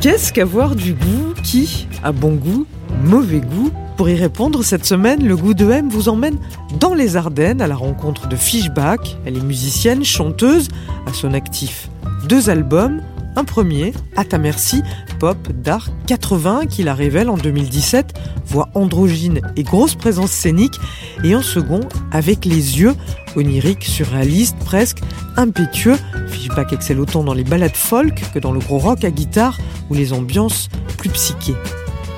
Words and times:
Qu'est-ce 0.00 0.32
qu'avoir 0.32 0.76
du 0.76 0.94
goût 0.94 1.34
Qui 1.42 1.88
a 2.04 2.12
bon 2.12 2.36
goût 2.36 2.66
Mauvais 3.02 3.40
goût 3.40 3.72
Pour 3.96 4.08
y 4.08 4.14
répondre, 4.14 4.62
cette 4.62 4.84
semaine, 4.84 5.26
le 5.26 5.36
goût 5.36 5.54
de 5.54 5.68
M 5.68 5.88
vous 5.88 6.08
emmène 6.08 6.38
dans 6.78 6.94
les 6.94 7.16
Ardennes 7.16 7.60
à 7.60 7.66
la 7.66 7.74
rencontre 7.74 8.28
de 8.28 8.36
Fishback. 8.36 9.18
Elle 9.26 9.36
est 9.36 9.42
musicienne, 9.42 10.04
chanteuse, 10.04 10.68
à 11.06 11.12
son 11.12 11.34
actif 11.34 11.88
deux 12.28 12.50
albums. 12.50 13.00
Un 13.38 13.44
premier, 13.44 13.92
À 14.16 14.24
ta 14.24 14.36
merci, 14.36 14.82
pop 15.20 15.38
d'art 15.52 15.90
80 16.08 16.66
qui 16.66 16.82
la 16.82 16.92
révèle 16.92 17.30
en 17.30 17.36
2017, 17.36 18.12
voix 18.44 18.68
androgyne 18.74 19.42
et 19.54 19.62
grosse 19.62 19.94
présence 19.94 20.32
scénique, 20.32 20.74
et 21.22 21.36
en 21.36 21.42
second, 21.42 21.78
Avec 22.10 22.44
les 22.44 22.80
yeux, 22.80 22.96
onirique, 23.36 23.84
surréaliste, 23.84 24.56
presque 24.64 24.98
impétueux. 25.36 25.96
Fishback 26.26 26.72
excelle 26.72 26.98
autant 26.98 27.22
dans 27.22 27.32
les 27.32 27.44
ballades 27.44 27.76
folk 27.76 28.24
que 28.34 28.40
dans 28.40 28.50
le 28.50 28.58
gros 28.58 28.78
rock 28.78 29.04
à 29.04 29.12
guitare 29.12 29.56
ou 29.88 29.94
les 29.94 30.12
ambiances 30.12 30.68
plus 30.96 31.10
psychées. 31.10 31.54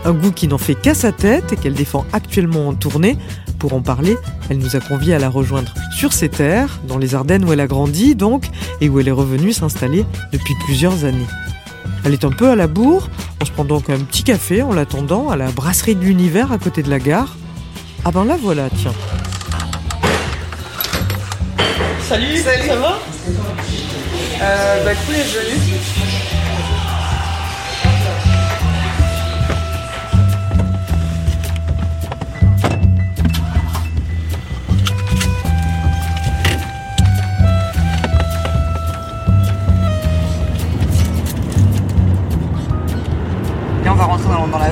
Un 0.07 0.15
goût 0.15 0.33
qui 0.33 0.49
n'en 0.49 0.57
fait 0.57 0.75
qu'à 0.75 0.95
sa 0.95 1.13
tête 1.13 1.53
et 1.53 1.57
qu'elle 1.57 1.75
défend 1.75 2.07
actuellement 2.15 2.69
en 2.69 2.73
tournée. 2.73 3.19
Pour 3.61 3.75
en 3.75 3.83
parler, 3.83 4.17
elle 4.49 4.57
nous 4.59 4.75
a 4.75 4.81
conviés 4.81 5.15
à 5.15 5.19
la 5.19 5.29
rejoindre 5.29 5.75
sur 5.95 6.15
ses 6.15 6.31
terres, 6.31 6.81
dans 6.89 6.97
les 6.97 7.15
Ardennes 7.15 7.45
où 7.45 7.53
elle 7.53 7.61
a 7.61 7.67
grandi 7.67 8.15
donc, 8.15 8.47
et 8.81 8.89
où 8.89 8.99
elle 8.99 9.07
est 9.09 9.13
revenue 9.13 9.53
s'installer 9.53 10.07
depuis 10.33 10.55
plusieurs 10.65 11.05
années. 11.05 11.27
Elle 12.05 12.15
est 12.15 12.25
un 12.25 12.31
peu 12.31 12.49
à 12.49 12.57
la 12.57 12.67
bourre, 12.67 13.11
on 13.43 13.45
se 13.45 13.51
prend 13.51 13.67
donc 13.67 13.91
un 13.91 13.99
petit 13.99 14.23
café 14.25 14.63
en 14.63 14.73
l'attendant 14.73 15.29
à 15.29 15.37
la 15.37 15.51
brasserie 15.51 15.95
de 15.95 16.01
l'univers 16.01 16.51
à 16.53 16.59
côté 16.59 16.83
de 16.83 16.89
la 16.89 16.99
gare. 16.99 17.37
Ah 18.07 18.11
ben 18.11 18.25
là 18.25 18.39
voilà, 18.41 18.71
tiens. 18.75 18.95
Salut, 22.09 22.39
Salut. 22.39 22.67
ça 22.67 22.77
va? 22.77 22.99
Euh, 24.43 24.85
Bah 24.85 24.95
cool, 25.07 25.15
est 25.17 25.33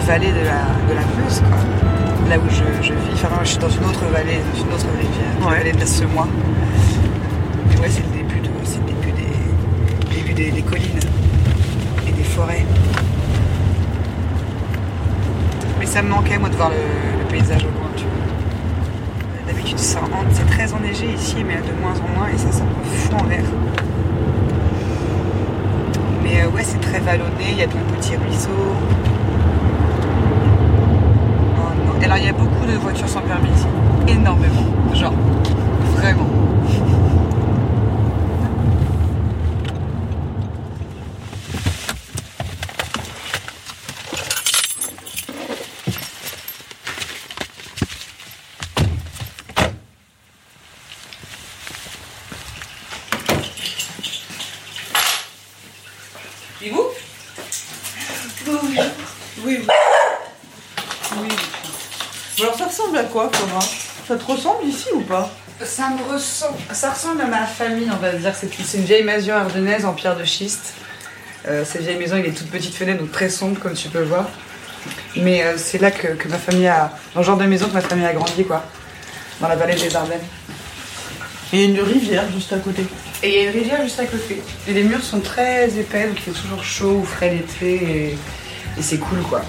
vallée 0.08 0.32
de 0.32 0.40
la, 0.40 0.64
de 0.88 0.94
la 0.94 1.04
Meuse, 1.20 1.40
quoi. 1.40 1.58
Là 2.30 2.38
où 2.38 2.48
je, 2.48 2.64
je 2.82 2.94
vis. 2.94 3.12
Enfin, 3.12 3.40
je 3.42 3.48
suis 3.48 3.58
dans 3.58 3.68
une 3.68 3.84
autre 3.84 4.06
vallée, 4.10 4.38
dans 4.54 4.58
une 4.58 4.72
autre 4.72 4.86
rivière, 4.96 5.34
ouais. 5.42 5.50
la 5.50 5.58
vallée 5.58 5.72
de 5.72 5.80
la 5.80 5.86
Semois. 5.86 6.28
Et 7.74 7.78
ouais, 7.78 7.88
c'est 7.90 8.02
le 8.04 8.16
début, 8.16 8.40
de, 8.40 8.48
c'est 8.64 8.78
le 8.78 8.86
début, 8.86 9.12
des, 9.12 10.16
début 10.16 10.32
des, 10.32 10.50
des, 10.50 10.62
collines 10.62 11.00
et 12.08 12.12
des 12.12 12.24
forêts. 12.24 12.64
Mais 15.78 15.84
ça 15.84 16.00
me 16.00 16.08
manquait, 16.08 16.38
moi, 16.38 16.48
de 16.48 16.56
voir 16.56 16.70
le, 16.70 16.76
le 16.76 17.24
paysage 17.28 17.64
au 17.64 17.78
loin, 17.78 17.90
tu 17.94 18.04
vois. 18.04 19.46
D'habitude, 19.46 19.78
c'est 19.78 20.46
très 20.48 20.72
enneigé 20.72 21.12
ici, 21.12 21.36
mais 21.46 21.56
de 21.56 21.78
moins 21.82 21.92
en 21.92 22.18
moins, 22.18 22.28
et 22.34 22.38
ça, 22.38 22.50
ça 22.50 22.64
me 22.64 22.96
fout 22.96 23.14
en 23.20 23.26
l'air. 23.26 23.44
Mais 26.22 26.40
euh, 26.42 26.48
ouais, 26.48 26.62
c'est 26.64 26.80
très 26.80 27.00
vallonné, 27.00 27.52
il 27.52 27.58
y 27.58 27.62
a 27.62 27.66
de 27.66 27.72
petits 27.98 28.16
ruisseaux. 28.16 28.74
Alors 32.02 32.16
il 32.16 32.24
y 32.24 32.28
a 32.28 32.32
beaucoup 32.32 32.64
de 32.66 32.76
voitures 32.78 33.08
sans 33.08 33.20
permis 33.20 33.48
ici. 33.50 33.66
Énormément. 34.08 34.64
Genre, 34.94 35.12
vraiment. 35.96 36.26
Et 56.60 56.70
vous 56.70 56.86
Oui, 58.46 58.78
oui. 59.44 59.66
Oui. 61.20 61.28
Alors 62.40 62.54
ça 62.54 62.66
ressemble 62.66 62.98
à 62.98 63.04
quoi, 63.04 63.30
Cora 63.30 63.60
Ça 64.06 64.16
ou 64.94 65.00
pas? 65.00 65.30
Ça 65.62 65.90
me 65.90 66.12
ressemble, 66.12 66.56
ça 66.72 66.90
ressemble 66.90 67.20
à 67.22 67.26
ma 67.26 67.44
famille, 67.46 67.88
on 67.92 67.96
va 67.96 68.12
dire. 68.12 68.32
C'est 68.34 68.78
une 68.78 68.84
vieille 68.84 69.02
maison 69.02 69.32
ardennaise 69.32 69.84
en 69.84 69.92
pierre 69.92 70.16
de 70.16 70.24
schiste. 70.24 70.74
Euh, 71.48 71.64
cette 71.64 71.82
vieille 71.82 71.96
maison, 71.96 72.16
il 72.16 72.26
est 72.26 72.32
toute 72.32 72.50
petite 72.50 72.74
fenêtre, 72.74 73.00
donc 73.00 73.10
très 73.10 73.28
sombre, 73.28 73.58
comme 73.58 73.74
tu 73.74 73.88
peux 73.88 74.02
voir. 74.02 74.28
Mais 75.16 75.42
euh, 75.42 75.54
c'est 75.56 75.78
là 75.78 75.90
que, 75.90 76.08
que, 76.08 76.28
ma 76.28 76.38
famille 76.38 76.68
a, 76.68 76.92
dans 77.14 77.20
le 77.20 77.26
genre 77.26 77.36
de 77.36 77.44
maison 77.46 77.66
que 77.66 77.74
ma 77.74 77.80
famille 77.80 78.06
a 78.06 78.12
grandi, 78.12 78.44
quoi. 78.44 78.64
Dans 79.40 79.48
la 79.48 79.56
vallée 79.56 79.74
des 79.74 79.94
Ardennes. 79.94 80.20
Et 81.52 81.56
il 81.56 81.60
y 81.60 81.64
a 81.64 81.68
une 81.68 81.80
rivière 81.80 82.24
juste 82.32 82.52
à 82.52 82.58
côté. 82.58 82.84
Et 83.22 83.28
il 83.28 83.34
y 83.34 83.38
a 83.38 83.50
une 83.50 83.58
rivière 83.58 83.82
juste 83.82 83.98
à 83.98 84.04
côté. 84.04 84.42
Et 84.68 84.72
les 84.72 84.82
murs 84.82 85.02
sont 85.02 85.20
très 85.20 85.68
épais, 85.76 86.06
donc 86.06 86.18
il 86.18 86.32
fait 86.32 86.40
toujours 86.40 86.62
chaud 86.62 87.00
ou 87.02 87.04
frais 87.04 87.30
l'été, 87.30 87.74
et, 87.74 88.18
et 88.78 88.82
c'est 88.82 88.98
cool, 88.98 89.20
quoi. 89.22 89.42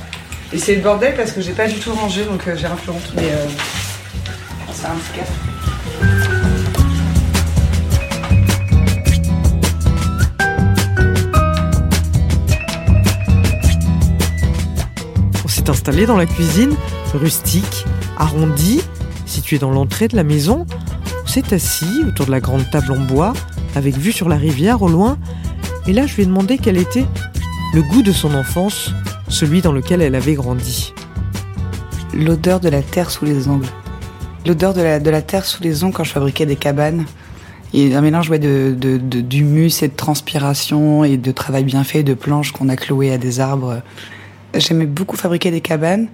Et 0.52 0.58
c'est 0.58 0.76
le 0.76 0.82
bordel 0.82 1.16
parce 1.16 1.32
que 1.32 1.42
j'ai 1.42 1.52
pas 1.52 1.68
du 1.68 1.80
tout 1.80 1.94
rangé, 1.94 2.24
donc 2.24 2.48
euh, 2.48 2.56
j'ai 2.56 2.66
un 2.66 2.76
peu 2.76 2.92
honte. 2.92 3.12
Mais 3.16 3.30
On 15.44 15.48
s'est 15.48 15.70
installé 15.70 16.06
dans 16.06 16.16
la 16.16 16.26
cuisine, 16.26 16.76
rustique, 17.14 17.86
arrondie, 18.18 18.82
située 19.26 19.60
dans 19.60 19.72
l'entrée 19.72 20.08
de 20.08 20.16
la 20.16 20.24
maison. 20.24 20.66
On 21.24 21.28
s'est 21.28 21.54
assis 21.54 22.04
autour 22.08 22.28
de 22.28 22.32
la 22.32 22.40
grande 22.40 22.70
table 22.70 22.94
en 22.94 23.00
bois, 23.00 23.34
avec 23.76 23.98
vue 23.98 24.14
sur 24.14 24.30
la 24.30 24.38
rivière 24.38 24.82
au 24.82 24.88
loin. 24.88 25.18
Et 25.88 25.94
là, 25.94 26.08
je 26.08 26.16
lui 26.16 26.24
ai 26.24 26.26
demandé 26.26 26.58
quel 26.58 26.78
était 26.78 27.06
le 27.74 27.82
goût 27.82 28.02
de 28.02 28.12
son 28.12 28.34
enfance, 28.34 28.92
celui 29.28 29.62
dans 29.62 29.74
lequel 29.74 30.02
elle 30.02 30.16
avait 30.16 30.36
grandi. 30.36 30.94
L'odeur 32.14 32.60
de 32.60 32.70
la 32.70 32.82
terre 32.82 33.12
sous 33.12 33.26
les 33.26 33.48
ongles. 33.48 33.68
L'odeur 34.46 34.74
de 34.74 34.82
la, 34.82 35.00
de 35.00 35.10
la 35.10 35.22
terre 35.22 35.46
sous 35.46 35.62
les 35.62 35.84
ongles 35.84 35.94
quand 35.94 36.04
je 36.04 36.12
fabriquais 36.12 36.46
des 36.46 36.56
cabanes. 36.56 37.06
Et 37.74 37.94
un 37.94 38.02
mélange 38.02 38.30
ouais, 38.30 38.40
de, 38.40 38.76
de, 38.78 38.98
d'humus 38.98 39.84
et 39.84 39.90
de 39.90 39.96
transpiration 39.96 41.04
et 41.04 41.18
de 41.18 41.32
travail 41.32 41.64
bien 41.64 41.84
fait, 41.84 42.02
de 42.02 42.16
planches 42.16 42.52
qu'on 42.52 42.68
a 42.70 42.76
clouées 42.76 43.14
à 43.14 43.18
des 43.18 43.40
arbres. 43.40 43.82
J'aimais 44.56 44.88
beaucoup 44.88 45.18
fabriquer 45.18 45.52
des 45.52 45.62
cabanes. 45.62 46.08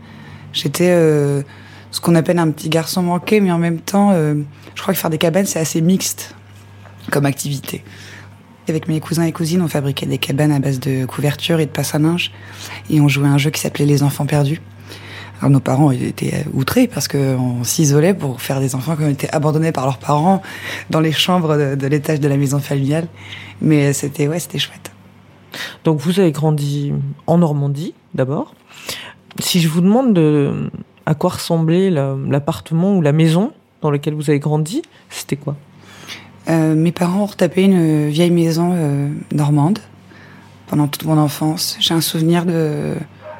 J'étais 0.52 0.90
euh, 0.90 1.44
ce 1.92 2.02
qu'on 2.02 2.16
appelle 2.16 2.40
un 2.40 2.52
petit 2.52 2.68
garçon 2.68 3.04
manqué, 3.04 3.40
mais 3.40 3.52
en 3.52 3.58
même 3.58 3.80
temps, 3.80 4.12
euh, 4.12 4.36
je 4.74 4.82
crois 4.82 4.94
que 4.94 5.00
faire 5.00 5.10
des 5.10 5.18
cabanes, 5.18 5.46
c'est 5.46 5.60
assez 5.60 5.80
mixte 5.80 6.36
comme 7.12 7.26
activité. 7.26 7.84
Avec 8.68 8.88
mes 8.88 9.00
cousins 9.00 9.24
et 9.24 9.32
cousines, 9.32 9.62
on 9.62 9.68
fabriquait 9.68 10.08
des 10.08 10.18
cabanes 10.18 10.52
à 10.52 10.60
base 10.60 10.80
de 10.80 11.06
couvertures 11.06 11.60
et 11.60 11.68
de 11.68 11.72
passe 11.72 11.96
à 11.96 12.00
linge. 12.00 12.32
Et 12.90 13.00
on 13.00 13.08
jouait 13.08 13.28
à 13.28 13.32
un 13.32 13.38
jeu 13.38 13.52
qui 13.52 13.62
s'appelait 13.62 13.86
Les 13.86 14.04
Enfants 14.04 14.26
Perdus. 14.26 14.60
Alors 15.40 15.50
nos 15.50 15.60
parents 15.60 15.92
étaient 15.92 16.46
outrés 16.54 16.88
parce 16.88 17.08
qu'on 17.08 17.64
s'isolait 17.64 18.14
pour 18.14 18.42
faire 18.42 18.60
des 18.60 18.76
enfants 18.76 18.96
qui 18.96 19.04
ont 19.04 19.10
été 19.10 19.30
abandonnés 19.32 19.72
par 19.72 19.86
leurs 19.86 19.98
parents 19.98 20.42
dans 20.90 21.02
les 21.02 21.12
chambres 21.12 21.58
de, 21.58 21.76
de 21.76 21.88
l'étage 21.88 22.20
de 22.20 22.28
la 22.28 22.38
maison 22.38 22.60
familiale. 22.60 23.08
Mais 23.62 23.94
c'était 23.94 24.28
ouais, 24.28 24.40
c'était 24.40 24.60
chouette. 24.60 24.92
Donc 25.84 26.00
vous 26.00 26.20
avez 26.20 26.32
grandi 26.32 26.94
en 27.28 27.38
Normandie 27.38 27.94
d'abord. 28.14 28.54
Si 29.40 29.60
je 29.60 29.68
vous 29.68 29.82
demande 29.82 30.14
de, 30.14 30.70
à 31.06 31.16
quoi 31.16 31.32
ressemblait 31.32 31.90
l'appartement 31.90 32.96
ou 32.96 33.02
la 33.02 33.12
maison 33.12 33.52
dans 33.82 33.92
lequel 33.92 34.14
vous 34.14 34.30
avez 34.30 34.40
grandi, 34.40 34.82
c'était 35.10 35.36
quoi? 35.36 35.56
Euh, 36.48 36.76
mes 36.76 36.92
parents 36.92 37.22
ont 37.22 37.26
retapé 37.26 37.64
une 37.64 38.08
vieille 38.08 38.32
maison 38.32 38.72
euh, 38.76 39.10
normande 39.32 39.80
pendant 40.68 40.88
toute 40.88 41.06
mon 41.06 41.18
enfance. 41.18 41.76
J'ai 41.80 41.94
un 41.94 42.02
souvenir 42.02 42.46
de, 42.46 42.96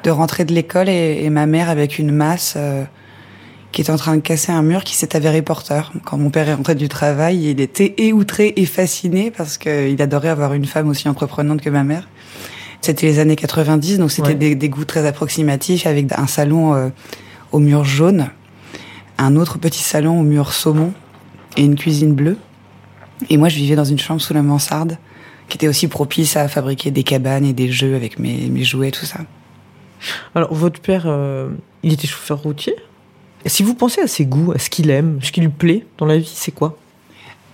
de 0.06 0.10
rentrer 0.12 0.44
de 0.44 0.54
l'école 0.54 0.88
et, 0.88 1.24
et, 1.24 1.30
ma 1.30 1.46
mère 1.46 1.68
avec 1.68 1.98
une 1.98 2.12
masse 2.12 2.54
euh, 2.56 2.84
qui 3.72 3.80
était 3.80 3.90
en 3.90 3.96
train 3.96 4.14
de 4.14 4.20
casser 4.20 4.52
un 4.52 4.62
mur 4.62 4.84
qui 4.84 4.94
s'est 4.94 5.16
avéré 5.16 5.42
porteur. 5.42 5.92
Quand 6.04 6.16
mon 6.16 6.30
père 6.30 6.48
est 6.48 6.54
rentré 6.54 6.76
du 6.76 6.88
travail, 6.88 7.50
il 7.50 7.60
était 7.60 7.92
éoutré 7.98 8.52
et 8.56 8.66
fasciné 8.66 9.32
parce 9.32 9.58
qu'il 9.58 10.00
adorait 10.00 10.28
avoir 10.28 10.54
une 10.54 10.64
femme 10.64 10.88
aussi 10.88 11.08
entreprenante 11.08 11.60
que 11.60 11.70
ma 11.70 11.82
mère. 11.82 12.08
C'était 12.82 13.06
les 13.06 13.18
années 13.18 13.34
90, 13.34 13.98
donc 13.98 14.12
c'était 14.12 14.28
Ouais. 14.28 14.34
des, 14.36 14.54
des 14.54 14.68
goûts 14.68 14.84
très 14.84 15.04
approximatifs 15.06 15.86
avec 15.88 16.12
un 16.16 16.28
salon 16.28 16.74
euh, 16.74 16.88
au 17.50 17.58
mur 17.58 17.84
jaune, 17.84 18.28
un 19.18 19.34
autre 19.34 19.58
petit 19.58 19.82
salon 19.82 20.20
au 20.20 20.22
mur 20.22 20.52
saumon 20.52 20.92
et 21.56 21.64
une 21.64 21.74
cuisine 21.74 22.14
bleue. 22.14 22.36
Et 23.28 23.38
moi, 23.38 23.48
je 23.48 23.56
vivais 23.56 23.74
dans 23.74 23.84
une 23.84 23.98
chambre 23.98 24.20
sous 24.20 24.34
la 24.34 24.42
mansarde 24.42 24.98
qui 25.48 25.56
était 25.56 25.66
aussi 25.66 25.88
propice 25.88 26.36
à 26.36 26.46
fabriquer 26.46 26.92
des 26.92 27.02
cabanes 27.02 27.44
et 27.44 27.52
des 27.52 27.72
jeux 27.72 27.96
avec 27.96 28.20
mes, 28.20 28.48
mes 28.50 28.62
jouets, 28.62 28.92
tout 28.92 29.04
ça. 29.06 29.18
Alors, 30.34 30.52
votre 30.52 30.80
père, 30.80 31.04
euh, 31.06 31.48
il 31.82 31.92
était 31.92 32.06
chauffeur 32.06 32.38
routier. 32.38 32.74
Si 33.46 33.62
vous 33.62 33.74
pensez 33.74 34.00
à 34.00 34.06
ses 34.06 34.26
goûts, 34.26 34.52
à 34.52 34.58
ce 34.58 34.70
qu'il 34.70 34.90
aime, 34.90 35.18
ce 35.22 35.30
qui 35.30 35.40
lui 35.40 35.48
plaît 35.48 35.86
dans 35.98 36.06
la 36.06 36.18
vie, 36.18 36.32
c'est 36.32 36.52
quoi? 36.52 36.76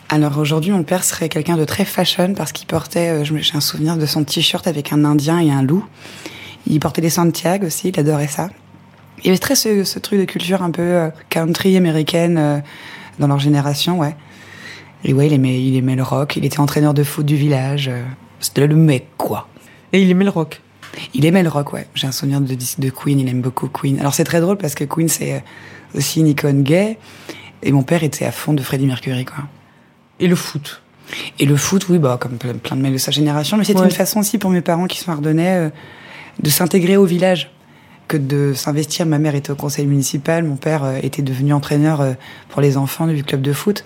Alors 0.09 0.39
aujourd'hui, 0.39 0.73
mon 0.73 0.83
père 0.83 1.05
serait 1.05 1.29
quelqu'un 1.29 1.57
de 1.57 1.65
très 1.65 1.85
fashion 1.85 2.35
parce 2.35 2.53
qu'il 2.53 2.67
portait, 2.67 3.11
euh, 3.11 3.25
j'ai 3.25 3.57
un 3.57 3.61
souvenir 3.61 3.97
de 3.97 4.07
son 4.07 4.25
t-shirt 4.25 4.67
avec 4.67 4.93
un 4.93 5.05
indien 5.05 5.39
et 5.39 5.51
un 5.51 5.63
loup. 5.63 5.85
Il 6.67 6.81
portait 6.81 7.01
des 7.01 7.11
Santiago 7.11 7.67
aussi, 7.67 7.89
il 7.89 8.01
adorait 8.01 8.29
ça. 8.29 8.51
Il 9.19 9.27
y 9.27 9.29
avait 9.31 9.39
très 9.39 9.55
ce, 9.55 9.85
ce 9.85 9.99
truc 9.99 10.19
de 10.19 10.25
culture 10.25 10.63
un 10.63 10.71
peu 10.71 10.83
euh, 10.83 11.11
country 11.29 11.77
américaine 11.77 12.63
dans 13.19 13.27
leur 13.27 13.39
génération, 13.39 13.99
ouais. 14.01 14.15
Et 15.05 15.13
ouais, 15.13 15.27
il 15.27 15.33
aimait, 15.33 15.61
il 15.63 15.77
aimait 15.77 15.97
le 15.97 16.03
rock, 16.03 16.37
il 16.37 16.45
était 16.45 16.61
entraîneur 16.61 16.95
de 16.95 17.03
foot 17.03 17.27
du 17.27 17.37
village. 17.37 17.91
C'était 18.39 18.67
le 18.67 18.77
mec, 18.77 19.09
quoi. 19.17 19.49
Et 19.93 20.01
il 20.01 20.11
aimait 20.11 20.25
le 20.25 20.31
rock. 20.31 20.61
Il 21.15 21.25
aimait 21.25 21.43
le 21.43 21.49
rock, 21.49 21.73
ouais. 21.73 21.87
J'ai 21.95 22.07
un 22.07 22.13
souvenir 22.13 22.41
de 22.41 22.55
de 22.55 22.91
Queen, 22.91 23.19
il 23.21 23.29
aime 23.29 23.41
beaucoup 23.41 23.69
Queen. 23.69 23.99
Alors 24.01 24.15
c'est 24.15 24.25
très 24.25 24.41
drôle 24.41 24.59
parce 24.59 24.75
que 24.75 24.85
Queen, 24.85 25.09
c'est 25.09 25.35
euh, 25.35 25.39
aussi 25.99 26.21
une 26.21 26.27
icône 26.29 26.63
gay. 26.63 26.99
Et 27.63 27.73
mon 27.73 27.83
père 27.83 28.03
était 28.03 28.25
à 28.25 28.33
fond 28.33 28.53
de 28.53 28.63
Freddie 28.63 28.87
Mercury, 28.87 29.25
quoi. 29.25 29.45
Et 30.21 30.27
le 30.27 30.35
foot. 30.37 30.83
Et 31.39 31.47
le 31.47 31.57
foot, 31.57 31.87
oui, 31.89 31.99
bah, 31.99 32.19
comme 32.21 32.37
ple- 32.37 32.55
plein 32.59 32.77
de 32.77 32.83
mecs 32.83 32.93
de 32.93 32.99
sa 32.99 33.11
génération. 33.13 33.57
Mais 33.57 33.65
c'était 33.65 33.79
Ouais. 33.81 33.85
une 33.87 33.91
façon 33.93 34.21
aussi 34.21 34.39
pour 34.39 34.51
mes 34.51 34.61
parents 34.63 34.87
qui 34.87 34.99
sont 34.99 35.13
ardennais 35.13 35.57
euh, 35.57 35.71
de 36.43 36.51
s'intégrer 36.51 36.97
au 36.97 37.05
village 37.05 37.51
que 38.09 38.17
de 38.17 38.53
s'investir. 38.55 39.07
Ma 39.07 39.19
mère 39.19 39.35
était 39.35 39.51
au 39.51 39.55
conseil 39.57 39.87
municipal, 39.87 40.45
mon 40.45 40.57
père 40.57 40.85
euh, 40.85 40.99
était 41.03 41.23
devenu 41.23 41.53
entraîneur 41.53 42.01
euh, 42.01 42.13
pour 42.49 42.61
les 42.61 42.77
enfants 42.77 43.07
du 43.07 43.23
club 43.25 43.41
de 43.43 43.53
foot. 43.53 43.85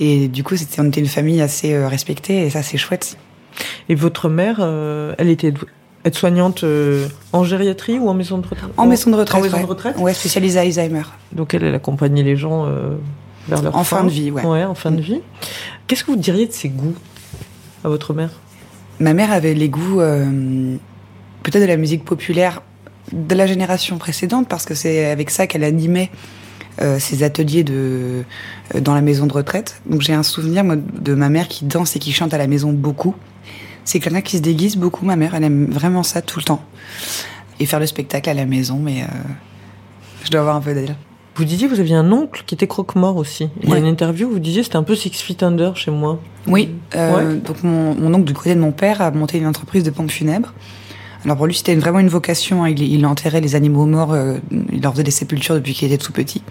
Et 0.00 0.28
du 0.28 0.42
coup, 0.44 0.56
c'était, 0.56 0.80
on 0.80 0.84
était 0.88 1.00
une 1.00 1.06
famille 1.06 1.40
assez 1.40 1.76
respectée 1.86 2.44
et 2.46 2.50
ça, 2.50 2.62
c'est 2.62 2.76
chouette. 2.78 3.16
Et 3.88 3.94
votre 3.94 4.28
mère, 4.28 4.58
elle 5.18 5.28
était 5.28 5.54
aide-soignante 6.04 6.64
euh, 6.64 7.08
en 7.32 7.44
gériatrie 7.44 7.98
ou 7.98 8.08
en 8.08 8.14
maison 8.14 8.38
de 8.38 8.46
retraite 8.46 8.70
En 8.76 8.86
maison 8.86 9.10
de 9.10 9.16
retraite. 9.16 9.40
En 9.40 9.42
maison 9.42 9.56
ouais. 9.56 9.62
de 9.62 9.68
retraite 9.68 9.96
Ouais, 9.98 10.14
spécialisée 10.14 10.58
à 10.58 10.62
Alzheimer. 10.62 11.02
Donc 11.32 11.54
elle, 11.54 11.64
elle 11.64 11.74
accompagnait 11.74 12.22
les 12.22 12.36
gens 12.36 12.66
euh, 12.66 12.96
vers 13.48 13.62
leur 13.62 13.76
En 13.76 13.84
fin 13.84 14.04
de 14.04 14.10
vie, 14.10 14.30
ouais. 14.30 14.44
Ouais, 14.44 14.64
en 14.64 14.74
fin 14.74 14.90
de 14.90 15.00
vie. 15.00 15.20
Qu'est-ce 15.86 16.04
que 16.04 16.10
vous 16.10 16.16
diriez 16.16 16.46
de 16.46 16.52
ses 16.52 16.68
goûts 16.68 16.94
à 17.84 17.88
votre 17.88 18.14
mère? 18.14 18.30
Ma 19.00 19.14
mère 19.14 19.32
avait 19.32 19.54
les 19.54 19.68
goûts 19.68 20.00
euh, 20.00 20.76
peut-être 21.42 21.62
de 21.62 21.68
la 21.68 21.76
musique 21.76 22.04
populaire 22.04 22.62
de 23.12 23.34
la 23.34 23.46
génération 23.46 23.98
précédente 23.98 24.48
parce 24.48 24.64
que 24.64 24.74
c'est 24.74 25.10
avec 25.10 25.30
ça 25.30 25.46
qu'elle 25.46 25.64
animait 25.64 26.10
euh, 26.80 26.98
ses 26.98 27.22
ateliers 27.22 27.62
de 27.62 28.24
euh, 28.74 28.80
dans 28.80 28.94
la 28.94 29.00
maison 29.00 29.26
de 29.26 29.32
retraite. 29.32 29.80
Donc 29.86 30.00
j'ai 30.00 30.12
un 30.12 30.22
souvenir 30.22 30.64
moi, 30.64 30.76
de 30.76 31.14
ma 31.14 31.28
mère 31.28 31.48
qui 31.48 31.64
danse 31.64 31.94
et 31.94 31.98
qui 31.98 32.12
chante 32.12 32.34
à 32.34 32.38
la 32.38 32.46
maison 32.46 32.72
beaucoup. 32.72 33.14
C'est 33.84 34.00
quelqu'un 34.00 34.20
qui 34.22 34.36
se 34.38 34.42
déguise 34.42 34.76
beaucoup. 34.76 35.04
Ma 35.04 35.16
mère, 35.16 35.34
elle 35.34 35.44
aime 35.44 35.66
vraiment 35.66 36.02
ça 36.02 36.22
tout 36.22 36.38
le 36.38 36.44
temps 36.44 36.62
et 37.60 37.66
faire 37.66 37.80
le 37.80 37.86
spectacle 37.86 38.28
à 38.30 38.34
la 38.34 38.46
maison. 38.46 38.78
Mais 38.78 39.02
euh, 39.02 39.06
je 40.24 40.30
dois 40.30 40.40
avoir 40.40 40.56
un 40.56 40.60
peu 40.60 40.74
d'elle. 40.74 40.96
Vous 41.36 41.44
disiez 41.44 41.68
que 41.68 41.74
vous 41.74 41.80
aviez 41.80 41.96
un 41.96 42.12
oncle 42.12 42.44
qui 42.46 42.54
était 42.54 42.68
croque-mort 42.68 43.16
aussi. 43.16 43.48
Il 43.62 43.68
y 43.68 43.72
a 43.72 43.78
une 43.78 43.86
interview 43.86 44.28
où 44.28 44.32
vous 44.34 44.38
disiez 44.38 44.60
que 44.60 44.66
c'était 44.66 44.76
un 44.76 44.84
peu 44.84 44.94
Six 44.94 45.10
Feet 45.20 45.42
Under 45.42 45.76
chez 45.76 45.90
moi. 45.90 46.20
Oui, 46.46 46.70
euh, 46.94 47.16
Ouais. 47.34 47.36
donc 47.40 47.62
mon, 47.64 47.94
mon 47.96 48.14
oncle 48.14 48.24
du 48.24 48.34
côté 48.34 48.54
de 48.54 48.60
mon 48.60 48.70
père 48.70 49.02
a 49.02 49.10
monté 49.10 49.38
une 49.38 49.46
entreprise 49.48 49.82
de 49.82 49.90
pompes 49.90 50.12
funèbres. 50.12 50.54
Alors 51.24 51.36
pour 51.36 51.46
lui, 51.46 51.54
c'était 51.54 51.74
vraiment 51.74 51.98
une 51.98 52.08
vocation. 52.08 52.62
hein. 52.62 52.68
Il, 52.68 52.80
il 52.82 53.04
enterrait 53.04 53.40
les 53.40 53.56
animaux 53.56 53.84
morts, 53.86 54.12
euh, 54.12 54.36
il 54.72 54.80
leur 54.80 54.92
faisait 54.92 55.02
des 55.02 55.10
sépultures 55.10 55.56
depuis 55.56 55.72
qu'il 55.74 55.90
était 55.92 56.02
tout 56.02 56.12
petit. 56.12 56.42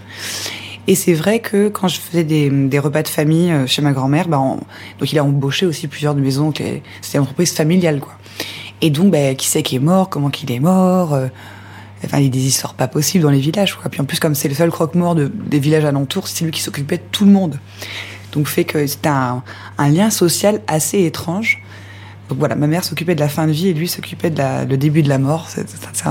Et 0.88 0.96
c'est 0.96 1.14
vrai 1.14 1.40
que 1.40 1.70
quand 1.70 1.88
je 1.88 2.00
faisais 2.00 2.24
des, 2.24 2.80
repas 2.80 3.04
de 3.04 3.08
famille 3.08 3.52
euh, 3.52 3.68
chez 3.68 3.82
ma 3.82 3.94
grand-mère, 3.94 4.28
bah, 4.28 4.40
on- 4.40 4.60
donc 5.00 5.12
il 5.12 5.18
a 5.20 5.24
embauché 5.24 5.66
aussi 5.66 5.88
plusieurs 5.88 6.14
de 6.16 6.22
mes 6.22 6.38
oncles. 6.40 6.64
C'était 7.02 7.18
une 7.18 7.24
entreprise 7.24 7.54
familiale, 7.54 8.00
quoi. 8.00 8.14
Et 8.82 8.90
donc, 8.90 9.12
bah, 9.12 9.34
qui 9.36 9.48
c'est 9.48 9.64
qui 9.64 9.78
est 9.78 9.80
mort, 9.80 10.10
comment 10.10 10.30
qu'il 10.30 10.52
est 10.52 10.60
mort. 10.60 11.14
euh, 11.14 11.28
Enfin, 12.06 12.18
il 12.18 12.26
y 12.26 12.28
a 12.28 12.30
des 12.30 12.46
histoires 12.46 12.74
pas 12.74 12.90
possibles 12.90 13.24
dans 13.24 13.30
les 13.30 13.40
villages, 13.40 13.76
quoi. 13.76 13.90
Puis 13.90 14.02
en 14.02 14.04
plus, 14.04 14.20
comme 14.20 14.36
c'est 14.36 14.50
le 14.50 14.56
seul 14.56 14.70
croque-mort 14.72 15.16
de- 15.16 15.32
des 15.34 15.60
villages 15.60 15.86
alentours, 15.86 16.28
c'est 16.28 16.44
lui 16.44 16.52
qui 16.52 16.60
s'occupait 16.62 16.98
de 16.98 17.04
tout 17.14 17.24
le 17.24 17.32
monde. 17.32 17.60
Donc 18.34 18.48
fait 18.48 18.66
que 18.66 18.86
c'était 18.88 19.08
un, 19.08 19.42
lien 19.78 20.10
social 20.10 20.60
assez 20.68 21.06
étrange. 21.06 21.62
Donc 22.28 22.40
voilà, 22.40 22.56
ma 22.56 22.68
mère 22.68 22.84
s'occupait 22.84 23.16
de 23.16 23.22
la 23.22 23.30
fin 23.30 23.48
de 23.48 23.54
vie 23.54 23.70
et 23.70 23.74
lui 23.74 23.88
s'occupait 23.88 24.32
de 24.32 24.38
la, 24.38 24.66
le 24.66 24.76
début 24.76 25.02
de 25.02 25.08
la 25.08 25.18
mort. 25.18 25.48
C'est 25.50 25.66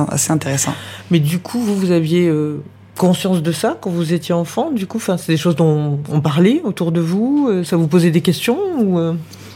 assez 0.08 0.30
intéressant. 0.32 0.72
Mais 1.10 1.18
du 1.18 1.40
coup, 1.40 1.60
vous, 1.60 1.76
vous 1.76 1.90
aviez 1.90 2.26
euh, 2.26 2.62
conscience 2.96 3.42
de 3.42 3.52
ça 3.52 3.78
quand 3.80 3.90
vous 3.90 4.12
étiez 4.12 4.34
enfant 4.34 4.70
Du 4.70 4.86
coup, 4.86 4.98
enfin, 4.98 5.16
c'est 5.16 5.32
des 5.32 5.38
choses 5.38 5.56
dont 5.56 5.98
on 6.10 6.20
parlait 6.20 6.60
autour 6.64 6.92
de 6.92 7.00
vous 7.00 7.48
euh, 7.50 7.64
Ça 7.64 7.76
vous 7.76 7.86
posait 7.88 8.10
des 8.10 8.20
questions 8.20 8.58
ou 8.78 8.98
euh? 8.98 9.14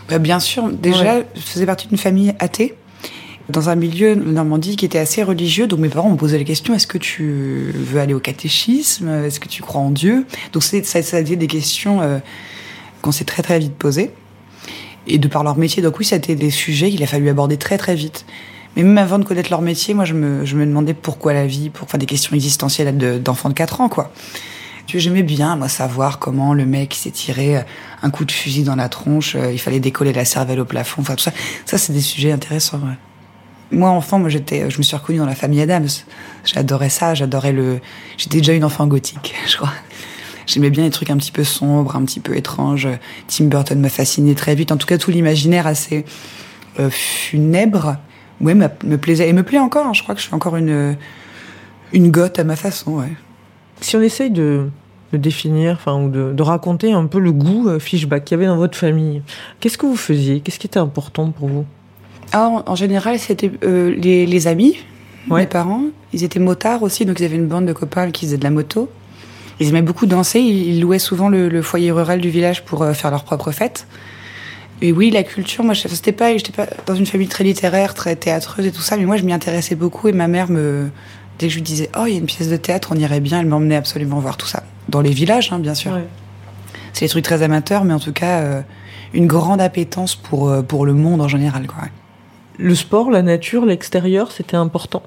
Bah, 0.08 0.18
bien 0.18 0.38
sûr, 0.40 0.68
déjà, 0.70 1.18
je 1.34 1.40
faisais 1.40 1.66
partie 1.66 1.88
d'une 1.88 1.98
famille 1.98 2.32
athée, 2.38 2.74
dans 3.48 3.68
un 3.70 3.74
milieu 3.74 4.14
Normandie 4.14 4.76
qui 4.76 4.84
était 4.84 4.98
assez 4.98 5.22
religieux. 5.22 5.66
Donc 5.66 5.80
mes 5.80 5.88
parents 5.88 6.10
me 6.10 6.16
posaient 6.16 6.38
la 6.38 6.44
question 6.44 6.74
est-ce 6.74 6.86
que 6.86 6.98
tu 6.98 7.72
veux 7.74 8.00
aller 8.00 8.14
au 8.14 8.20
catéchisme? 8.20 9.08
Est-ce 9.08 9.40
que 9.40 9.48
tu 9.48 9.62
crois 9.62 9.80
en 9.80 9.90
Dieu? 9.90 10.24
Donc 10.52 10.62
c'est- 10.62 10.84
ça, 10.84 11.02
ça 11.02 11.16
a 11.16 11.20
été 11.20 11.36
des 11.36 11.46
questions 11.48 12.00
euh, 12.02 12.18
qu'on 13.02 13.12
s'est 13.12 13.24
très 13.24 13.42
très 13.42 13.58
vite 13.58 13.74
posées. 13.74 14.10
Et 15.08 15.18
de 15.18 15.28
par 15.28 15.44
leur 15.44 15.56
métier, 15.56 15.82
donc 15.82 15.98
oui, 16.00 16.04
ça 16.04 16.16
a 16.16 16.18
été 16.18 16.34
des 16.34 16.50
sujets 16.50 16.90
qu'il 16.90 17.02
a 17.02 17.06
fallu 17.06 17.28
aborder 17.28 17.56
très 17.56 17.78
très 17.78 17.94
vite. 17.94 18.24
Mais 18.76 18.82
même 18.82 18.98
avant 18.98 19.18
de 19.18 19.24
connaître 19.24 19.50
leur 19.50 19.62
métier, 19.62 19.94
moi 19.94 20.04
je 20.04 20.14
me, 20.14 20.44
je 20.44 20.54
me 20.56 20.66
demandais 20.66 20.94
pourquoi 20.94 21.32
la 21.32 21.46
vie, 21.46 21.70
pour 21.70 21.84
enfin, 21.84 21.98
des 21.98 22.06
questions 22.06 22.34
existentielles 22.34 22.96
de- 22.96 23.18
d'enfants 23.18 23.48
de 23.48 23.54
4 23.54 23.80
ans, 23.80 23.88
quoi. 23.88 24.12
J'aimais 24.88 25.24
bien, 25.24 25.56
moi, 25.56 25.68
savoir 25.68 26.18
comment 26.18 26.54
le 26.54 26.64
mec 26.64 26.94
s'est 26.94 27.10
tiré 27.10 27.56
euh, 27.56 27.60
un 28.02 28.10
coup 28.10 28.24
de 28.24 28.30
fusil 28.32 28.62
dans 28.62 28.76
la 28.76 28.88
tronche, 28.88 29.34
euh, 29.34 29.52
il 29.52 29.58
fallait 29.58 29.80
décoller 29.80 30.12
la 30.12 30.24
cervelle 30.24 30.60
au 30.60 30.64
plafond, 30.64 31.02
enfin 31.02 31.16
tout 31.16 31.24
ça. 31.24 31.32
Ça, 31.64 31.76
c'est 31.76 31.92
des 31.92 32.00
sujets 32.00 32.32
intéressants, 32.32 32.78
ouais. 32.78 32.96
Moi, 33.72 33.90
enfant, 33.90 34.20
moi, 34.20 34.28
j'étais, 34.28 34.70
je 34.70 34.78
me 34.78 34.82
suis 34.84 34.96
reconnue 34.96 35.18
dans 35.18 35.26
la 35.26 35.34
famille 35.34 35.60
Adams. 35.60 35.88
J'adorais 36.44 36.88
ça, 36.88 37.14
j'adorais 37.14 37.52
le, 37.52 37.80
j'étais 38.16 38.38
déjà 38.38 38.52
une 38.52 38.62
enfant 38.64 38.86
gothique, 38.86 39.34
je 39.48 39.56
crois. 39.56 39.72
J'aimais 40.46 40.70
bien 40.70 40.84
les 40.84 40.90
trucs 40.90 41.10
un 41.10 41.16
petit 41.16 41.32
peu 41.32 41.42
sombres, 41.42 41.96
un 41.96 42.04
petit 42.04 42.20
peu 42.20 42.36
étranges. 42.36 42.88
Tim 43.26 43.46
Burton 43.46 43.80
m'a 43.80 43.88
fasciné 43.88 44.36
très 44.36 44.54
vite. 44.54 44.70
En 44.70 44.76
tout 44.76 44.86
cas, 44.86 44.96
tout 44.96 45.10
l'imaginaire 45.10 45.66
assez 45.66 46.04
euh, 46.78 46.88
funèbre, 46.90 47.96
ouais, 48.40 48.54
me 48.54 48.96
plaisait 48.96 49.28
et 49.28 49.32
me 49.32 49.42
plaît 49.42 49.58
encore. 49.58 49.86
hein. 49.86 49.92
Je 49.92 50.02
crois 50.02 50.14
que 50.14 50.20
je 50.20 50.26
suis 50.26 50.34
encore 50.34 50.56
une 50.56 50.96
une 51.92 52.10
goth 52.10 52.38
à 52.38 52.44
ma 52.44 52.56
façon, 52.56 52.92
ouais. 52.98 53.12
Si 53.80 53.94
on 53.96 54.00
essaye 54.00 54.30
de, 54.30 54.68
de 55.12 55.18
définir, 55.18 55.74
enfin, 55.74 55.94
ou 56.02 56.08
de, 56.08 56.32
de 56.32 56.42
raconter 56.42 56.92
un 56.92 57.06
peu 57.06 57.18
le 57.20 57.30
goût 57.32 57.68
euh, 57.68 57.78
Fishback 57.78 58.24
qu'il 58.24 58.36
y 58.36 58.38
avait 58.38 58.46
dans 58.46 58.56
votre 58.56 58.76
famille, 58.76 59.22
qu'est-ce 59.60 59.78
que 59.78 59.86
vous 59.86 59.96
faisiez? 59.96 60.40
Qu'est-ce 60.40 60.58
qui 60.58 60.66
était 60.66 60.78
important 60.80 61.30
pour 61.30 61.48
vous? 61.48 61.64
Ah, 62.32 62.64
en, 62.66 62.74
général, 62.74 63.18
c'était 63.18 63.52
euh, 63.62 63.94
les, 63.96 64.26
les 64.26 64.46
amis, 64.48 64.76
Ouais. 65.30 65.40
mes 65.42 65.46
parents. 65.46 65.82
Ils 66.12 66.22
étaient 66.24 66.38
motards 66.40 66.82
aussi, 66.82 67.04
donc 67.04 67.20
ils 67.20 67.24
avaient 67.24 67.36
une 67.36 67.46
bande 67.48 67.66
de 67.66 67.72
copains 67.72 68.10
qui 68.10 68.26
faisaient 68.26 68.36
de 68.38 68.44
la 68.44 68.50
moto. 68.50 68.88
Ils 69.60 69.68
aimaient 69.68 69.82
beaucoup 69.82 70.06
danser. 70.06 70.40
Ils, 70.40 70.74
ils 70.74 70.80
louaient 70.80 70.98
souvent 70.98 71.28
le, 71.28 71.48
le 71.48 71.62
foyer 71.62 71.90
rural 71.92 72.20
du 72.20 72.30
village 72.30 72.64
pour 72.64 72.82
euh, 72.82 72.92
faire 72.92 73.10
leurs 73.10 73.24
propres 73.24 73.52
fêtes. 73.52 73.86
Et 74.82 74.92
oui, 74.92 75.10
la 75.10 75.22
culture, 75.22 75.64
moi, 75.64 75.74
je- 75.74 75.88
c'était 75.88 76.12
pas, 76.12 76.36
j'étais 76.36 76.52
pas 76.52 76.66
dans 76.86 76.94
une 76.94 77.06
famille 77.06 77.28
très 77.28 77.44
littéraire, 77.44 77.94
très 77.94 78.14
théâtreuse 78.16 78.66
et 78.66 78.72
tout 78.72 78.82
ça, 78.82 78.96
mais 78.96 79.06
moi, 79.06 79.16
je 79.16 79.22
m'y 79.24 79.32
intéressais 79.32 79.74
beaucoup. 79.74 80.08
Et 80.08 80.12
ma 80.12 80.28
mère 80.28 80.50
me, 80.50 80.90
dès 81.38 81.46
que 81.46 81.50
je 81.52 81.56
lui 81.56 81.62
disais, 81.62 81.88
oh, 81.98 82.04
il 82.06 82.12
y 82.12 82.16
a 82.16 82.18
une 82.18 82.26
pièce 82.26 82.48
de 82.50 82.56
théâtre, 82.56 82.90
on 82.92 82.96
irait 82.98 83.20
bien, 83.20 83.40
elle 83.40 83.46
m'emmenait 83.46 83.76
absolument 83.76 84.18
voir 84.18 84.36
tout 84.36 84.46
ça. 84.46 84.62
Dans 84.88 85.00
les 85.00 85.10
villages, 85.10 85.50
hein, 85.52 85.58
bien 85.58 85.74
sûr. 85.74 85.92
Ouais. 85.92 86.04
C'est 86.92 87.06
des 87.06 87.08
trucs 87.08 87.24
très 87.24 87.42
amateurs, 87.42 87.84
mais 87.84 87.94
en 87.94 87.98
tout 88.00 88.12
cas, 88.12 88.40
euh, 88.40 88.60
une 89.14 89.26
grande 89.26 89.60
appétence 89.60 90.14
pour, 90.14 90.48
euh, 90.48 90.62
pour 90.62 90.84
le 90.84 90.92
monde 90.92 91.20
en 91.22 91.28
général, 91.28 91.66
quoi. 91.66 91.84
Le 92.58 92.74
sport, 92.74 93.10
la 93.10 93.22
nature, 93.22 93.66
l'extérieur, 93.66 94.30
c'était 94.32 94.56
important? 94.56 95.02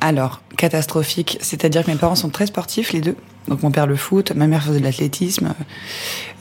Alors, 0.00 0.42
catastrophique, 0.56 1.38
c'est-à-dire 1.40 1.84
que 1.84 1.90
mes 1.90 1.96
parents 1.96 2.16
sont 2.16 2.28
très 2.28 2.46
sportifs, 2.46 2.92
les 2.92 3.00
deux. 3.00 3.16
Donc 3.48 3.62
mon 3.62 3.70
père 3.70 3.86
le 3.86 3.96
foot, 3.96 4.32
ma 4.34 4.46
mère 4.46 4.62
faisait 4.64 4.80
de 4.80 4.84
l'athlétisme, 4.84 5.54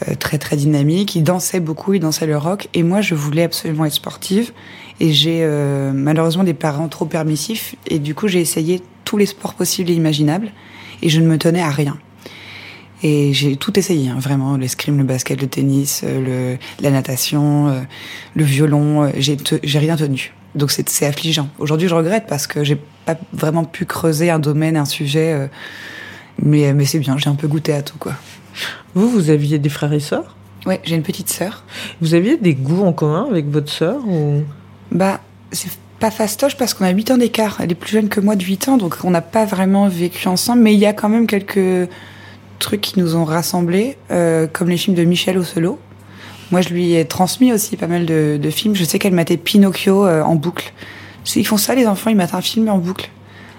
euh, 0.07 0.15
très 0.15 0.37
très 0.37 0.55
dynamique. 0.55 1.15
Ils 1.15 1.23
dansaient 1.23 1.59
beaucoup, 1.59 1.93
ils 1.93 1.99
dansaient 1.99 2.25
le 2.25 2.37
rock, 2.37 2.67
et 2.73 2.83
moi 2.83 3.01
je 3.01 3.15
voulais 3.15 3.43
absolument 3.43 3.85
être 3.85 3.93
sportive. 3.93 4.51
Et 4.99 5.11
j'ai 5.11 5.39
euh, 5.43 5.91
malheureusement 5.93 6.43
des 6.43 6.53
parents 6.53 6.87
trop 6.87 7.05
permissifs, 7.05 7.75
et 7.87 7.99
du 7.99 8.15
coup 8.15 8.27
j'ai 8.27 8.41
essayé 8.41 8.81
tous 9.03 9.17
les 9.17 9.25
sports 9.27 9.53
possibles 9.53 9.89
et 9.91 9.93
imaginables, 9.93 10.51
et 11.01 11.09
je 11.09 11.19
ne 11.19 11.27
me 11.27 11.37
tenais 11.37 11.61
à 11.61 11.69
rien. 11.69 11.97
Et 13.03 13.33
j'ai 13.33 13.55
tout 13.57 13.77
essayé, 13.77 14.09
hein, 14.09 14.17
vraiment, 14.19 14.57
l'escrime, 14.57 14.97
le 14.97 15.03
basket, 15.03 15.39
le 15.39 15.47
tennis, 15.47 16.01
euh, 16.03 16.55
le, 16.55 16.57
la 16.81 16.89
natation, 16.89 17.67
euh, 17.67 17.81
le 18.35 18.43
violon, 18.43 19.03
euh, 19.03 19.09
j'ai 19.17 19.37
te- 19.37 19.59
rien 19.77 19.95
tenu. 19.97 20.33
Donc 20.55 20.71
c'est 20.71 21.05
affligeant. 21.05 21.49
Aujourd'hui, 21.59 21.89
je 21.89 21.93
regrette 21.93 22.25
parce 22.27 22.47
que 22.47 22.63
j'ai 22.63 22.77
pas 23.05 23.17
vraiment 23.33 23.65
pu 23.65 23.85
creuser 23.85 24.31
un 24.31 24.39
domaine, 24.39 24.77
un 24.77 24.85
sujet. 24.85 25.49
Mais, 26.41 26.73
mais 26.73 26.85
c'est 26.85 26.99
bien, 26.99 27.17
j'ai 27.17 27.29
un 27.29 27.35
peu 27.35 27.47
goûté 27.47 27.73
à 27.73 27.81
tout, 27.81 27.97
quoi. 27.97 28.13
Vous, 28.93 29.09
vous 29.09 29.29
aviez 29.29 29.59
des 29.59 29.69
frères 29.69 29.93
et 29.93 29.99
sœurs? 29.99 30.35
Ouais, 30.65 30.81
j'ai 30.83 30.95
une 30.95 31.03
petite 31.03 31.29
sœur. 31.29 31.63
Vous 32.01 32.13
aviez 32.13 32.37
des 32.37 32.53
goûts 32.53 32.83
en 32.83 32.93
commun 32.93 33.27
avec 33.29 33.49
votre 33.49 33.71
sœur 33.71 33.97
ou... 34.07 34.43
Bah, 34.91 35.19
c'est 35.51 35.69
pas 35.99 36.11
fastoche 36.11 36.57
parce 36.57 36.73
qu'on 36.73 36.85
a 36.85 36.89
8 36.89 37.11
ans 37.11 37.17
d'écart. 37.17 37.57
Elle 37.59 37.71
est 37.71 37.75
plus 37.75 37.91
jeune 37.91 38.09
que 38.09 38.19
moi 38.19 38.35
de 38.35 38.43
8 38.43 38.69
ans, 38.69 38.77
donc 38.77 38.97
on 39.03 39.11
n'a 39.11 39.21
pas 39.21 39.45
vraiment 39.45 39.87
vécu 39.87 40.27
ensemble, 40.27 40.61
mais 40.61 40.73
il 40.73 40.79
y 40.79 40.85
a 40.85 40.93
quand 40.93 41.09
même 41.09 41.27
quelques 41.27 41.89
trucs 42.59 42.81
qui 42.81 42.99
nous 42.99 43.15
ont 43.15 43.25
rassemblés, 43.25 43.97
euh, 44.11 44.47
comme 44.51 44.69
les 44.69 44.77
films 44.77 44.95
de 44.95 45.03
Michel 45.03 45.37
Ocelot. 45.37 45.79
Moi, 46.51 46.61
je 46.61 46.69
lui 46.69 46.93
ai 46.93 47.05
transmis 47.05 47.51
aussi 47.51 47.75
pas 47.75 47.87
mal 47.87 48.05
de, 48.05 48.37
de 48.41 48.49
films. 48.49 48.75
Je 48.75 48.83
sais 48.83 48.99
qu'elle 48.99 49.13
matait 49.13 49.37
Pinocchio 49.37 50.05
euh, 50.05 50.21
en 50.21 50.35
boucle. 50.35 50.73
Ils 51.35 51.45
font 51.45 51.57
ça, 51.57 51.75
les 51.75 51.87
enfants, 51.87 52.09
ils 52.11 52.15
matent 52.15 52.35
un 52.35 52.41
film 52.41 52.69
en 52.69 52.77
boucle. 52.77 53.09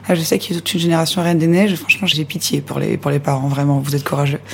Ah, 0.08 0.14
je 0.14 0.20
sais 0.22 0.38
qu'il 0.38 0.54
y 0.54 0.58
a 0.58 0.60
toute 0.60 0.72
une 0.75 0.80
génération 0.80 1.20
Reine 1.22 1.38
des 1.38 1.46
Neiges. 1.48 1.75
Franchement, 1.76 2.06
j'ai 2.06 2.25
pitié 2.25 2.60
pour 2.60 2.78
les, 2.78 2.96
pour 2.96 3.10
les 3.10 3.18
parents, 3.18 3.48
vraiment. 3.48 3.80
Vous 3.80 3.94
êtes 3.96 4.04
courageux. 4.04 4.40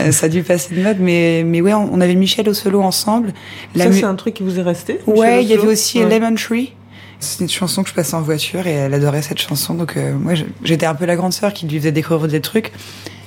Euh, 0.00 0.10
ça 0.10 0.26
a 0.26 0.28
dû 0.28 0.42
passer 0.42 0.74
de 0.74 0.82
mode, 0.82 0.96
mais, 0.98 1.44
mais 1.46 1.60
ouais, 1.60 1.72
on, 1.72 1.88
on 1.94 2.00
avait 2.00 2.16
Michel 2.16 2.48
Ocelot 2.48 2.82
ensemble. 2.82 3.32
La 3.76 3.84
Ça, 3.84 3.90
mu- 3.90 3.96
c'est 4.00 4.04
un 4.04 4.16
truc 4.16 4.34
qui 4.34 4.42
vous 4.42 4.58
est 4.58 4.62
resté 4.62 4.98
Ouais, 5.06 5.44
il 5.44 5.48
y 5.48 5.52
avait 5.52 5.66
aussi 5.68 6.02
Ouais. 6.02 6.18
Lemon 6.18 6.34
Tree. 6.34 6.72
C'est 7.20 7.40
une 7.44 7.48
chanson 7.48 7.84
que 7.84 7.88
je 7.90 7.94
passais 7.94 8.14
en 8.16 8.20
voiture 8.20 8.66
et 8.66 8.72
elle 8.72 8.92
adorait 8.94 9.22
cette 9.22 9.40
chanson. 9.40 9.74
Donc, 9.74 9.96
euh, 9.96 10.12
moi, 10.18 10.32
j'étais 10.64 10.86
un 10.86 10.96
peu 10.96 11.04
la 11.06 11.14
grande 11.14 11.32
sœur 11.32 11.52
qui 11.52 11.68
lui 11.68 11.78
faisait 11.78 11.92
découvrir 11.92 12.26
des 12.26 12.40
trucs. 12.40 12.72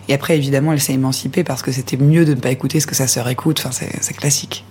Et 0.10 0.14
après, 0.14 0.36
évidemment, 0.36 0.74
elle 0.74 0.82
s'est 0.82 0.94
émancipée 0.94 1.46
parce 1.46 1.62
que 1.62 1.72
c'était 1.72 1.96
mieux 1.96 2.26
de 2.26 2.34
ne 2.34 2.40
pas 2.42 2.50
écouter 2.52 2.82
ce 2.82 2.88
que 2.88 2.96
sa 2.96 3.08
sœur 3.08 3.30
écoute. 3.30 3.60
Enfin, 3.64 3.72
c'est 3.72 3.90
c'est 4.02 4.16
classique. 4.18 4.66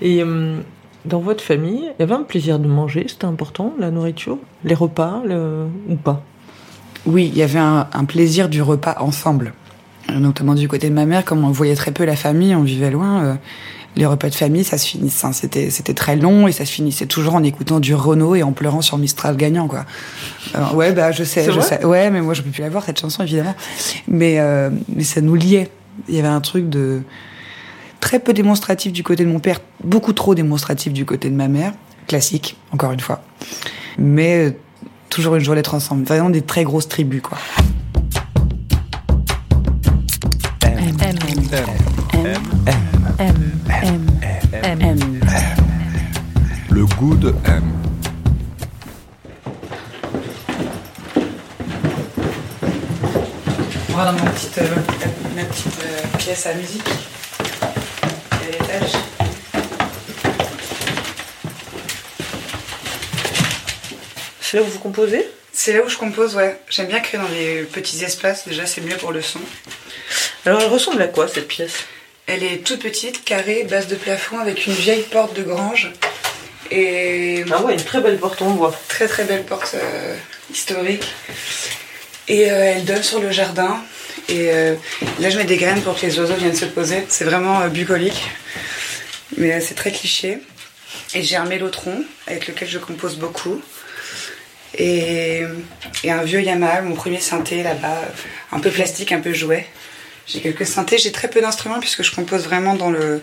Et 0.00 0.22
euh, 0.22 0.60
dans 1.04 1.20
votre 1.20 1.42
famille, 1.42 1.90
il 1.98 2.00
y 2.00 2.02
avait 2.02 2.14
un 2.14 2.22
plaisir 2.22 2.58
de 2.58 2.68
manger, 2.68 3.06
c'était 3.08 3.24
important, 3.24 3.74
la 3.78 3.90
nourriture 3.90 4.38
Les 4.64 4.74
repas, 4.74 5.22
le... 5.26 5.66
ou 5.88 5.96
pas? 5.96 6.22
Oui, 7.06 7.30
il 7.32 7.38
y 7.38 7.42
avait 7.42 7.58
un, 7.58 7.88
un 7.92 8.04
plaisir 8.04 8.48
du 8.48 8.62
repas 8.62 8.96
ensemble. 9.00 9.52
Euh, 10.10 10.18
Notamment 10.18 10.54
du 10.54 10.68
côté 10.68 10.88
de 10.88 10.94
ma 10.94 11.04
mère, 11.06 11.24
comme 11.24 11.44
on 11.44 11.50
voyait 11.50 11.74
très 11.74 11.90
peu 11.90 12.04
la 12.04 12.16
famille, 12.16 12.54
on 12.54 12.62
vivait 12.62 12.90
loin. 12.90 13.22
euh, 13.24 13.34
les 13.94 14.06
repas 14.06 14.30
de 14.30 14.34
famille, 14.34 14.64
ça 14.64 14.78
se 14.78 14.86
finissait, 14.86 15.26
c'était, 15.34 15.68
c'était 15.68 15.92
très 15.92 16.16
long 16.16 16.48
et 16.48 16.52
ça 16.52 16.64
se 16.64 16.72
finissait 16.72 17.04
toujours 17.04 17.34
en 17.34 17.42
écoutant 17.42 17.78
du 17.78 17.94
Renault 17.94 18.34
et 18.34 18.42
en 18.42 18.52
pleurant 18.52 18.80
sur 18.80 18.96
Mistral 18.96 19.36
gagnant, 19.36 19.68
quoi. 19.68 19.84
Euh, 20.54 20.74
ouais, 20.74 20.92
bah, 20.92 21.12
je 21.12 21.24
sais, 21.24 21.44
je. 21.44 21.86
Ouais, 21.86 22.10
mais 22.10 22.22
moi, 22.22 22.32
je 22.32 22.40
peux 22.40 22.48
plus 22.50 22.62
la 22.62 22.70
voir, 22.70 22.84
cette 22.84 22.98
chanson, 22.98 23.22
évidemment. 23.22 23.54
Mais, 24.08 24.40
euh, 24.40 24.70
mais 24.88 25.04
ça 25.04 25.20
nous 25.20 25.34
liait. 25.34 25.68
Il 26.08 26.14
y 26.14 26.18
avait 26.18 26.28
un 26.28 26.40
truc 26.40 26.70
de 26.70 27.02
très 28.02 28.18
peu 28.18 28.34
démonstratif 28.34 28.92
du 28.92 29.02
côté 29.02 29.24
de 29.24 29.30
mon 29.30 29.38
père, 29.38 29.60
beaucoup 29.82 30.12
trop 30.12 30.34
démonstratif 30.34 30.92
du 30.92 31.06
côté 31.06 31.30
de 31.30 31.34
ma 31.34 31.48
mère. 31.48 31.72
Classique, 32.08 32.56
encore 32.72 32.92
une 32.92 33.00
fois. 33.00 33.22
Mais 33.96 34.48
euh, 34.48 34.50
toujours 35.08 35.36
une 35.36 35.44
joie 35.44 35.54
d'être 35.54 35.74
ensemble. 35.74 36.04
Vraiment 36.04 36.28
des 36.28 36.42
très 36.42 36.64
grosses 36.64 36.88
tribus, 36.88 37.22
quoi. 37.22 37.38
M, 40.64 40.96
M, 41.00 41.16
M, 42.12 42.36
M, 43.18 43.36
M, 43.78 44.06
M, 44.52 44.82
M. 44.82 45.20
Le 46.70 46.84
goût 46.84 47.14
de 47.14 47.32
M. 47.46 47.62
On 53.90 53.96
va 53.96 54.06
dans 54.06 54.12
ma 54.12 54.30
petite, 54.30 54.58
euh, 54.58 54.74
ma 55.36 55.44
petite 55.44 55.78
euh, 55.84 56.18
pièce 56.18 56.46
à 56.46 56.54
musique. 56.54 57.11
L'étage. 58.50 58.92
C'est 64.40 64.56
là 64.58 64.62
où 64.62 64.66
vous 64.66 64.78
composez? 64.78 65.26
C'est 65.52 65.72
là 65.72 65.80
où 65.84 65.88
je 65.88 65.96
compose, 65.96 66.34
ouais. 66.34 66.58
J'aime 66.68 66.88
bien 66.88 67.00
créer 67.00 67.20
dans 67.20 67.28
les 67.28 67.62
petits 67.62 68.02
espaces. 68.04 68.46
Déjà, 68.46 68.66
c'est 68.66 68.80
mieux 68.80 68.96
pour 68.96 69.12
le 69.12 69.22
son. 69.22 69.40
Alors 70.44 70.60
elle 70.60 70.68
ressemble 70.68 71.00
à 71.02 71.06
quoi 71.06 71.28
cette 71.28 71.48
pièce? 71.48 71.84
Elle 72.26 72.42
est 72.42 72.64
toute 72.66 72.82
petite, 72.82 73.24
carrée, 73.24 73.64
base 73.64 73.86
de 73.86 73.94
plafond, 73.96 74.38
avec 74.38 74.66
une 74.66 74.72
vieille 74.72 75.02
porte 75.02 75.34
de 75.34 75.42
grange. 75.42 75.92
Et 76.70 77.44
Ah 77.52 77.62
ouais, 77.62 77.74
une 77.74 77.82
très 77.84 78.00
belle 78.00 78.18
porte 78.18 78.42
en 78.42 78.50
bois. 78.50 78.74
très 78.88 79.06
très 79.06 79.24
belle 79.24 79.44
porte 79.44 79.74
euh, 79.74 80.16
historique. 80.50 81.06
Et 82.28 82.50
euh, 82.50 82.74
elle 82.76 82.84
donne 82.84 83.02
sur 83.02 83.20
le 83.20 83.30
jardin. 83.30 83.82
Et 84.28 84.50
euh, 84.52 84.74
là, 85.20 85.30
je 85.30 85.36
mets 85.36 85.44
des 85.44 85.56
graines 85.56 85.82
pour 85.82 85.98
que 85.98 86.06
les 86.06 86.18
oiseaux 86.18 86.34
viennent 86.34 86.54
se 86.56 86.64
poser. 86.64 87.04
C'est 87.08 87.24
vraiment 87.24 87.60
euh, 87.60 87.68
bucolique. 87.68 88.22
Mais 89.36 89.52
euh, 89.54 89.58
c'est 89.60 89.74
très 89.74 89.90
cliché. 89.92 90.38
Et 91.14 91.22
j'ai 91.22 91.36
un 91.36 91.44
mélotron 91.44 92.04
avec 92.26 92.46
lequel 92.48 92.68
je 92.68 92.78
compose 92.78 93.16
beaucoup. 93.16 93.60
Et, 94.78 95.42
et 96.04 96.10
un 96.10 96.22
vieux 96.22 96.40
Yamaha, 96.40 96.80
mon 96.82 96.94
premier 96.94 97.20
synthé 97.20 97.62
là-bas, 97.62 98.00
un 98.52 98.60
peu 98.60 98.70
plastique, 98.70 99.12
un 99.12 99.20
peu 99.20 99.32
jouet. 99.34 99.66
J'ai 100.26 100.40
quelques 100.40 100.66
synthés, 100.66 100.96
j'ai 100.98 101.12
très 101.12 101.28
peu 101.28 101.40
d'instruments 101.42 101.80
puisque 101.80 102.02
je 102.02 102.14
compose 102.14 102.44
vraiment 102.44 102.74
dans 102.74 102.90
le 102.90 103.20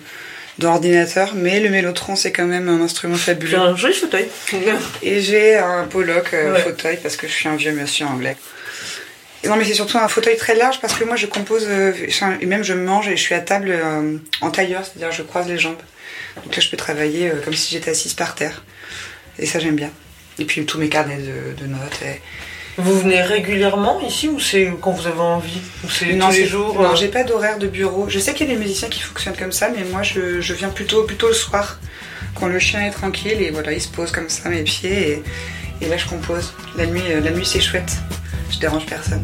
dans 0.60 0.72
l'ordinateur, 0.72 1.32
mais 1.36 1.62
le 1.62 1.70
mélotron 1.70 2.18
c'est 2.18 2.34
quand 2.34 2.46
même 2.46 2.68
un 2.68 2.82
instrument 2.82 3.16
J'ai 3.16 3.22
fabuleux. 3.34 3.58
un 3.58 3.76
joli 3.78 3.94
fauteuil. 3.94 4.28
Et 5.02 5.22
j'ai 5.22 5.56
un 5.56 5.86
Pollock 5.86 6.34
Ouais. 6.34 6.60
fauteuil 6.62 7.00
parce 7.02 7.16
que 7.16 7.28
je 7.28 7.32
suis 7.32 7.48
un 7.48 7.56
vieux 7.56 7.72
monsieur 7.72 8.06
anglais. 8.06 8.36
Non 9.48 9.56
mais 9.56 9.64
c'est 9.64 9.74
surtout 9.74 9.98
un 9.98 10.08
fauteuil 10.08 10.36
très 10.36 10.56
large 10.56 10.82
parce 10.82 10.94
que 10.94 11.04
moi 11.06 11.16
je 11.16 11.26
compose, 11.26 11.66
euh, 11.68 11.94
et 12.42 12.46
même 12.46 12.64
je 12.64 12.74
mange 12.74 13.08
et 13.08 13.16
je 13.16 13.22
suis 13.22 13.36
à 13.36 13.40
table 13.40 13.70
euh, 13.72 14.18
en 14.42 14.52
tailleur, 14.52 14.84
c'est-à-dire 14.84 15.12
je 15.12 15.24
croise 15.24 15.48
les 15.48 15.58
jambes. 15.58 15.82
Donc 16.44 16.56
là 16.56 16.62
je 16.62 16.70
peux 16.70 16.78
travailler 16.78 17.30
euh, 17.30 17.42
comme 17.44 17.54
si 17.54 17.74
j'étais 17.74 17.92
assise 17.92 18.14
par 18.14 18.36
terre. 18.36 18.64
Et 19.38 19.46
ça 19.46 19.60
j'aime 19.60 19.76
bien. 19.76 19.92
Et 20.40 20.46
puis 20.46 20.66
tous 20.66 20.78
mes 20.78 20.90
carnets 20.90 21.18
de, 21.18 21.62
de 21.62 21.68
notes. 21.68 22.02
Et... 22.04 22.22
Vous 22.78 23.00
venez 23.00 23.22
régulièrement 23.22 24.02
ici 24.02 24.28
ou 24.28 24.40
c'est 24.40 24.72
quand 24.82 24.92
vous 24.92 25.08
avez 25.08 25.20
envie? 25.20 25.62
Ou 25.86 25.90
c'est 25.90 26.18
tous 26.18 26.32
les 26.32 26.46
jours 26.46 26.82
Non, 26.82 26.96
j'ai 26.96 27.08
pas 27.08 27.24
d'horaire 27.24 27.58
de 27.60 27.68
bureau. 27.68 28.10
Je 28.10 28.20
sais 28.20 28.34
qu'il 28.34 28.48
y 28.48 28.52
a 28.52 28.54
des 28.54 28.60
musiciens 28.60 28.90
qui 28.90 29.02
fonctionnent 29.02 29.38
comme 29.38 29.52
ça, 29.54 29.70
mais 29.70 29.84
moi 29.86 30.04
je, 30.04 30.42
je 30.42 30.54
viens 30.54 30.70
plutôt, 30.70 31.04
plutôt 31.04 31.28
le 31.30 31.34
soir, 31.34 31.80
quand 32.36 32.48
le 32.48 32.60
chien 32.60 32.86
est 32.86 32.92
tranquille 32.92 33.42
et 33.42 33.52
voilà, 33.52 33.72
il 33.72 33.82
se 33.82 33.90
pose 33.90 34.12
comme 34.12 34.30
ça 34.30 34.48
à 34.48 34.50
mes 34.50 34.64
pieds 34.64 35.12
et, 35.12 35.24
et 35.82 35.88
là 35.88 35.98
je 35.98 36.08
compose. 36.08 36.54
La 36.78 36.86
nuit, 36.86 37.04
la 37.22 37.32
nuit 37.32 37.46
c'est 37.46 37.62
chouette. 37.62 37.94
Je 38.50 38.60
dérange 38.60 38.86
personne. 38.86 39.24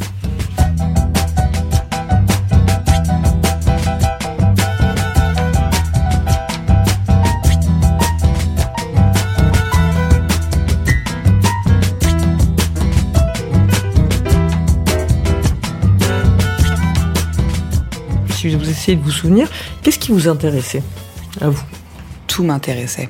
Si 18.30 18.56
vous 18.56 18.70
essayez 18.70 18.96
de 18.96 19.02
vous 19.02 19.10
souvenir, 19.10 19.50
qu'est-ce 19.82 19.98
qui 19.98 20.12
vous 20.12 20.28
intéressait 20.28 20.84
à 21.42 21.50
vous? 21.50 21.64
Tout 22.28 22.44
m'intéressait. 22.44 23.10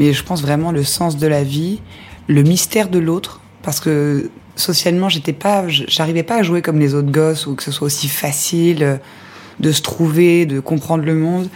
Mais 0.00 0.12
je 0.12 0.24
pense 0.24 0.42
vraiment 0.42 0.72
le 0.72 0.82
sens 0.82 1.16
de 1.16 1.26
la 1.28 1.44
vie, 1.44 1.80
le 2.26 2.42
mystère 2.42 2.88
de 2.88 2.98
l'autre, 2.98 3.40
parce 3.62 3.78
que 3.78 4.30
socialement, 4.56 5.08
j'étais 5.08 5.32
pas, 5.32 5.66
j'arrivais 5.68 6.22
pas 6.22 6.36
à 6.36 6.42
jouer 6.42 6.62
comme 6.62 6.78
les 6.78 6.94
autres 6.94 7.10
gosses 7.10 7.46
ou 7.46 7.54
que 7.54 7.62
ce 7.62 7.70
soit 7.70 7.86
aussi 7.86 8.08
facile 8.08 8.82
euh, 8.82 8.96
de 9.60 9.72
se 9.72 9.82
trouver, 9.82 10.46
de 10.46 10.60
comprendre 10.60 11.04
le 11.04 11.14
monde. 11.14 11.48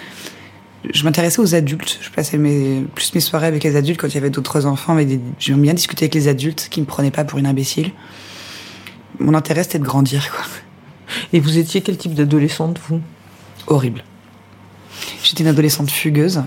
Je 0.92 1.04
m'intéressais 1.04 1.40
aux 1.40 1.54
adultes. 1.54 1.98
Je 2.00 2.10
passais 2.10 2.38
mes, 2.38 2.84
plus 2.94 3.14
mes 3.14 3.20
soirées 3.20 3.46
avec 3.46 3.64
les 3.64 3.76
adultes 3.76 4.00
quand 4.00 4.08
il 4.08 4.14
y 4.14 4.18
avait 4.18 4.30
d'autres 4.30 4.66
enfants. 4.66 4.94
Des, 4.96 5.20
j'aime 5.38 5.60
bien 5.60 5.74
discuter 5.74 6.04
avec 6.04 6.14
les 6.14 6.28
adultes 6.28 6.68
qui 6.70 6.80
me 6.80 6.86
prenaient 6.86 7.10
pas 7.10 7.24
pour 7.24 7.38
une 7.38 7.46
imbécile. 7.46 7.90
Mon 9.18 9.34
intérêt, 9.34 9.64
c'était 9.64 9.78
de 9.78 9.84
grandir, 9.84 10.30
quoi. 10.30 10.44
Et 11.32 11.40
vous 11.40 11.58
étiez 11.58 11.80
quel 11.80 11.96
type 11.96 12.14
d'adolescente, 12.14 12.78
vous? 12.88 13.00
Horrible. 13.66 14.04
J'étais 15.22 15.42
une 15.42 15.48
adolescente 15.48 15.90
fugueuse. 15.90 16.42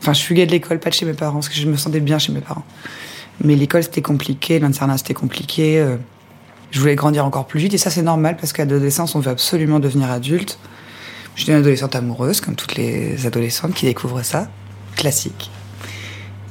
Enfin, 0.00 0.12
je 0.12 0.22
fuguais 0.22 0.46
de 0.46 0.50
l'école, 0.50 0.78
pas 0.78 0.90
de 0.90 0.94
chez 0.94 1.06
mes 1.06 1.14
parents, 1.14 1.34
parce 1.34 1.48
que 1.48 1.54
je 1.54 1.66
me 1.66 1.76
sentais 1.76 2.00
bien 2.00 2.18
chez 2.18 2.32
mes 2.32 2.40
parents. 2.40 2.64
Mais 3.44 3.54
l'école, 3.54 3.82
c'était 3.82 4.02
compliqué, 4.02 4.58
l'internat, 4.58 4.98
c'était 4.98 5.14
compliqué. 5.14 5.78
euh, 5.78 5.96
Je 6.70 6.80
voulais 6.80 6.96
grandir 6.96 7.24
encore 7.24 7.46
plus 7.46 7.60
vite, 7.60 7.74
et 7.74 7.78
ça, 7.78 7.90
c'est 7.90 8.02
normal, 8.02 8.36
parce 8.40 8.52
qu'à 8.52 8.64
l'adolescence, 8.64 9.14
on 9.14 9.20
veut 9.20 9.30
absolument 9.30 9.78
devenir 9.78 10.10
adulte. 10.10 10.58
J'étais 11.36 11.52
une 11.52 11.58
adolescente 11.58 11.94
amoureuse, 11.94 12.40
comme 12.40 12.54
toutes 12.54 12.76
les 12.76 13.26
adolescentes 13.26 13.74
qui 13.74 13.86
découvrent 13.86 14.22
ça. 14.24 14.48
Classique. 14.96 15.50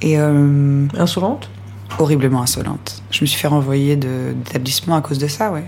Et 0.01 0.19
euh, 0.19 0.85
Insolente? 0.97 1.49
Horriblement 1.97 2.41
insolente. 2.41 3.01
Je 3.09 3.21
me 3.21 3.25
suis 3.25 3.39
fait 3.39 3.47
renvoyer 3.47 3.95
d'établissement 3.95 4.95
à 4.95 5.01
cause 5.01 5.17
de 5.17 5.27
ça, 5.27 5.51
ouais. 5.51 5.63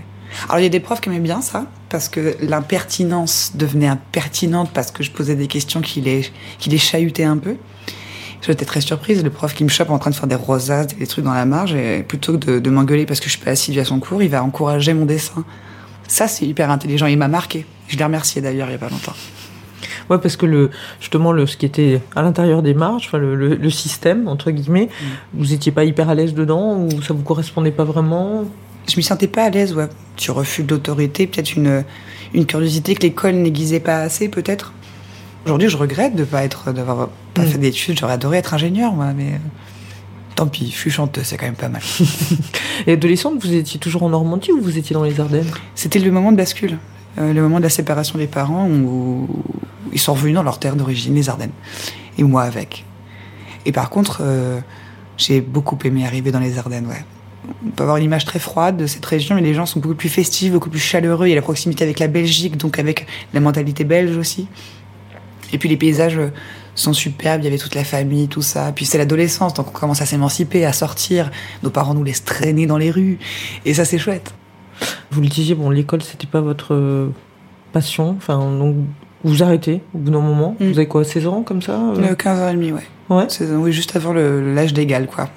Alors 0.48 0.58
il 0.58 0.62
y 0.62 0.66
a 0.66 0.68
des 0.68 0.80
profs 0.80 1.00
qui 1.00 1.08
aimaient 1.08 1.20
bien 1.20 1.40
ça, 1.40 1.66
parce 1.88 2.08
que 2.08 2.36
l'impertinence 2.42 3.52
devenait 3.54 3.86
impertinente 3.86 4.70
parce 4.74 4.90
que 4.90 5.02
je 5.02 5.10
posais 5.10 5.36
des 5.36 5.46
questions 5.46 5.80
qui 5.80 6.02
les, 6.02 6.30
qui 6.58 6.68
les 6.68 6.76
chahutaient 6.76 7.24
un 7.24 7.38
peu. 7.38 7.56
J'étais 8.40 8.64
très 8.64 8.80
surprise, 8.80 9.22
le 9.22 9.30
prof 9.30 9.52
qui 9.52 9.64
me 9.64 9.68
chope 9.68 9.90
en 9.90 9.98
train 9.98 10.10
de 10.10 10.14
faire 10.14 10.28
des 10.28 10.34
rosaces, 10.34 10.86
des 10.96 11.06
trucs 11.06 11.24
dans 11.24 11.34
la 11.34 11.44
marge, 11.44 11.74
et 11.74 12.02
plutôt 12.02 12.38
que 12.38 12.46
de, 12.46 12.58
de 12.60 12.70
m'engueuler 12.70 13.04
parce 13.04 13.20
que 13.20 13.26
je 13.26 13.30
suis 13.36 13.44
pas 13.44 13.50
assidue 13.50 13.80
à 13.80 13.84
son 13.84 13.98
cours, 14.00 14.22
il 14.22 14.28
va 14.30 14.42
encourager 14.42 14.94
mon 14.94 15.04
dessin. 15.04 15.44
Ça, 16.06 16.28
c'est 16.28 16.46
hyper 16.46 16.70
intelligent, 16.70 17.06
il 17.06 17.18
m'a 17.18 17.28
marqué. 17.28 17.66
Je 17.88 17.96
l'ai 17.98 18.04
remercié 18.04 18.40
d'ailleurs 18.40 18.68
il 18.68 18.72
y 18.72 18.74
a 18.76 18.78
pas 18.78 18.88
longtemps. 18.88 19.12
Ouais, 20.08 20.18
parce 20.18 20.36
que 20.36 20.46
le, 20.46 20.70
justement, 21.00 21.32
le, 21.32 21.46
ce 21.46 21.56
qui 21.58 21.66
était 21.66 22.00
à 22.16 22.22
l'intérieur 22.22 22.62
des 22.62 22.72
marges, 22.72 23.06
enfin, 23.08 23.18
le, 23.18 23.34
le- 23.34 23.56
le 23.56 23.70
système, 23.70 24.26
entre 24.26 24.50
guillemets, 24.50 24.88
vous 25.34 25.52
étiez 25.52 25.70
pas 25.70 25.84
hyper 25.84 26.08
à 26.08 26.14
l'aise 26.14 26.32
dedans 26.32 26.78
ou 26.78 27.02
ça 27.02 27.12
vous 27.12 27.22
correspondait 27.22 27.72
pas 27.72 27.84
vraiment? 27.84 28.44
Je 28.88 28.96
m'y 28.96 29.02
sentais 29.02 29.26
pas 29.28 29.44
à 29.44 29.50
l'aise, 29.50 29.74
ouais. 29.74 29.88
Tu 30.16 30.30
refus 30.30 30.62
d'autorité, 30.62 31.26
peut-être 31.26 31.54
une, 31.56 31.84
une 32.32 32.46
curiosité 32.46 32.94
que 32.94 33.02
l'école 33.02 33.34
n'aiguisait 33.34 33.80
pas 33.80 33.98
assez, 33.98 34.30
peut-être? 34.30 34.72
Aujourd'hui, 35.44 35.68
je 35.68 35.76
regrette 35.76 36.14
de 36.14 36.24
pas 36.24 36.44
être, 36.44 36.72
d'avoir 36.72 37.08
pas 37.34 37.42
Mm. 37.42 37.46
fait 37.46 37.58
d'études. 37.58 37.98
J'aurais 37.98 38.14
adoré 38.14 38.38
être 38.38 38.54
ingénieur, 38.54 38.92
moi, 38.92 39.12
mais 39.16 39.34
euh, 39.34 39.38
tant 40.34 40.46
pis. 40.46 40.70
Je 40.70 40.76
suis 40.76 40.90
chanteuse, 40.90 41.24
c'est 41.24 41.36
quand 41.36 41.46
même 41.46 41.54
pas 41.54 41.68
mal. 41.68 41.82
Et 42.86 42.92
adolescente, 42.92 43.42
vous 43.42 43.52
étiez 43.54 43.78
toujours 43.80 44.02
en 44.02 44.10
Normandie 44.10 44.52
ou 44.52 44.60
vous 44.60 44.76
étiez 44.78 44.94
dans 44.94 45.04
les 45.04 45.20
Ardennes? 45.20 45.50
C'était 45.74 45.98
le 45.98 46.10
moment 46.10 46.32
de 46.32 46.36
bascule, 46.36 46.78
euh, 47.18 47.32
le 47.32 47.40
moment 47.42 47.58
de 47.58 47.64
la 47.64 47.70
séparation 47.70 48.18
des 48.18 48.26
parents 48.26 48.68
où 48.68 49.28
ils 49.92 50.00
sont 50.00 50.12
revenus 50.12 50.34
dans 50.34 50.42
leur 50.42 50.58
terre 50.58 50.76
d'origine, 50.76 51.14
les 51.14 51.28
Ardennes, 51.28 51.52
et 52.18 52.22
moi 52.22 52.42
avec. 52.42 52.84
Et 53.64 53.72
par 53.72 53.90
contre, 53.90 54.18
euh, 54.22 54.60
j'ai 55.16 55.40
beaucoup 55.40 55.78
aimé 55.84 56.04
arriver 56.04 56.30
dans 56.30 56.40
les 56.40 56.58
Ardennes, 56.58 56.86
ouais. 56.86 57.04
On 57.66 57.70
peut 57.70 57.82
avoir 57.84 57.96
une 57.96 58.04
image 58.04 58.26
très 58.26 58.38
froide 58.38 58.76
de 58.76 58.86
cette 58.86 59.06
région, 59.06 59.34
mais 59.34 59.40
les 59.40 59.54
gens 59.54 59.64
sont 59.64 59.80
beaucoup 59.80 59.94
plus 59.94 60.10
festifs, 60.10 60.52
beaucoup 60.52 60.68
plus 60.68 60.80
chaleureux. 60.80 61.26
Il 61.26 61.30
y 61.30 61.32
a 61.32 61.36
la 61.36 61.42
proximité 61.42 61.82
avec 61.84 61.98
la 61.98 62.08
Belgique, 62.08 62.56
donc 62.58 62.78
avec 62.78 63.06
la 63.32 63.40
mentalité 63.40 63.84
belge 63.84 64.16
aussi. 64.18 64.48
Et 65.52 65.58
puis 65.58 65.68
les 65.68 65.76
paysages 65.76 66.18
euh, 66.18 66.30
sont 66.74 66.92
superbes, 66.92 67.40
il 67.42 67.44
y 67.44 67.48
avait 67.48 67.58
toute 67.58 67.74
la 67.74 67.84
famille, 67.84 68.28
tout 68.28 68.42
ça. 68.42 68.72
Puis 68.74 68.84
c'est 68.84 68.98
l'adolescence, 68.98 69.54
donc 69.54 69.68
on 69.68 69.72
commence 69.78 70.02
à 70.02 70.06
s'émanciper, 70.06 70.64
à 70.64 70.72
sortir. 70.72 71.30
Nos 71.62 71.70
parents 71.70 71.94
nous 71.94 72.04
laissent 72.04 72.24
traîner 72.24 72.66
dans 72.66 72.78
les 72.78 72.90
rues. 72.90 73.18
Et 73.64 73.74
ça, 73.74 73.84
c'est 73.84 73.98
chouette. 73.98 74.34
Vous 75.10 75.20
le 75.20 75.28
disiez, 75.28 75.54
bon, 75.54 75.70
l'école, 75.70 76.02
c'était 76.02 76.26
pas 76.26 76.40
votre 76.40 76.74
euh, 76.74 77.08
passion. 77.72 78.14
Enfin, 78.16 78.38
donc, 78.38 78.76
vous 79.24 79.42
arrêtez 79.42 79.80
au 79.94 79.98
bout 79.98 80.10
d'un 80.10 80.20
moment. 80.20 80.56
Mm. 80.60 80.66
Vous 80.66 80.78
avez 80.78 80.86
quoi, 80.86 81.04
16 81.04 81.26
ans, 81.26 81.42
comme 81.42 81.62
ça 81.62 81.72
euh 81.72 82.10
Euh, 82.10 82.14
15 82.14 82.40
ans 82.40 82.48
et 82.48 82.52
demi, 82.54 82.72
ouais. 82.72 82.86
Ouais. 83.08 83.24
C'est- 83.28 83.50
Oui, 83.50 83.72
juste 83.72 83.96
avant 83.96 84.12
l'âge 84.12 84.72
d'égal, 84.72 85.06
quoi. 85.08 85.28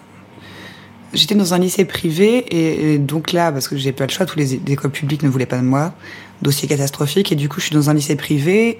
J'étais 1.13 1.35
dans 1.35 1.53
un 1.53 1.59
lycée 1.59 1.83
privé 1.83 2.37
et, 2.37 2.93
et 2.93 2.97
donc 2.97 3.33
là, 3.33 3.51
parce 3.51 3.67
que 3.67 3.75
j'ai 3.75 3.91
pas 3.91 4.05
le 4.05 4.11
choix, 4.11 4.25
tous 4.25 4.39
les 4.39 4.53
écoles 4.55 4.91
publiques 4.91 5.23
ne 5.23 5.29
voulaient 5.29 5.45
pas 5.45 5.57
de 5.57 5.63
moi, 5.63 5.93
dossier 6.41 6.69
catastrophique, 6.69 7.33
et 7.33 7.35
du 7.35 7.49
coup 7.49 7.59
je 7.59 7.65
suis 7.65 7.75
dans 7.75 7.89
un 7.89 7.93
lycée 7.93 8.15
privé. 8.15 8.79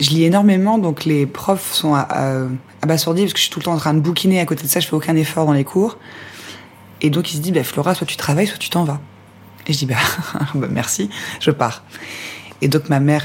Je 0.00 0.10
lis 0.10 0.24
énormément, 0.24 0.78
donc 0.78 1.04
les 1.04 1.26
profs 1.26 1.72
sont 1.72 1.94
abasourdis 2.82 3.22
parce 3.22 3.32
que 3.34 3.38
je 3.38 3.44
suis 3.44 3.50
tout 3.52 3.58
le 3.60 3.64
temps 3.64 3.74
en 3.74 3.78
train 3.78 3.94
de 3.94 4.00
bouquiner. 4.00 4.40
À 4.40 4.46
côté 4.46 4.62
de 4.62 4.68
ça, 4.68 4.80
je 4.80 4.86
fais 4.88 4.94
aucun 4.94 5.14
effort 5.16 5.44
dans 5.46 5.52
les 5.52 5.64
cours. 5.64 5.98
Et 7.02 7.10
donc 7.10 7.32
il 7.32 7.36
se 7.36 7.42
dit, 7.42 7.52
bah, 7.52 7.64
Flora, 7.64 7.94
soit 7.94 8.06
tu 8.06 8.16
travailles, 8.16 8.46
soit 8.46 8.58
tu 8.58 8.70
t'en 8.70 8.84
vas. 8.84 9.00
Et 9.66 9.72
je 9.72 9.78
dis, 9.78 9.86
bah, 9.86 9.96
bah, 10.54 10.68
merci, 10.70 11.10
je 11.40 11.50
pars. 11.50 11.82
Et 12.62 12.68
donc 12.68 12.88
ma 12.88 13.00
mère 13.00 13.24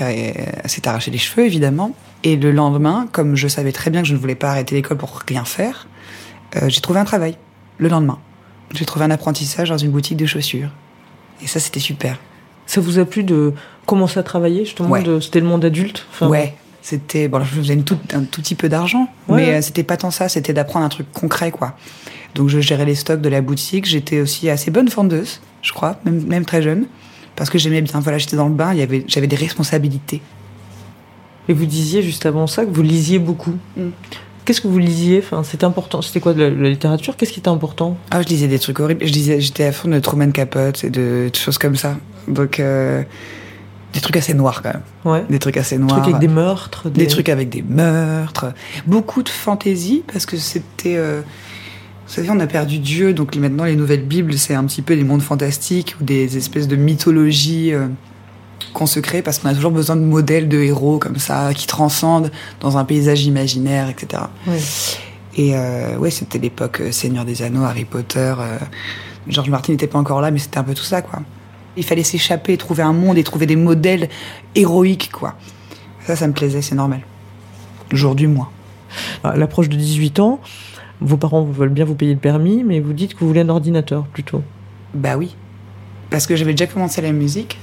s'est 0.65 0.87
arraché 0.87 1.11
les 1.11 1.17
cheveux, 1.17 1.45
évidemment. 1.45 1.93
Et 2.23 2.35
le 2.35 2.51
lendemain, 2.51 3.07
comme 3.11 3.35
je 3.35 3.47
savais 3.47 3.71
très 3.71 3.89
bien 3.91 4.01
que 4.01 4.07
je 4.07 4.13
ne 4.13 4.19
voulais 4.19 4.35
pas 4.35 4.49
arrêter 4.51 4.75
l'école 4.75 4.97
pour 4.97 5.21
rien 5.27 5.45
faire, 5.45 5.87
euh, 6.55 6.69
j'ai 6.69 6.81
trouvé 6.81 6.99
un 6.99 7.05
travail. 7.05 7.37
Le 7.77 7.87
lendemain, 7.89 8.17
j'ai 8.73 8.85
trouvé 8.85 9.05
un 9.05 9.11
apprentissage 9.11 9.69
dans 9.69 9.77
une 9.77 9.91
boutique 9.91 10.17
de 10.17 10.25
chaussures. 10.25 10.69
Et 11.41 11.47
ça, 11.47 11.59
c'était 11.59 11.79
super. 11.81 12.17
Ça 12.65 12.81
vous 12.81 12.97
a 12.97 13.05
plu 13.05 13.23
de 13.23 13.53
commencer 13.85 14.19
à 14.19 14.23
travailler, 14.23 14.65
justement 14.65 14.89
Ouais. 14.89 15.03
de- 15.03 15.19
C'était 15.19 15.41
le 15.41 15.45
monde 15.45 15.63
adulte 15.65 16.05
Enfin, 16.11 16.27
ouais, 16.29 16.55
c'était 16.85 17.27
bon. 17.27 17.39
Je 17.43 17.45
faisais 17.61 17.73
une 17.73 17.83
tout- 17.83 17.97
un 18.13 18.23
tout 18.23 18.41
petit 18.41 18.53
peu 18.53 18.69
d'argent, 18.69 19.07
Ouais, 19.27 19.37
mais 19.37 19.53
euh, 19.55 19.61
c'était 19.61 19.81
pas 19.83 19.97
tant 19.97 20.11
ça. 20.11 20.29
C'était 20.29 20.53
d'apprendre 20.53 20.85
un 20.85 20.89
truc 20.89 21.11
concret, 21.11 21.49
quoi. 21.51 21.75
Donc 22.35 22.49
je 22.49 22.59
gérais 22.59 22.85
les 22.85 22.93
stocks 22.95 23.21
de 23.21 23.29
la 23.29 23.41
boutique. 23.41 23.85
J'étais 23.85 24.19
aussi 24.21 24.49
assez 24.51 24.69
bonne 24.69 24.87
vendeuse, 24.87 25.41
je 25.63 25.73
crois, 25.73 25.99
même, 26.05 26.23
même 26.27 26.45
très 26.45 26.61
jeune, 26.61 26.85
parce 27.35 27.49
que 27.49 27.57
j'aimais 27.57 27.81
bien. 27.81 27.99
Voilà, 28.01 28.19
j'étais 28.19 28.35
dans 28.37 28.47
le 28.47 28.53
bain. 28.53 28.71
Il 28.73 28.79
y 28.79 28.83
avait, 28.83 29.03
j'avais 29.07 29.25
des 29.27 29.35
responsabilités. 29.35 30.21
Et 31.49 31.53
vous 31.53 31.65
disiez 31.65 32.03
juste 32.03 32.25
avant 32.27 32.45
ça 32.45 32.65
que 32.65 32.71
vous 32.71 32.81
lisiez 32.83 33.17
beaucoup. 33.19 33.55
Mm. 33.77 33.89
Qu'est-ce 34.45 34.61
que 34.61 34.67
vous 34.67 34.77
lisiez? 34.77 35.19
Enfin, 35.23 35.41
c'était 35.43 35.65
important. 35.65 36.03
C'était 36.03 36.19
quoi 36.19 36.33
de 36.35 36.41
la, 36.43 36.49
de 36.51 36.55
la 36.55 36.69
littérature? 36.69 37.17
Qu'est-ce 37.17 37.31
qui 37.33 37.39
était 37.39 37.47
important? 37.49 37.97
Ah, 38.11 38.21
je 38.21 38.27
lisais 38.27 38.47
des 38.47 38.59
trucs 38.59 38.79
horribles. 38.79 39.03
Je 39.05 39.11
lisais, 39.11 39.41
j'étais 39.41 39.63
à 39.63 39.71
fond 39.71 39.87
de 39.89 39.99
Truman 39.99 40.29
Capote 40.31 40.83
et 40.83 40.91
de, 40.91 41.29
de 41.31 41.35
choses 41.35 41.57
comme 41.57 41.75
ça. 41.75 41.97
Donc, 42.27 42.59
euh, 42.59 43.01
des 43.95 44.01
trucs 44.01 44.17
assez 44.17 44.33
noirs 44.35 44.61
quand 44.61 44.73
même. 44.73 44.81
Ouais. 45.03 45.25
Des 45.29 45.39
trucs 45.39 45.57
assez 45.57 45.77
Des 45.77 45.83
noirs. 45.83 46.01
trucs 46.01 46.13
avec 46.13 46.19
des 46.19 46.27
meurtres. 46.27 46.89
Des 46.89 47.07
trucs 47.07 47.29
avec 47.29 47.49
des 47.49 47.63
meurtres. 47.63 48.53
Beaucoup 48.85 49.23
de 49.23 49.29
fantaisie 49.29 50.03
parce 50.11 50.25
que 50.27 50.37
c'était. 50.37 50.95
euh, 50.97 51.21
vous 52.07 52.13
savez, 52.13 52.29
on 52.29 52.39
a 52.39 52.45
perdu 52.45 52.77
Dieu, 52.77 53.13
donc 53.13 53.35
maintenant 53.35 53.63
les 53.63 53.75
nouvelles 53.75 54.05
Bibles, 54.05 54.37
c'est 54.37 54.53
un 54.53 54.63
petit 54.65 54.83
peu 54.83 54.95
des 54.95 55.03
mondes 55.03 55.23
fantastiques 55.23 55.95
ou 55.99 56.03
des 56.03 56.37
espèces 56.37 56.67
de 56.67 56.75
mythologies 56.75 57.73
euh, 57.73 57.87
qu'on 58.73 58.85
se 58.85 58.99
crée 58.99 59.23
parce 59.23 59.39
qu'on 59.39 59.49
a 59.49 59.55
toujours 59.55 59.71
besoin 59.71 59.95
de 59.95 60.01
modèles 60.03 60.47
de 60.47 60.59
héros 60.59 60.99
comme 60.99 61.17
ça 61.17 61.51
qui 61.55 61.65
transcendent 61.65 62.29
dans 62.59 62.77
un 62.77 62.85
paysage 62.85 63.25
imaginaire, 63.25 63.89
etc. 63.89 64.23
Ouais. 64.45 64.59
Et 65.37 65.55
euh, 65.55 65.97
ouais, 65.97 66.11
c'était 66.11 66.37
l'époque 66.37 66.79
euh, 66.81 66.91
Seigneur 66.91 67.25
des 67.25 67.41
Anneaux, 67.41 67.63
Harry 67.63 67.85
Potter. 67.85 68.35
euh, 68.39 68.57
George 69.27 69.49
Martin 69.49 69.71
n'était 69.73 69.87
pas 69.87 69.97
encore 69.97 70.21
là, 70.21 70.29
mais 70.29 70.37
c'était 70.39 70.59
un 70.59 70.63
peu 70.63 70.75
tout 70.75 70.83
ça, 70.83 71.01
quoi. 71.01 71.21
Il 71.77 71.83
fallait 71.83 72.03
s'échapper, 72.03 72.57
trouver 72.57 72.83
un 72.83 72.93
monde 72.93 73.17
et 73.17 73.23
trouver 73.23 73.45
des 73.45 73.55
modèles 73.55 74.09
héroïques, 74.55 75.11
quoi. 75.11 75.35
Ça, 76.05 76.15
ça 76.15 76.27
me 76.27 76.33
plaisait, 76.33 76.61
c'est 76.61 76.75
normal. 76.75 77.01
Aujourd'hui, 77.91 78.27
moins. 78.27 78.49
À 79.23 79.35
l'approche 79.35 79.69
de 79.69 79.75
18 79.75 80.19
ans, 80.19 80.39
vos 81.01 81.17
parents 81.17 81.43
veulent 81.43 81.69
bien 81.69 81.85
vous 81.85 81.95
payer 81.95 82.13
le 82.13 82.19
permis, 82.19 82.63
mais 82.63 82.79
vous 82.79 82.93
dites 82.93 83.13
que 83.13 83.19
vous 83.19 83.27
voulez 83.27 83.41
un 83.41 83.49
ordinateur 83.49 84.05
plutôt. 84.05 84.43
Bah 84.93 85.17
oui. 85.17 85.35
Parce 86.09 86.27
que 86.27 86.35
j'avais 86.35 86.53
déjà 86.53 86.67
commencé 86.67 87.01
la 87.01 87.11
musique. 87.11 87.57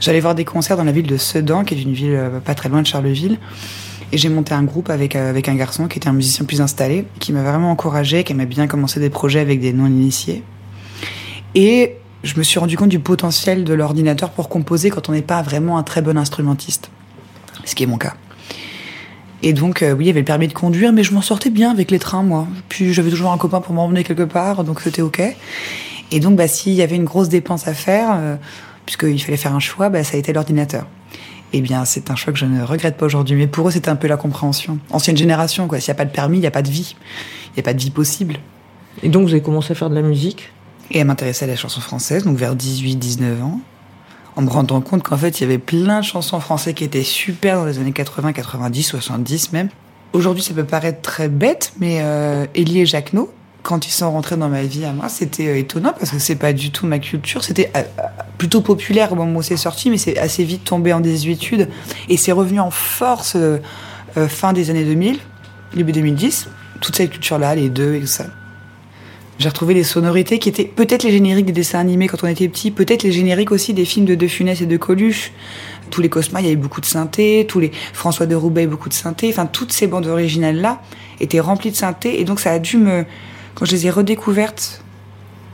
J'allais 0.00 0.20
voir 0.20 0.34
des 0.34 0.44
concerts 0.44 0.76
dans 0.76 0.84
la 0.84 0.92
ville 0.92 1.06
de 1.06 1.16
Sedan, 1.16 1.64
qui 1.64 1.74
est 1.74 1.82
une 1.82 1.92
ville 1.92 2.14
euh, 2.14 2.40
pas 2.40 2.54
très 2.54 2.68
loin 2.68 2.82
de 2.82 2.86
Charleville. 2.86 3.38
Et 4.12 4.16
j'ai 4.16 4.28
monté 4.28 4.54
un 4.54 4.62
groupe 4.62 4.90
avec, 4.90 5.16
euh, 5.16 5.28
avec 5.28 5.48
un 5.48 5.54
garçon 5.54 5.88
qui 5.88 5.98
était 5.98 6.08
un 6.08 6.12
musicien 6.12 6.46
plus 6.46 6.60
installé, 6.60 7.04
qui 7.18 7.32
m'a 7.32 7.42
vraiment 7.42 7.70
encouragé, 7.70 8.24
qui 8.24 8.32
aimait 8.32 8.46
bien 8.46 8.66
commencer 8.68 9.00
des 9.00 9.10
projets 9.10 9.40
avec 9.40 9.60
des 9.60 9.72
non-initiés. 9.72 10.42
Et 11.54 11.96
je 12.22 12.36
me 12.36 12.42
suis 12.42 12.58
rendu 12.58 12.76
compte 12.76 12.88
du 12.88 12.98
potentiel 12.98 13.64
de 13.64 13.74
l'ordinateur 13.74 14.30
pour 14.30 14.48
composer 14.48 14.90
quand 14.90 15.08
on 15.08 15.12
n'est 15.12 15.22
pas 15.22 15.42
vraiment 15.42 15.78
un 15.78 15.82
très 15.82 16.02
bon 16.02 16.16
instrumentiste. 16.16 16.90
Ce 17.64 17.74
qui 17.74 17.84
est 17.84 17.86
mon 17.86 17.98
cas. 17.98 18.14
Et 19.42 19.52
donc, 19.52 19.82
euh, 19.82 19.92
oui, 19.92 20.04
il 20.04 20.06
y 20.08 20.10
avait 20.10 20.20
le 20.20 20.24
permis 20.24 20.48
de 20.48 20.52
conduire, 20.52 20.92
mais 20.92 21.04
je 21.04 21.14
m'en 21.14 21.22
sortais 21.22 21.50
bien 21.50 21.70
avec 21.70 21.90
les 21.90 21.98
trains, 21.98 22.22
moi. 22.22 22.48
Puis 22.68 22.92
j'avais 22.92 23.10
toujours 23.10 23.30
un 23.30 23.38
copain 23.38 23.60
pour 23.60 23.72
m'emmener 23.72 24.02
quelque 24.02 24.24
part, 24.24 24.64
donc 24.64 24.80
c'était 24.80 25.02
OK. 25.02 25.22
Et 26.10 26.20
donc, 26.20 26.36
bah, 26.36 26.48
s'il 26.48 26.72
y 26.72 26.82
avait 26.82 26.96
une 26.96 27.04
grosse 27.04 27.28
dépense 27.28 27.68
à 27.68 27.74
faire, 27.74 28.16
euh, 28.16 28.36
puisqu'il 28.84 29.22
fallait 29.22 29.36
faire 29.36 29.54
un 29.54 29.60
choix, 29.60 29.90
bah, 29.90 30.02
ça 30.02 30.16
a 30.16 30.18
été 30.18 30.32
l'ordinateur. 30.32 30.86
Eh 31.52 31.60
bien, 31.60 31.84
c'est 31.84 32.10
un 32.10 32.16
choix 32.16 32.32
que 32.32 32.38
je 32.38 32.46
ne 32.46 32.62
regrette 32.62 32.96
pas 32.96 33.06
aujourd'hui, 33.06 33.36
mais 33.36 33.46
pour 33.46 33.68
eux, 33.68 33.70
c'était 33.70 33.90
un 33.90 33.96
peu 33.96 34.08
la 34.08 34.16
compréhension. 34.16 34.78
Ancienne 34.90 35.16
génération, 35.16 35.68
quoi. 35.68 35.78
S'il 35.80 35.92
n'y 35.92 35.96
a 35.96 35.98
pas 35.98 36.04
de 36.04 36.10
permis, 36.10 36.38
il 36.38 36.40
n'y 36.40 36.46
a 36.46 36.50
pas 36.50 36.62
de 36.62 36.70
vie. 36.70 36.96
Il 37.50 37.54
n'y 37.56 37.60
a 37.60 37.62
pas 37.62 37.74
de 37.74 37.80
vie 37.80 37.90
possible. 37.90 38.36
Et 39.02 39.08
donc 39.08 39.22
vous 39.22 39.32
avez 39.32 39.42
commencé 39.42 39.72
à 39.72 39.74
faire 39.74 39.90
de 39.90 39.94
la 39.94 40.02
musique? 40.02 40.50
Et 40.90 41.00
à 41.00 41.04
m'intéresser 41.04 41.44
à 41.44 41.48
la 41.48 41.56
chanson 41.56 41.80
française, 41.80 42.24
donc 42.24 42.36
vers 42.36 42.54
18-19 42.54 43.42
ans, 43.42 43.60
en 44.36 44.42
me 44.42 44.48
rendant 44.48 44.80
compte 44.80 45.02
qu'en 45.02 45.16
fait, 45.16 45.40
il 45.40 45.42
y 45.42 45.44
avait 45.44 45.58
plein 45.58 46.00
de 46.00 46.04
chansons 46.04 46.40
françaises 46.40 46.74
qui 46.74 46.84
étaient 46.84 47.02
super 47.02 47.58
dans 47.58 47.64
les 47.66 47.78
années 47.78 47.92
80, 47.92 48.32
90, 48.32 48.82
70 48.82 49.52
même. 49.52 49.68
Aujourd'hui, 50.12 50.42
ça 50.42 50.54
peut 50.54 50.64
paraître 50.64 51.02
très 51.02 51.28
bête, 51.28 51.72
mais 51.78 51.98
euh, 52.00 52.46
Élie 52.54 52.80
et 52.80 52.86
Jacquenot, 52.86 53.30
quand 53.62 53.86
ils 53.86 53.90
sont 53.90 54.10
rentrés 54.10 54.36
dans 54.36 54.48
ma 54.48 54.62
vie 54.62 54.86
à 54.86 54.92
moi, 54.92 55.10
c'était 55.10 55.48
euh, 55.48 55.58
étonnant 55.58 55.92
parce 55.92 56.10
que 56.10 56.18
c'est 56.18 56.36
pas 56.36 56.54
du 56.54 56.70
tout 56.70 56.86
ma 56.86 56.98
culture. 56.98 57.44
C'était 57.44 57.70
euh, 57.76 57.82
plutôt 58.38 58.62
populaire 58.62 59.12
au 59.12 59.14
moment 59.14 59.40
où 59.40 59.42
c'est 59.42 59.58
sorti, 59.58 59.90
mais 59.90 59.98
c'est 59.98 60.18
assez 60.18 60.42
vite 60.44 60.64
tombé 60.64 60.92
en 60.94 61.00
désuétude. 61.00 61.68
Et 62.08 62.16
c'est 62.16 62.32
revenu 62.32 62.60
en 62.60 62.70
force 62.70 63.36
euh, 63.36 63.58
fin 64.28 64.54
des 64.54 64.70
années 64.70 64.84
2000, 64.84 65.18
début 65.74 65.92
2010. 65.92 66.48
Toute 66.80 66.96
cette 66.96 67.10
culture-là, 67.10 67.56
les 67.56 67.68
deux 67.68 67.94
et 67.94 68.00
tout 68.00 68.06
ça. 68.06 68.24
J'ai 69.38 69.48
retrouvé 69.48 69.72
des 69.72 69.84
sonorités 69.84 70.40
qui 70.40 70.48
étaient 70.48 70.64
peut-être 70.64 71.04
les 71.04 71.12
génériques 71.12 71.46
des 71.46 71.52
dessins 71.52 71.78
animés 71.78 72.08
quand 72.08 72.24
on 72.24 72.26
était 72.26 72.48
petit, 72.48 72.72
peut-être 72.72 73.04
les 73.04 73.12
génériques 73.12 73.52
aussi 73.52 73.72
des 73.72 73.84
films 73.84 74.04
de 74.04 74.16
De 74.16 74.26
Funès 74.26 74.60
et 74.60 74.66
de 74.66 74.76
Coluche. 74.76 75.30
Tous 75.90 76.02
les 76.02 76.08
Cosma, 76.08 76.40
il 76.40 76.44
y 76.44 76.48
avait 76.48 76.56
beaucoup 76.56 76.80
de 76.80 76.86
synthé, 76.86 77.46
tous 77.48 77.60
les 77.60 77.70
François 77.92 78.26
de 78.26 78.34
Roubaix, 78.34 78.66
beaucoup 78.66 78.88
de 78.88 78.94
synthé. 78.94 79.28
Enfin, 79.30 79.46
toutes 79.46 79.72
ces 79.72 79.86
bandes 79.86 80.06
originales-là 80.06 80.82
étaient 81.20 81.38
remplies 81.38 81.70
de 81.70 81.76
synthé. 81.76 82.20
Et 82.20 82.24
donc, 82.24 82.40
ça 82.40 82.50
a 82.50 82.58
dû 82.58 82.78
me. 82.78 83.04
Quand 83.54 83.64
je 83.64 83.72
les 83.72 83.86
ai 83.86 83.90
redécouvertes, 83.90 84.82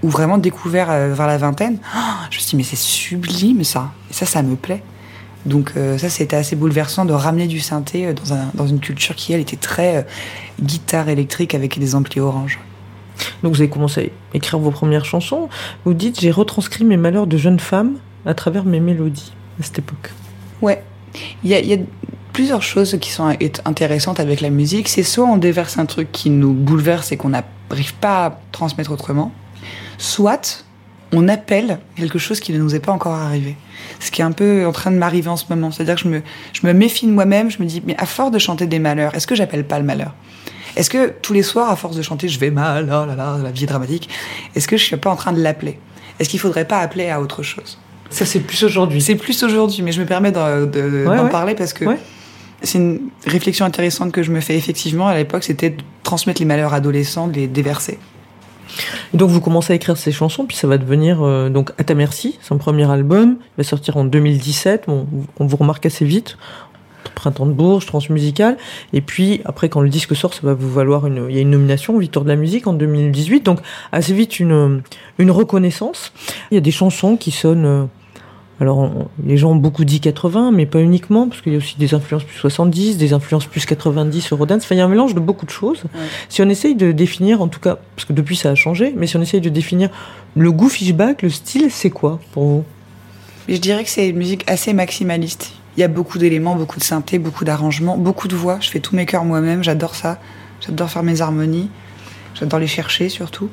ou 0.03 0.09
vraiment 0.09 0.39
découvertes 0.39 0.91
euh, 0.91 1.15
vers 1.15 1.27
la 1.27 1.37
vingtaine, 1.37 1.79
oh, 1.95 1.99
je 2.31 2.37
me 2.37 2.41
suis 2.41 2.51
dit, 2.51 2.57
mais 2.57 2.63
c'est 2.63 2.77
sublime 2.77 3.65
ça. 3.65 3.93
Et 4.11 4.15
ça, 4.15 4.25
ça 4.25 4.43
me 4.43 4.57
plaît. 4.57 4.83
Donc, 5.45 5.73
euh, 5.77 5.99
ça, 5.99 6.09
c'était 6.09 6.37
assez 6.37 6.57
bouleversant 6.57 7.05
de 7.05 7.13
ramener 7.13 7.47
du 7.47 7.61
synthé 7.61 8.07
euh, 8.07 8.13
dans, 8.15 8.33
un, 8.33 8.51
dans 8.55 8.67
une 8.67 8.81
culture 8.81 9.15
qui, 9.15 9.35
elle, 9.35 9.41
était 9.41 9.57
très 9.57 10.07
guitare 10.61 11.11
électrique 11.11 11.55
avec 11.55 11.79
des 11.79 11.95
amplis 11.95 12.21
orange. 12.21 12.59
Donc 13.43 13.55
vous 13.55 13.61
avez 13.61 13.71
commencé 13.71 14.13
à 14.33 14.37
écrire 14.37 14.59
vos 14.59 14.71
premières 14.71 15.05
chansons. 15.05 15.49
Vous 15.85 15.95
dites 15.95 16.21
j'ai 16.21 16.31
retranscrit 16.31 16.85
mes 16.85 16.97
malheurs 16.97 17.27
de 17.27 17.37
jeune 17.37 17.61
femme 17.61 17.97
à 18.27 18.35
travers 18.35 18.65
mes 18.65 18.81
mélodies 18.81 19.33
à 19.61 19.63
cette 19.63 19.79
époque. 19.79 20.11
Ouais. 20.63 20.83
Il 21.45 21.51
y 21.51 21.75
a, 21.75 21.77
plusieurs 22.33 22.63
choses 22.63 22.99
qui 23.01 23.11
sont 23.13 23.29
int- 23.29 23.61
intéressantes 23.65 24.19
avec 24.19 24.41
la 24.41 24.51
musique. 24.51 24.89
C'est 24.89 25.05
soit 25.05 25.25
on 25.25 25.37
déverse 25.37 25.79
un 25.79 25.87
truc 25.87 26.11
qui 26.11 26.31
nous 26.31 26.53
bouleverse 26.53 27.13
et 27.13 27.17
qu'on 27.17 27.29
n'arrive 27.29 27.95
pas 28.01 28.27
à 28.27 28.41
transmettre 28.51 28.91
autrement, 28.91 29.33
soit 29.99 30.65
on 31.13 31.29
appelle 31.29 31.79
quelque 31.95 32.19
chose 32.19 32.41
qui 32.41 32.53
ne 32.53 32.59
nous 32.59 32.75
est 32.75 32.81
pas 32.81 32.91
encore 32.91 33.15
arrivé. 33.15 33.57
Ce 34.01 34.11
qui 34.11 34.21
est 34.21 34.25
un 34.25 34.33
peu 34.33 34.67
en 34.67 34.73
train 34.73 34.91
de 34.91 34.97
m'arriver 34.97 35.29
en 35.29 35.37
ce 35.37 35.45
moment. 35.49 35.71
C'est-à-dire 35.71 35.95
que 35.95 36.01
je 36.01 36.09
me, 36.09 36.23
je 36.53 36.67
me 36.67 36.73
méfie 36.73 37.07
de 37.07 37.13
moi-même, 37.13 37.53
je 37.53 37.63
me 37.63 37.67
dis, 37.67 37.81
mais 37.87 37.97
à 37.99 38.07
force 38.07 38.33
de 38.33 38.41
chanter 38.41 38.67
des 38.67 38.81
malheurs, 38.81 39.15
est-ce 39.15 39.29
que 39.29 39.37
j'appelle 39.37 39.65
pas 39.65 39.79
le 39.79 39.85
malheur? 39.85 40.13
Est-ce 40.77 40.91
que 40.91 41.13
tous 41.23 41.33
les 41.33 41.43
soirs, 41.43 41.71
à 41.71 41.77
force 41.77 41.97
de 41.97 42.03
chanter, 42.03 42.29
je 42.29 42.39
vais 42.39 42.51
mal, 42.51 42.85
oh 42.87 43.07
là 43.07 43.15
là, 43.15 43.39
la 43.43 43.51
vie 43.51 43.65
est 43.65 43.69
dramatique, 43.69 44.09
est-ce 44.55 44.67
que 44.69 44.77
je 44.77 44.85
suis 44.85 44.97
pas 44.97 45.11
en 45.11 45.17
train 45.17 45.33
de 45.33 45.41
l'appeler? 45.41 45.79
Est-ce 46.19 46.29
qu'il 46.29 46.41
faudrait 46.41 46.65
pas 46.67 46.79
appeler 46.79 47.11
à 47.11 47.21
autre 47.21 47.43
chose? 47.43 47.79
Ça, 48.11 48.25
c'est 48.25 48.41
plus 48.41 48.63
aujourd'hui. 48.65 49.01
C'est 49.01 49.17
plus 49.17 49.43
aujourd'hui, 49.43 49.83
mais 49.83 49.93
je 49.93 50.01
me 50.01 50.07
permets 50.07 50.31
d'en 50.33 50.67
de, 50.67 51.05
Ouais, 51.07 51.17
d'en 51.17 51.25
ouais. 51.25 51.31
parler 51.31 51.55
parce 51.55 51.73
que 51.73 51.85
Ouais. 51.85 51.99
c'est 52.63 52.79
une 52.79 53.01
réflexion 53.27 53.65
intéressante 53.67 54.13
que 54.13 54.23
je 54.23 54.31
me 54.31 54.41
fais. 54.41 54.57
Effectivement, 54.57 55.09
à 55.09 55.17
l'époque, 55.17 55.43
c'était 55.45 55.71
de 55.71 55.83
transmettre 56.05 56.41
les 56.41 56.47
malheurs 56.47 56.75
adolescents, 56.75 57.27
de 57.29 57.35
les 57.35 57.47
déverser. 57.49 57.99
Donc 59.13 59.31
vous 59.31 59.41
commencez 59.41 59.73
à 59.73 59.77
écrire 59.77 59.97
ces 59.97 60.11
chansons, 60.13 60.47
puis 60.47 60.57
ça 60.57 60.67
va 60.67 60.79
devenir 60.79 61.23
euh, 61.23 61.49
donc 61.49 61.71
à 61.79 61.85
ta 61.85 61.95
merci, 61.95 62.39
son 62.43 62.59
premier 62.59 62.91
album, 62.91 63.37
il 63.41 63.59
va 63.59 63.63
sortir 63.65 63.97
en 63.97 64.05
2017. 64.05 64.85
Bon, 64.89 65.07
on 65.39 65.47
vous 65.47 65.57
remarque 65.57 65.87
assez 65.87 66.05
vite. 66.05 66.37
Printemps 67.11 67.47
de 67.47 67.53
Bourges, 67.53 67.87
Transmusical, 67.87 68.57
et 68.93 69.01
puis 69.01 69.41
après 69.45 69.69
quand 69.69 69.81
le 69.81 69.89
disque 69.89 70.15
sort, 70.17 70.35
ça 70.35 70.41
va 70.43 70.55
vous 70.55 70.71
valoir 70.71 71.07
une, 71.07 71.27
il 71.29 71.35
y 71.35 71.39
a 71.39 71.43
une 71.43 71.51
nomination, 71.51 71.99
Victoire 71.99 72.25
de 72.25 72.31
la 72.31 72.37
musique 72.37 72.67
en 72.67 72.73
2018, 72.73 73.43
donc 73.45 73.59
assez 73.93 74.13
vite 74.15 74.41
une 74.41 74.83
une 75.19 75.31
reconnaissance. 75.31 76.13
Il 76.51 76.55
y 76.55 76.59
a 76.59 76.61
des 76.61 76.71
chansons 76.71 77.17
qui 77.17 77.31
sonnent, 77.31 77.65
euh, 77.67 77.85
alors 78.61 78.79
on- 78.79 79.09
les 79.27 79.37
gens 79.37 79.51
ont 79.53 79.57
beaucoup 79.57 79.85
dit 79.85 80.01
80, 80.01 80.51
mais 80.53 80.67
pas 80.67 80.81
uniquement, 80.81 81.29
parce 81.29 81.41
qu'il 81.41 81.53
y 81.53 81.57
a 81.57 81.59
aussi 81.59 81.77
des 81.79 81.93
influences 81.95 82.25
plus 82.25 82.39
70, 82.39 82.97
des 82.99 83.13
influences 83.13 83.47
plus 83.47 83.67
90 83.67 84.33
Eurodance. 84.33 84.63
Enfin, 84.65 84.75
il 84.75 84.79
y 84.79 84.81
a 84.81 84.85
un 84.85 84.89
mélange 84.89 85.15
de 85.15 85.21
beaucoup 85.21 85.47
de 85.47 85.51
choses. 85.51 85.83
Si 86.29 86.41
on 86.43 86.49
essaye 86.49 86.75
de 86.75 86.93
définir, 86.93 87.43
en 87.43 87.49
tout 87.49 87.61
cas, 87.61 87.79
parce 87.97 88.07
que 88.07 88.13
depuis 88.13 88.37
ça 88.37 88.51
a 88.51 88.55
changé, 88.55 88.95
mais 88.97 89.07
si 89.07 89.17
on 89.17 89.23
essaye 89.23 89.41
de 89.41 89.49
définir 89.49 89.91
le 90.37 90.51
goût 90.53 90.69
fishback, 90.69 91.23
le 91.23 91.31
style, 91.31 91.69
c'est 91.71 91.91
quoi 91.91 92.21
pour 92.33 92.45
vous? 92.45 92.65
Je 93.49 93.57
dirais 93.59 93.85
que 93.85 93.91
c'est 93.91 94.09
une 94.09 94.17
musique 94.17 94.45
assez 94.49 94.73
maximaliste. 94.73 95.53
Il 95.77 95.81
y 95.81 95.83
a 95.85 95.89
beaucoup 95.89 96.19
d'éléments, 96.19 96.55
beaucoup 96.55 96.79
de 96.79 96.85
synthé, 96.85 97.19
beaucoup 97.19 97.45
d'arrangements, 97.45 97.97
beaucoup 97.97 98.29
de 98.29 98.37
voix. 98.37 98.59
Je 98.61 98.71
fais 98.71 98.81
tous 98.81 98.95
mes 98.95 99.07
chœurs 99.07 99.25
moi-même, 99.25 99.65
j'adore 99.65 99.95
ça. 99.95 100.19
J'adore 100.61 100.89
faire 100.91 101.03
mes 101.03 101.21
harmonies. 101.21 101.71
J'adore 102.35 102.61
les 102.61 102.67
chercher 102.67 103.09
surtout. 103.09 103.51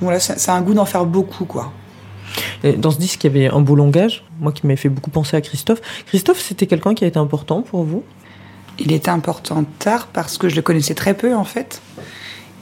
Voilà, 0.00 0.20
c'est 0.20 0.38
c'est 0.38 0.50
un 0.50 0.60
goût 0.60 0.74
d'en 0.74 0.84
faire 0.84 1.06
beaucoup, 1.06 1.44
quoi. 1.44 1.72
Dans 2.78 2.90
ce 2.90 2.98
disque, 2.98 3.22
il 3.24 3.26
y 3.26 3.30
avait 3.30 3.54
un 3.54 3.60
beau 3.60 3.76
langage, 3.76 4.24
moi 4.40 4.50
qui 4.50 4.66
m'avait 4.66 4.76
fait 4.76 4.88
beaucoup 4.88 5.10
penser 5.10 5.36
à 5.36 5.40
Christophe. 5.40 5.80
Christophe, 6.06 6.40
c'était 6.40 6.66
quelqu'un 6.66 6.94
qui 6.94 7.04
a 7.04 7.06
été 7.06 7.18
important 7.18 7.62
pour 7.62 7.84
vous? 7.84 8.02
Il 8.78 8.92
était 8.92 9.10
important 9.10 9.64
tard 9.78 10.08
parce 10.08 10.38
que 10.38 10.48
je 10.48 10.56
le 10.56 10.62
connaissais 10.62 10.94
très 10.94 11.14
peu 11.14 11.34
en 11.34 11.44
fait. 11.44 11.80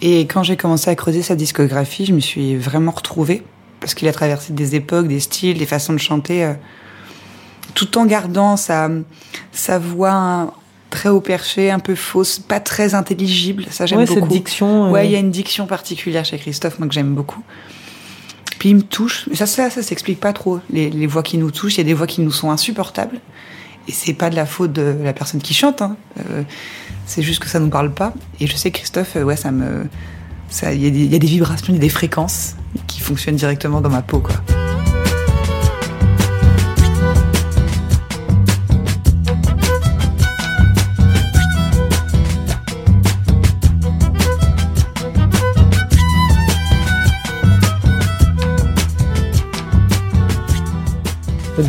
Et 0.00 0.22
quand 0.22 0.42
j'ai 0.42 0.56
commencé 0.56 0.90
à 0.90 0.94
creuser 0.96 1.22
sa 1.22 1.37
discographie, 1.37 2.04
je 2.04 2.12
me 2.12 2.20
suis 2.20 2.56
vraiment 2.56 2.90
retrouvée 2.90 3.44
parce 3.80 3.94
qu'il 3.94 4.08
a 4.08 4.12
traversé 4.12 4.52
des 4.52 4.74
époques, 4.74 5.08
des 5.08 5.20
styles, 5.20 5.58
des 5.58 5.66
façons 5.66 5.92
de 5.92 5.98
chanter, 5.98 6.44
euh, 6.44 6.54
tout 7.74 7.98
en 7.98 8.06
gardant 8.06 8.56
sa, 8.56 8.88
sa 9.52 9.78
voix 9.78 10.54
très 10.90 11.08
haut 11.08 11.20
perché, 11.20 11.70
un 11.70 11.78
peu 11.78 11.94
fausse, 11.94 12.38
pas 12.38 12.61
très 12.61 12.94
intelligible. 12.94 13.64
Ça 13.70 13.87
j'aime 13.87 13.98
Ouais, 13.98 14.04
beaucoup. 14.06 14.20
cette 14.20 14.28
diction. 14.28 14.87
euh, 14.87 14.90
Ouais, 14.90 15.06
il 15.06 15.12
y 15.12 15.16
a 15.16 15.18
une 15.18 15.30
diction 15.30 15.66
particulière 15.66 16.24
chez 16.24 16.38
Christophe, 16.38 16.78
moi 16.78 16.87
que 16.88 16.94
j'aime 16.94 17.14
beaucoup. 17.14 17.42
Puis 18.58 18.68
il 18.70 18.76
me 18.76 18.82
touche. 18.82 19.28
Ça, 19.35 19.46
ça, 19.46 19.70
ça 19.70 19.82
s'explique 19.82 20.20
pas 20.20 20.32
trop. 20.32 20.61
Les, 20.70 20.90
les 20.90 21.06
voix 21.06 21.22
qui 21.22 21.38
nous 21.38 21.50
touchent, 21.50 21.74
il 21.74 21.78
y 21.78 21.80
a 21.80 21.85
des 21.85 21.94
voix 21.94 22.06
qui 22.06 22.20
nous 22.20 22.30
sont 22.30 22.50
insupportables. 22.50 23.20
Et 23.88 23.92
c'est 23.92 24.12
pas 24.14 24.30
de 24.30 24.37
la 24.37 24.46
faute 24.46 24.72
de 24.72 24.94
la 25.02 25.12
personne 25.12 25.40
qui 25.40 25.54
chante. 25.54 25.82
hein. 25.82 25.96
Euh, 26.30 26.42
c'est 27.06 27.22
juste 27.22 27.42
que 27.42 27.48
ça 27.48 27.58
nous 27.58 27.70
parle 27.70 27.92
pas. 27.92 28.12
Et 28.38 28.46
je 28.46 28.54
sais 28.54 28.70
Christophe, 28.70 29.16
euh, 29.16 29.24
ouais, 29.24 29.37
ça 29.37 29.50
me, 29.50 29.87
ça, 30.48 30.72
il 30.72 30.85
y, 30.85 30.87
a 30.87 30.90
des- 30.90 31.04
il 31.04 31.12
y 31.12 31.16
a 31.16 31.18
des 31.18 31.26
vibrations, 31.26 31.66
il 31.70 31.74
y 31.74 31.78
a 31.78 31.80
des 31.80 31.88
fréquences 31.88 32.54
qui 32.87 33.00
fonctionnent 33.00 33.35
directement 33.37 33.80
dans 33.80 33.90
ma 33.90 34.02
peau, 34.02 34.20
quoi. 34.20 34.37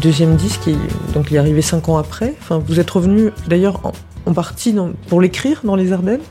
Deuxième 0.04 0.36
disque, 0.36 0.68
il, 0.68 0.78
donc 1.14 1.32
il 1.32 1.36
est 1.36 1.40
arrivé 1.40 1.62
cinq 1.62 1.90
ans 1.90 1.98
après. 1.98 2.36
Enfin, 2.42 2.62
vous 2.66 2.80
êtes 2.80 2.90
revenu 2.90 3.32
d'ailleurs 3.48 3.80
en, 3.86 3.94
en 4.26 4.34
partie 4.34 4.74
dans- 4.74 4.92
pour 5.08 5.22
l'écrire 5.22 5.62
dans 5.64 5.76
les 5.76 5.92
Ardennes? 5.94 6.22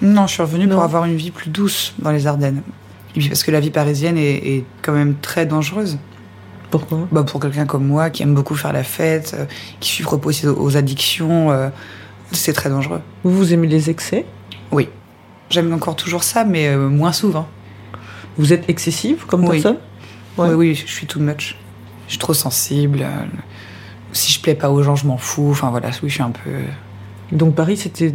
Non, 0.00 0.26
je 0.26 0.32
suis 0.34 0.42
revenue 0.42 0.66
Non. 0.66 0.76
pour 0.76 0.84
avoir 0.84 1.04
une 1.04 1.16
vie 1.16 1.30
plus 1.30 1.50
douce 1.50 1.94
dans 1.98 2.10
les 2.12 2.26
Ardennes. 2.26 2.62
Et 3.16 3.20
puis 3.20 3.28
parce 3.28 3.42
que 3.42 3.50
la 3.50 3.60
vie 3.60 3.70
parisienne 3.70 4.16
est, 4.16 4.36
est 4.36 4.64
quand 4.82 4.92
même 4.92 5.16
très 5.20 5.44
dangereuse. 5.44 5.98
Pourquoi? 6.70 7.08
Bah, 7.10 7.24
pour 7.24 7.40
quelqu'un 7.40 7.66
comme 7.66 7.84
moi 7.84 8.10
qui 8.10 8.22
aime 8.22 8.32
beaucoup 8.34 8.54
faire 8.54 8.72
la 8.72 8.84
fête, 8.84 9.34
euh, 9.36 9.44
qui 9.80 9.90
suit 9.90 10.04
repos 10.04 10.30
aux, 10.30 10.48
aux 10.48 10.76
addictions, 10.76 11.50
euh, 11.50 11.68
c'est 12.30 12.52
très 12.52 12.70
dangereux. 12.70 13.00
Vous, 13.24 13.36
vous 13.36 13.52
aimez 13.52 13.66
les 13.66 13.90
excès? 13.90 14.24
Oui. 14.70 14.88
J'aime 15.50 15.72
encore 15.72 15.96
toujours 15.96 16.22
ça, 16.22 16.44
mais 16.44 16.68
euh, 16.68 16.88
moins 16.88 17.12
souvent. 17.12 17.48
Vous 18.38 18.52
êtes 18.52 18.70
excessive 18.70 19.26
comme 19.26 19.42
Oui. 19.44 19.60
personne? 19.60 19.78
Ouais. 20.38 20.48
Oui, 20.50 20.54
oui, 20.54 20.74
je 20.76 20.86
suis 20.86 21.08
too 21.08 21.18
much. 21.18 21.56
Je 22.10 22.14
suis 22.14 22.18
trop 22.18 22.34
sensible. 22.34 23.02
euh, 23.02 23.24
si 24.12 24.32
je 24.32 24.40
plais 24.40 24.56
pas 24.56 24.68
aux 24.68 24.82
gens, 24.82 24.96
je 24.96 25.06
m'en 25.06 25.16
fous. 25.16 25.50
Enfin 25.52 25.70
voilà, 25.70 25.90
oui, 26.02 26.08
je 26.08 26.14
suis 26.14 26.22
un 26.24 26.32
peu. 26.32 26.50
Donc 27.30 27.54
Paris, 27.54 27.76
c'était 27.76 28.12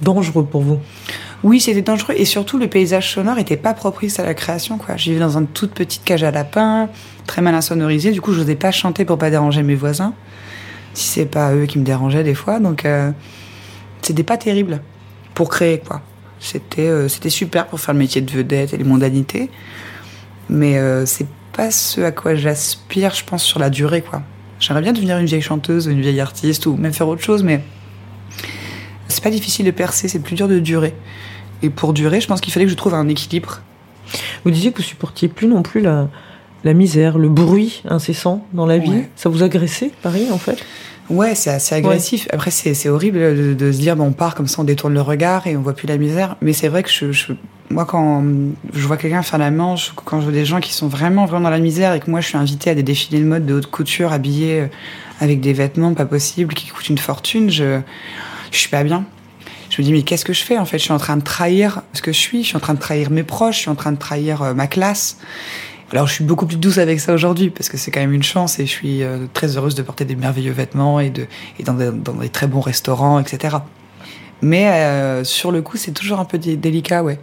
dangereux 0.00 0.46
pour 0.46 0.62
vous? 0.62 0.78
Oui, 1.42 1.60
c'était 1.60 1.82
dangereux 1.82 2.14
et 2.16 2.24
surtout 2.24 2.56
le 2.56 2.68
paysage 2.68 3.12
sonore 3.12 3.38
était 3.38 3.56
pas 3.56 3.74
propice 3.74 4.20
à 4.20 4.24
la 4.24 4.34
création. 4.34 4.78
Quoi. 4.78 4.96
Je 4.96 5.10
vivais 5.10 5.18
dans 5.18 5.36
une 5.36 5.48
toute 5.48 5.72
petite 5.72 6.04
cage 6.04 6.22
à 6.22 6.30
lapins, 6.30 6.88
très 7.26 7.42
mal 7.42 7.56
insonorisée. 7.56 8.12
Du 8.12 8.20
coup, 8.20 8.32
je 8.32 8.42
n'osais 8.42 8.54
pas 8.54 8.70
chanter 8.70 9.04
pour 9.04 9.18
pas 9.18 9.28
déranger 9.28 9.64
mes 9.64 9.74
voisins. 9.74 10.14
Si 10.94 11.08
c'est 11.08 11.26
pas 11.26 11.52
eux 11.52 11.66
qui 11.66 11.80
me 11.80 11.84
dérangeaient 11.84 12.22
des 12.22 12.34
fois, 12.34 12.60
donc 12.60 12.84
euh, 12.84 13.10
c'était 14.02 14.22
pas 14.22 14.36
terrible 14.36 14.82
pour 15.34 15.48
créer 15.48 15.80
quoi. 15.80 16.00
C'était 16.38 16.86
euh, 16.86 17.08
c'était 17.08 17.28
super 17.28 17.66
pour 17.66 17.80
faire 17.80 17.92
le 17.92 17.98
métier 17.98 18.20
de 18.20 18.30
vedette 18.30 18.72
et 18.72 18.76
les 18.76 18.84
mondanités, 18.84 19.50
mais 20.48 20.78
euh, 20.78 21.04
c'est 21.04 21.26
pas 21.56 21.70
ce 21.70 22.00
à 22.02 22.12
quoi 22.12 22.34
j'aspire, 22.34 23.14
je 23.14 23.24
pense, 23.24 23.42
sur 23.42 23.58
la 23.58 23.70
durée 23.70 24.02
quoi. 24.02 24.22
J'aimerais 24.60 24.82
bien 24.82 24.92
devenir 24.92 25.18
une 25.18 25.26
vieille 25.26 25.42
chanteuse, 25.42 25.86
une 25.86 26.00
vieille 26.00 26.20
artiste 26.20 26.66
ou 26.66 26.76
même 26.76 26.92
faire 26.92 27.08
autre 27.08 27.22
chose, 27.22 27.42
mais 27.42 27.60
c'est 29.08 29.22
pas 29.22 29.30
difficile 29.30 29.66
de 29.66 29.70
percer, 29.70 30.08
c'est 30.08 30.18
plus 30.20 30.34
dur 30.34 30.48
de 30.48 30.58
durer. 30.58 30.94
Et 31.62 31.70
pour 31.70 31.92
durer, 31.92 32.20
je 32.20 32.26
pense 32.26 32.40
qu'il 32.40 32.52
fallait 32.52 32.66
que 32.66 32.70
je 32.72 32.76
trouve 32.76 32.94
un 32.94 33.08
équilibre. 33.08 33.60
Vous 34.44 34.50
disiez 34.50 34.72
que 34.72 34.78
vous 34.78 34.82
supportiez 34.82 35.28
plus 35.28 35.46
non 35.46 35.62
plus 35.62 35.80
la, 35.80 36.08
la 36.64 36.74
misère, 36.74 37.18
le 37.18 37.28
bruit 37.28 37.82
incessant 37.88 38.46
dans 38.52 38.66
la 38.66 38.78
vie. 38.78 38.90
Ouais. 38.90 39.10
Ça 39.16 39.28
vous 39.28 39.42
agressait, 39.42 39.90
Paris, 40.02 40.26
en 40.32 40.38
fait? 40.38 40.58
Ouais, 41.08 41.34
c'est 41.34 41.50
assez 41.50 41.74
agressif. 41.74 42.26
Après, 42.32 42.50
c'est 42.50 42.74
c'est 42.74 42.88
horrible 42.88 43.18
de, 43.18 43.54
de 43.54 43.72
se 43.72 43.78
dire, 43.78 43.94
bon, 43.96 44.04
on 44.06 44.12
part 44.12 44.34
comme 44.34 44.48
ça, 44.48 44.60
on 44.60 44.64
détourne 44.64 44.92
le 44.94 45.00
regard 45.00 45.46
et 45.46 45.56
on 45.56 45.62
voit 45.62 45.74
plus 45.74 45.86
la 45.86 45.98
misère. 45.98 46.36
Mais 46.40 46.52
c'est 46.52 46.68
vrai 46.68 46.82
que 46.82 46.90
je, 46.90 47.12
je- 47.12 47.32
moi, 47.70 47.84
quand 47.84 48.22
je 48.72 48.86
vois 48.86 48.96
quelqu'un 48.96 49.22
faire 49.22 49.38
la 49.38 49.50
manche, 49.50 49.92
quand 50.04 50.20
je 50.20 50.24
vois 50.24 50.32
des 50.32 50.44
gens 50.44 50.60
qui 50.60 50.72
sont 50.72 50.88
vraiment, 50.88 51.26
vraiment 51.26 51.44
dans 51.44 51.50
la 51.50 51.58
misère 51.58 51.94
et 51.94 52.00
que 52.00 52.10
moi, 52.10 52.20
je 52.20 52.28
suis 52.28 52.36
invitée 52.36 52.70
à 52.70 52.74
des 52.74 52.82
défilés 52.82 53.20
de 53.20 53.24
mode 53.26 53.44
de 53.46 53.54
haute 53.54 53.66
couture, 53.70 54.12
habillée 54.12 54.60
euh, 54.60 54.66
avec 55.20 55.40
des 55.40 55.52
vêtements 55.52 55.94
pas 55.94 56.06
possibles, 56.06 56.54
qui 56.54 56.68
coûtent 56.68 56.88
une 56.88 56.98
fortune, 56.98 57.50
je, 57.50 57.80
je 58.52 58.58
suis 58.58 58.68
pas 58.68 58.84
bien. 58.84 59.04
Je 59.70 59.82
me 59.82 59.86
dis, 59.86 59.92
mais 59.92 60.02
qu'est-ce 60.02 60.24
que 60.24 60.32
je 60.32 60.44
fais 60.44 60.58
En 60.58 60.64
fait, 60.64 60.78
je 60.78 60.84
suis 60.84 60.92
en 60.92 60.98
train 60.98 61.16
de 61.16 61.22
trahir 61.24 61.82
ce 61.92 62.02
que 62.02 62.12
je 62.12 62.18
suis, 62.18 62.42
je 62.44 62.48
suis 62.48 62.56
en 62.56 62.60
train 62.60 62.74
de 62.74 62.78
trahir 62.78 63.10
mes 63.10 63.24
proches, 63.24 63.56
je 63.56 63.60
suis 63.62 63.70
en 63.70 63.74
train 63.74 63.92
de 63.92 63.98
trahir 63.98 64.42
euh, 64.42 64.54
ma 64.54 64.68
classe. 64.68 65.18
Alors, 65.92 66.06
je 66.06 66.12
suis 66.14 66.24
beaucoup 66.24 66.46
plus 66.46 66.56
douce 66.56 66.78
avec 66.78 67.00
ça 67.00 67.14
aujourd'hui, 67.14 67.50
parce 67.50 67.68
que 67.68 67.76
c'est 67.76 67.90
quand 67.90 68.00
même 68.00 68.12
une 68.12 68.22
chance 68.22 68.58
et 68.58 68.66
je 68.66 68.70
suis 68.70 69.02
euh, 69.02 69.26
très 69.32 69.56
heureuse 69.56 69.74
de 69.74 69.82
porter 69.82 70.04
des 70.04 70.16
merveilleux 70.16 70.52
vêtements 70.52 71.00
et, 71.00 71.10
de, 71.10 71.26
et 71.58 71.62
dans, 71.64 71.74
des, 71.74 71.90
dans 71.90 72.14
des 72.14 72.28
très 72.28 72.46
bons 72.46 72.60
restaurants, 72.60 73.18
etc. 73.18 73.56
Mais 74.42 74.68
euh, 74.68 75.24
sur 75.24 75.50
le 75.50 75.62
coup, 75.62 75.76
c'est 75.76 75.92
toujours 75.92 76.20
un 76.20 76.24
peu 76.24 76.38
dé- 76.38 76.56
délicat, 76.56 77.02
ouais. 77.02 77.18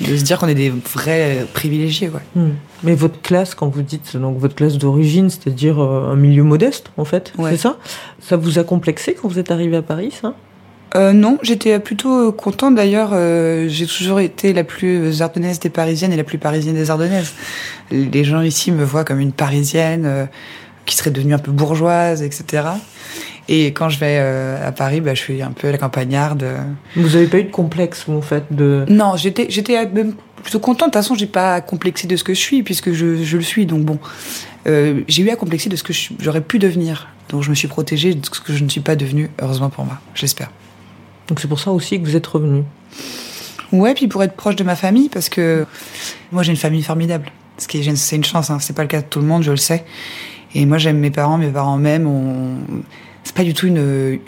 De 0.00 0.16
se 0.16 0.24
dire 0.24 0.38
qu'on 0.38 0.48
est 0.48 0.54
des 0.54 0.70
vrais 0.70 1.46
privilégiés, 1.52 2.08
ouais. 2.08 2.20
Hmm. 2.34 2.52
Mais 2.82 2.94
votre 2.94 3.20
classe, 3.20 3.54
quand 3.54 3.68
vous 3.68 3.82
dites 3.82 4.16
donc 4.16 4.38
votre 4.38 4.54
classe 4.54 4.78
d'origine, 4.78 5.30
c'est-à-dire 5.30 5.80
euh, 5.80 6.10
un 6.12 6.16
milieu 6.16 6.42
modeste, 6.42 6.90
en 6.96 7.04
fait, 7.04 7.32
Ouais. 7.38 7.50
c'est 7.52 7.56
ça? 7.58 7.76
Ça 8.20 8.36
vous 8.36 8.58
a 8.58 8.64
complexé 8.64 9.14
quand 9.14 9.28
vous 9.28 9.38
êtes 9.38 9.50
arrivé 9.50 9.76
à 9.76 9.82
Paris, 9.82 10.12
ça? 10.20 10.34
Euh, 10.94 11.12
non, 11.12 11.38
j'étais 11.42 11.78
plutôt 11.78 12.28
euh, 12.28 12.32
contente 12.32 12.74
d'ailleurs. 12.74 13.10
euh, 13.12 13.66
j'ai 13.68 13.86
toujours 13.86 14.20
été 14.20 14.52
la 14.52 14.64
plus 14.64 15.22
ardennaise 15.22 15.58
des 15.60 15.70
Parisiennes 15.70 16.12
et 16.12 16.16
la 16.16 16.24
plus 16.24 16.36
parisienne 16.38 16.74
des 16.74 16.90
Ardennaises. 16.90 17.32
Les 17.90 18.24
gens 18.24 18.42
ici 18.42 18.72
me 18.72 18.84
voient 18.84 19.04
comme 19.04 19.20
une 19.20 19.32
Parisienne 19.32 20.02
euh, 20.04 20.26
qui 20.84 20.96
serait 20.96 21.10
devenue 21.10 21.32
un 21.34 21.38
peu 21.38 21.52
bourgeoise, 21.52 22.22
etc. 22.22 22.64
Et 23.48 23.66
quand 23.72 23.88
je 23.88 23.98
vais 23.98 24.18
euh, 24.18 24.66
à 24.66 24.72
Paris, 24.72 25.00
bah, 25.00 25.14
je 25.14 25.20
suis 25.20 25.42
un 25.42 25.52
peu 25.52 25.70
la 25.70 25.78
campagnarde. 25.78 26.46
Vous 26.96 27.08
n'avez 27.10 27.26
pas 27.26 27.38
eu 27.38 27.44
de 27.44 27.50
complexe, 27.50 28.04
vous, 28.06 28.16
en 28.16 28.22
fait, 28.22 28.44
de... 28.50 28.84
Non, 28.88 29.16
j'étais, 29.16 29.46
j'étais 29.50 29.84
même 29.86 30.14
plutôt 30.42 30.60
contente. 30.60 30.88
De 30.88 30.92
toute 30.92 31.02
façon, 31.02 31.14
j'ai 31.14 31.26
pas 31.26 31.54
à 31.54 31.60
complexer 31.60 32.06
de 32.06 32.16
ce 32.16 32.24
que 32.24 32.34
je 32.34 32.40
suis 32.40 32.62
puisque 32.62 32.92
je, 32.92 33.22
je 33.22 33.36
le 33.36 33.42
suis. 33.42 33.66
Donc 33.66 33.84
bon, 33.84 33.98
Euh, 34.66 35.02
j'ai 35.08 35.22
eu 35.24 35.30
à 35.30 35.36
complexer 35.36 35.68
de 35.68 35.76
ce 35.76 35.82
que 35.82 35.92
j'aurais 36.20 36.40
pu 36.40 36.58
devenir. 36.58 37.08
Donc 37.30 37.42
je 37.42 37.50
me 37.50 37.54
suis 37.54 37.68
protégée 37.68 38.14
de 38.14 38.24
ce 38.24 38.40
que 38.40 38.52
je 38.52 38.62
ne 38.62 38.68
suis 38.68 38.80
pas 38.80 38.94
devenue. 38.94 39.28
Heureusement 39.40 39.70
pour 39.70 39.84
moi, 39.84 39.98
j'espère. 40.14 40.50
Donc 41.26 41.40
c'est 41.40 41.48
pour 41.48 41.58
ça 41.58 41.72
aussi 41.72 42.00
que 42.00 42.06
vous 42.06 42.14
êtes 42.14 42.26
revenu. 42.26 42.62
Ouais, 43.72 43.94
puis 43.94 44.06
pour 44.06 44.22
être 44.22 44.36
proche 44.36 44.54
de 44.54 44.64
ma 44.64 44.76
famille, 44.76 45.08
parce 45.08 45.28
que 45.28 45.66
moi 46.30 46.42
j'ai 46.42 46.52
une 46.52 46.58
famille 46.58 46.82
formidable. 46.82 47.32
Ce 47.58 47.66
qui 47.66 47.78
est, 47.78 47.96
c'est 47.96 48.16
une 48.16 48.24
chance, 48.24 48.50
hein. 48.50 48.58
c'est 48.60 48.74
pas 48.74 48.82
le 48.82 48.88
cas 48.88 49.00
de 49.00 49.06
tout 49.06 49.18
le 49.18 49.26
monde, 49.26 49.42
je 49.42 49.50
le 49.50 49.56
sais. 49.56 49.84
Et 50.54 50.64
moi 50.64 50.78
j'aime 50.78 50.98
mes 50.98 51.10
parents, 51.10 51.38
mes 51.38 51.48
parents 51.48 51.78
m'aiment. 51.78 52.06
On... 52.06 52.58
C'est 53.24 53.34
pas 53.34 53.44
du 53.44 53.54
tout 53.54 53.66
une, 53.66 54.18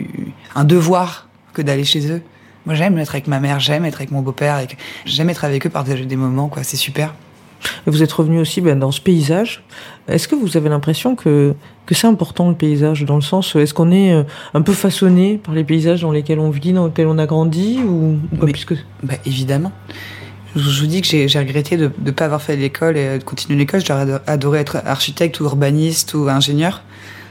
un 0.55 0.63
devoir 0.63 1.27
que 1.53 1.61
d'aller 1.61 1.83
chez 1.83 2.09
eux. 2.11 2.21
Moi 2.65 2.75
j'aime 2.75 2.97
être 2.97 3.11
avec 3.13 3.27
ma 3.27 3.39
mère, 3.39 3.59
j'aime 3.59 3.85
être 3.85 3.95
avec 3.97 4.11
mon 4.11 4.21
beau-père, 4.21 4.59
j'aime 5.05 5.29
être 5.29 5.45
avec 5.45 5.65
eux, 5.65 5.69
partager 5.69 6.05
des 6.05 6.15
moments, 6.15 6.47
quoi. 6.47 6.63
C'est 6.63 6.77
super. 6.77 7.13
Et 7.87 7.89
vous 7.91 8.03
êtes 8.03 8.11
revenu 8.11 8.39
aussi 8.39 8.61
ben, 8.61 8.77
dans 8.77 8.91
ce 8.91 9.01
paysage. 9.01 9.63
Est-ce 10.07 10.27
que 10.27 10.35
vous 10.35 10.55
avez 10.57 10.69
l'impression 10.69 11.15
que, 11.15 11.55
que 11.85 11.95
c'est 11.95 12.05
important 12.07 12.49
le 12.49 12.55
paysage 12.55 13.03
Dans 13.05 13.15
le 13.15 13.21
sens, 13.21 13.55
est-ce 13.55 13.73
qu'on 13.73 13.91
est 13.91 14.13
euh, 14.13 14.23
un 14.53 14.61
peu 14.61 14.73
façonné 14.73 15.37
par 15.37 15.53
les 15.55 15.63
paysages 15.63 16.01
dans 16.01 16.11
lesquels 16.11 16.39
on 16.39 16.49
vit, 16.51 16.73
dans 16.73 16.85
lesquels 16.87 17.07
on 17.07 17.17
a 17.17 17.25
grandi 17.25 17.79
ou, 17.83 18.17
ou 18.31 18.35
pas 18.37 18.45
Mais- 18.45 18.51
puisque... 18.51 18.75
Bah, 19.03 19.15
évidemment. 19.25 19.71
Je 20.55 20.61
je 20.61 20.81
vous 20.81 20.87
dis 20.87 21.01
que 21.01 21.07
j'ai 21.07 21.39
regretté 21.39 21.75
de 21.75 21.91
ne 22.03 22.11
pas 22.11 22.25
avoir 22.25 22.41
fait 22.41 22.55
l'école 22.55 22.97
et 22.97 23.17
de 23.19 23.23
continuer 23.23 23.57
l'école. 23.59 23.83
J'aurais 23.85 24.01
ado- 24.03 24.23
adoré 24.27 24.59
être 24.59 24.77
architecte 24.85 25.39
ou 25.39 25.43
urbaniste 25.45 26.13
ou 26.13 26.29
ingénieur. 26.29 26.81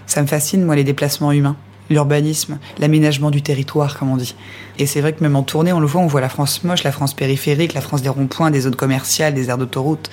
Ça 0.06 0.20
me 0.22 0.26
fascine, 0.26 0.64
moi, 0.64 0.76
les 0.76 0.84
déplacements 0.84 1.32
humains, 1.32 1.56
l'urbanisme, 1.90 2.58
l'aménagement 2.78 3.30
du 3.30 3.42
territoire, 3.42 3.98
comme 3.98 4.10
on 4.10 4.16
dit. 4.16 4.34
Et 4.78 4.86
c'est 4.86 5.00
vrai 5.00 5.12
que 5.12 5.22
même 5.22 5.36
en 5.36 5.42
tournée, 5.42 5.72
on 5.72 5.80
le 5.80 5.86
voit, 5.86 6.00
on 6.00 6.06
voit 6.06 6.20
la 6.20 6.28
France 6.28 6.64
moche, 6.64 6.82
la 6.84 6.92
France 6.92 7.14
périphérique, 7.14 7.74
la 7.74 7.80
France 7.80 8.02
des 8.02 8.08
ronds-points, 8.08 8.50
des 8.50 8.60
zones 8.62 8.76
commerciales, 8.76 9.34
des 9.34 9.48
aires 9.48 9.58
d'autoroute. 9.58 10.10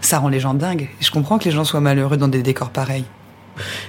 Ça 0.00 0.18
rend 0.18 0.28
les 0.28 0.40
gens 0.40 0.54
dingues. 0.54 0.88
Et 1.00 1.04
je 1.04 1.10
comprends 1.10 1.38
que 1.38 1.44
les 1.44 1.50
gens 1.50 1.64
soient 1.64 1.80
malheureux 1.80 2.16
dans 2.16 2.28
des 2.28 2.42
décors 2.42 2.70
pareils. 2.70 3.04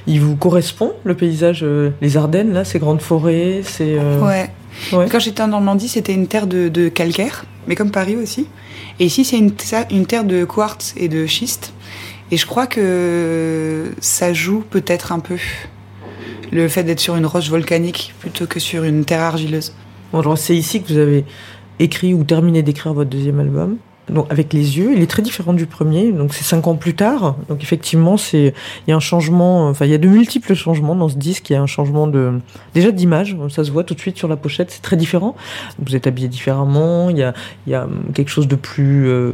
Il 0.08 0.20
vous 0.20 0.36
correspond, 0.36 0.92
le 1.06 1.16
paysage, 1.16 1.62
euh, 1.64 1.92
les 2.02 2.18
Ardennes, 2.18 2.54
là, 2.54 2.66
ces 2.66 2.80
grandes 2.80 3.02
forêts, 3.02 3.62
ces... 3.64 3.96
euh, 3.98 4.20
Ouais. 4.20 4.50
ouais. 4.92 5.08
Quand 5.10 5.20
j'étais 5.20 5.42
en 5.42 5.48
Normandie, 5.48 5.88
c'était 5.88 6.14
une 6.14 6.28
terre 6.28 6.48
de, 6.48 6.68
de 6.68 6.90
calcaire, 6.90 7.46
mais 7.68 7.76
comme 7.76 7.90
Paris 7.90 8.18
aussi. 8.18 8.48
Et 9.00 9.06
ici, 9.06 9.24
c'est 9.24 9.38
une 9.38 10.06
terre 10.06 10.24
de 10.26 10.44
quartz 10.44 10.94
et 10.98 11.08
de 11.08 11.26
schiste. 11.26 11.74
Et 12.34 12.38
je 12.38 12.48
crois 12.48 12.66
que 12.66 13.92
ça 14.00 14.34
joue 14.34 14.64
peut-être 14.68 15.12
un 15.12 15.20
peu 15.20 15.36
le 16.52 16.68
fait 16.68 16.84
d'être 16.84 17.00
sur 17.00 17.16
une 17.16 17.28
roche 17.28 17.52
volcanique 17.52 18.16
plutôt 18.18 18.48
que 18.48 18.60
sur 18.60 18.84
une 18.84 19.06
terre 19.06 19.22
argileuse. 19.22 19.76
Bon, 20.12 20.36
c'est 20.36 20.56
ici 20.56 20.82
que 20.82 20.92
vous 20.92 20.98
avez 20.98 21.26
écrit 21.78 22.16
ou 22.16 22.24
terminé 22.24 22.64
d'écrire 22.64 22.92
votre 22.96 23.12
deuxième 23.12 23.40
album. 23.40 23.78
Donc, 24.10 24.26
avec 24.32 24.52
les 24.52 24.80
yeux, 24.80 24.94
il 24.96 25.04
est 25.04 25.08
très 25.08 25.22
différent 25.22 25.54
du 25.54 25.68
premier. 25.68 26.12
Donc, 26.12 26.34
c'est 26.34 26.44
cinq 26.44 26.66
ans 26.66 26.74
plus 26.76 26.96
tard. 26.96 27.36
Donc, 27.50 27.62
effectivement, 27.62 28.18
c'est 28.18 28.56
il 28.88 28.90
y 28.90 28.94
a 28.94 28.96
un 28.96 29.00
changement. 29.00 29.70
Enfin, 29.70 29.86
il 29.86 29.92
y 29.92 29.96
a 29.96 30.00
de 30.00 30.08
multiples 30.08 30.56
changements 30.56 30.96
dans 30.96 31.10
ce 31.10 31.18
disque. 31.18 31.52
Il 31.52 31.54
y 31.54 31.56
a 31.56 31.62
un 31.62 31.68
changement 31.68 32.08
de 32.08 32.40
déjà 32.74 32.90
d'image. 32.90 33.38
Ça 33.50 33.64
se 33.64 33.70
voit 33.70 33.84
tout 33.84 33.94
de 33.94 34.00
suite 34.00 34.18
sur 34.18 34.28
la 34.28 34.38
pochette. 34.38 34.72
C'est 34.72 34.82
très 34.82 34.98
différent. 34.98 35.36
Vous 35.78 35.96
êtes 35.96 36.08
habillé 36.08 36.30
différemment. 36.30 37.12
Il 37.12 37.18
y 37.20 37.24
a 37.24 37.36
il 37.68 37.74
y 37.74 37.76
a 37.76 37.88
quelque 38.16 38.30
chose 38.30 38.48
de 38.48 38.56
plus 38.56 39.08
euh, 39.08 39.34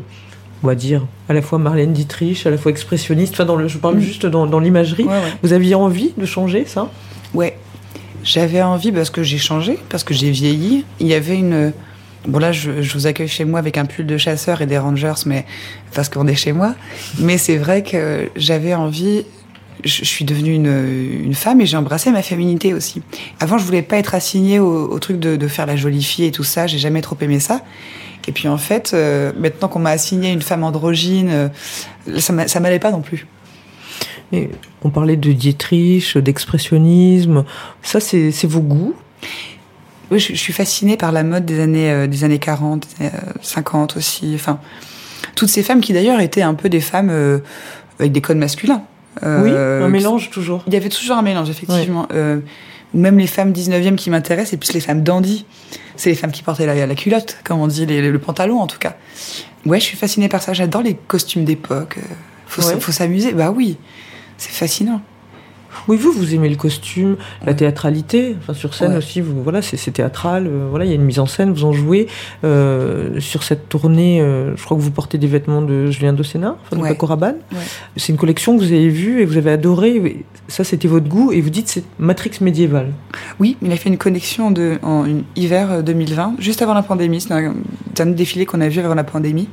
on 0.64 0.68
va 0.68 0.76
dire 0.76 1.06
à 1.28 1.34
la 1.34 1.42
fois 1.42 1.58
Marlène 1.60 1.94
Dietrich, 1.94 2.46
à 2.46 2.50
la 2.50 2.58
fois 2.58 2.72
expressionniste. 2.72 3.34
Enfin, 3.34 3.46
dans 3.46 3.56
le, 3.56 3.68
je 3.68 3.78
parle 3.78 3.96
Mm. 3.98 4.02
juste 4.02 4.26
dans, 4.26 4.46
dans 4.46 4.60
l'imagerie. 4.60 5.04
Ouais, 5.04 5.10
ouais. 5.10 5.34
Vous 5.44 5.54
aviez 5.54 5.76
envie 5.76 6.12
de 6.18 6.26
changer 6.26 6.66
ça? 6.66 6.90
Ouais. 7.34 7.58
J'avais 8.24 8.62
envie 8.62 8.92
parce 8.92 9.10
que 9.10 9.24
j'ai 9.24 9.38
changé, 9.38 9.80
parce 9.90 10.04
que 10.04 10.14
j'ai 10.14 10.30
vieilli. 10.32 10.84
Il 11.00 11.08
y 11.08 11.14
avait 11.14 11.38
une. 11.38 11.72
Bon, 12.28 12.38
là, 12.40 12.52
je, 12.52 12.82
je 12.82 12.94
vous 12.94 13.08
accueille 13.08 13.30
chez 13.30 13.46
moi 13.46 13.60
avec 13.60 13.78
un 13.78 13.86
pull 13.86 14.06
de 14.06 14.18
chasseur 14.18 14.62
et 14.62 14.66
des 14.66 14.78
Rangers, 14.78 15.14
mais 15.26 15.46
parce 15.96 16.10
qu'on 16.10 16.28
est 16.28 16.36
chez 16.36 16.52
moi. 16.52 16.76
Mais 17.20 17.38
c'est 17.38 17.56
vrai 17.58 17.82
que 17.82 18.30
j'avais 18.36 18.74
envie. 18.74 19.24
Je, 19.86 20.00
je 20.00 20.04
suis 20.06 20.26
devenue 20.26 20.54
une, 20.54 21.24
une 21.24 21.34
femme 21.34 21.62
et 21.62 21.66
j'ai 21.66 21.78
embrassé 21.78 22.12
ma 22.12 22.22
féminité 22.22 22.74
aussi. 22.74 23.02
Avant, 23.40 23.58
je 23.58 23.64
voulais 23.64 23.82
pas 23.82 23.96
être 23.98 24.14
assignée 24.14 24.60
au, 24.60 24.92
au 24.92 25.00
truc 25.00 25.18
de, 25.18 25.38
de 25.38 25.48
faire 25.48 25.66
la 25.66 25.78
jolie 25.78 26.04
fille 26.04 26.26
et 26.26 26.32
tout 26.32 26.44
ça. 26.44 26.68
J'ai 26.68 26.78
jamais 26.80 27.02
trop 27.02 27.16
aimé 27.22 27.40
ça. 27.40 27.62
Et 28.30 28.32
puis 28.32 28.48
en 28.48 28.60
fait, 28.60 28.92
euh, 28.94 29.32
maintenant 29.40 29.68
qu'on 29.70 29.80
m'a 29.80 29.90
assigné 29.90 30.32
une 30.32 30.44
femme 30.44 30.64
androgyne, 30.64 31.30
euh, 31.32 31.50
ça 32.20 32.32
m'a- 32.32 32.48
ça 32.48 32.60
m'allait 32.60 32.78
pas 32.78 32.92
non 32.92 33.02
plus. 33.02 33.26
Et 34.32 34.52
on 34.84 34.92
parlait 34.92 35.16
de 35.16 35.32
Dietrich, 35.32 36.16
d'expressionnisme. 36.16 37.44
Ça, 37.82 38.00
c'est 38.00 38.30
vos 38.46 38.60
goûts? 38.62 38.94
Oui, 40.12 40.20
je, 40.20 40.34
je 40.34 40.38
suis 40.40 40.54
fascinée 40.54 40.96
par 40.96 41.12
la 41.12 41.24
mode 41.24 41.44
des 41.46 41.60
années, 41.60 41.90
euh, 41.92 42.06
des 42.06 42.24
années 42.24 42.38
40, 42.38 42.86
des 43.00 43.06
années, 43.08 43.16
euh, 43.16 43.32
50 43.42 43.98
aussi. 43.98 44.34
Enfin, 44.36 44.60
toutes 45.36 45.50
ces 45.50 45.64
femmes 45.64 45.82
qui 45.82 45.92
d'ailleurs 45.92 46.20
étaient 46.22 46.44
un 46.44 46.54
peu 46.54 46.70
des 46.70 46.82
femmes 46.82 47.42
avec 48.00 48.12
des 48.12 48.22
codes 48.22 48.38
masculins. 48.38 48.84
Oui, 49.24 49.50
un 49.50 49.88
mélange 49.90 50.30
toujours. 50.30 50.64
Il 50.68 50.74
y 50.74 50.78
avait 50.78 50.90
toujours 50.90 51.18
un 51.18 51.24
mélange, 51.24 51.50
effectivement. 51.50 52.08
Ou 52.94 53.00
même 53.00 53.18
les 53.18 53.28
femmes 53.28 53.52
19e 53.52 53.96
qui 53.96 54.10
m'intéressent, 54.10 54.54
et 54.54 54.58
plus 54.58 54.74
les 54.74 54.80
femmes 54.80 55.04
dandy. 55.04 55.46
C'est 55.96 56.10
les 56.10 56.16
femmes 56.16 56.32
qui 56.32 56.44
portaient 56.44 56.66
la, 56.66 56.86
la 56.88 56.96
culotte, 56.96 57.38
comme 57.44 57.60
on 57.60 57.68
dit, 57.68 57.86
les- 57.86 58.10
le 58.10 58.20
pantalon 58.20 58.60
en 58.60 58.68
tout 58.68 58.80
cas. 58.80 58.96
Ouais, 59.66 59.80
je 59.80 59.86
suis 59.86 59.98
fascinée 59.98 60.30
par 60.30 60.42
ça. 60.42 60.54
J'adore 60.54 60.82
les 60.82 60.96
costumes 60.96 61.44
d'époque. 61.46 61.98
Euh, 61.98 62.02
Faut, 62.48 62.62
s- 62.62 62.70
Ouais. 62.70 62.80
faut 62.80 62.92
s'amuser. 62.92 63.34
Bah 63.34 63.52
oui, 63.52 63.78
c'est 64.38 64.52
fascinant. 64.52 65.02
Oui, 65.88 65.98
vous, 65.98 66.12
vous 66.12 66.34
aimez 66.36 66.50
le 66.50 66.56
costume, 66.56 67.16
la 67.46 67.54
théâtralité. 67.54 68.36
Enfin, 68.40 68.54
sur 68.54 68.74
scène 68.74 68.92
Ouais. 68.92 68.98
aussi, 68.98 69.22
vous, 69.22 69.42
voilà, 69.44 69.62
c'est 69.62 69.92
théâtral. 69.92 70.48
euh, 70.48 70.68
voilà, 70.70 70.86
il 70.86 70.90
y 70.90 70.92
a 70.92 70.96
une 70.96 71.04
mise 71.04 71.20
en 71.20 71.26
scène. 71.26 71.52
Vous 71.54 71.66
en 71.66 71.74
jouez 71.74 72.08
euh, 72.44 73.20
sur 73.20 73.44
cette 73.44 73.70
tournée. 73.70 74.22
euh, 74.22 74.56
je 74.56 74.64
crois 74.64 74.76
que 74.78 74.82
vous 74.82 74.92
portez 74.92 75.18
des 75.18 75.28
vêtements 75.28 75.62
de 75.62 75.92
Julien 75.92 76.14
Dossena, 76.14 76.56
enfin 76.62 76.76
de 76.76 76.82
Ouais. 76.82 76.90
Paco 76.90 77.06
Rabanne. 77.06 77.38
Ouais. 77.52 77.58
C'est 77.98 78.12
une 78.12 78.18
collection 78.18 78.58
que 78.58 78.62
vous 78.64 78.72
avez 78.72 78.90
vue 78.90 79.22
et 79.22 79.26
vous 79.26 79.38
avez 79.38 79.52
adoré. 79.52 80.24
Ça, 80.48 80.64
c'était 80.64 80.88
votre 80.88 81.08
goût. 81.08 81.32
Et 81.32 81.42
vous 81.42 81.50
dites 81.50 81.68
c'est 81.68 81.84
Matrix 82.00 82.32
médiévale. 82.42 82.92
Oui, 83.40 83.58
il 83.62 83.72
a 83.72 83.76
fait 83.76 83.90
une 83.90 83.98
connexion 83.98 84.52
de, 84.52 84.80
en 84.82 85.06
une- 85.06 85.24
hiver 85.36 85.72
euh, 85.72 85.82
2020, 85.82 86.36
juste 86.40 86.62
avant 86.62 86.74
la 86.74 86.84
pandémie. 86.84 87.22
C'est 87.22 87.34
un, 87.34 87.54
c'est 87.96 88.04
un 88.04 88.08
défilé 88.08 88.46
qu'on 88.46 88.62
a 88.62 88.68
vu 88.70 88.80
avant 88.80 88.96
la 88.96 89.04
pandémie 89.04 89.48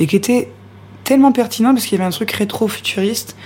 et 0.00 0.06
qui 0.06 0.16
était 0.16 0.48
tellement 1.04 1.32
pertinent 1.32 1.72
parce 1.74 1.86
qu'il 1.86 1.98
y 1.98 2.00
avait 2.00 2.08
un 2.08 2.12
truc 2.12 2.30
rétro-futuriste. 2.32 3.36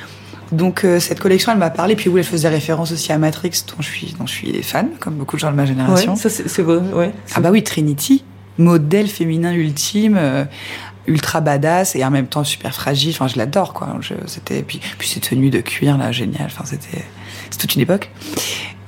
Donc 0.53 0.85
euh, 0.85 0.99
cette 1.01 1.21
collection, 1.21 1.53
elle 1.53 1.59
m'a 1.59 1.71
parlé. 1.71 1.95
Puis 1.97 2.09
oui, 2.09 2.21
elle 2.21 2.27
faisait 2.27 2.49
référence 2.49 2.93
aussi 2.93 3.13
à 3.13 3.19
Matrix, 3.19 3.65
dont 3.69 3.81
je 3.83 3.87
suis, 3.89 4.15
dont 4.19 4.27
je 4.27 4.33
suis 4.33 4.63
fan, 4.63 4.89
comme 5.01 5.15
beaucoup 5.15 5.37
de 5.37 5.41
gens 5.41 5.51
de 5.51 5.57
ma 5.57 5.67
génération. 5.67 6.15
Ouais, 6.15 6.19
ça, 6.19 6.31
c'est 6.31 6.63
votre- 6.63 6.95
ouais, 6.97 7.13
Ah 7.35 7.41
bah 7.41 7.51
oui, 7.51 7.63
Trinity, 7.63 8.25
modèle 8.57 9.09
féminin 9.09 9.53
ultime, 9.53 10.17
euh, 10.19 10.45
ultra 11.07 11.41
badass 11.41 11.97
et 11.97 12.05
en 12.05 12.11
même 12.11 12.27
temps 12.27 12.45
super 12.45 12.75
fragile. 12.75 13.13
Enfin, 13.15 13.29
je 13.29 13.37
l'adore, 13.39 13.73
quoi. 13.73 13.97
Je, 14.01 14.15
c'était 14.27 14.63
puis 14.63 14.81
puis 14.99 15.09
ces 15.09 15.21
tenues 15.21 15.51
de 15.51 15.61
cuir 15.61 15.97
là, 15.99 16.13
génial. 16.13 16.47
Enfin, 16.47 16.65
c'était 16.65 17.05
c'est 17.51 17.59
toute 17.59 17.75
une 17.75 17.81
époque. 17.83 18.11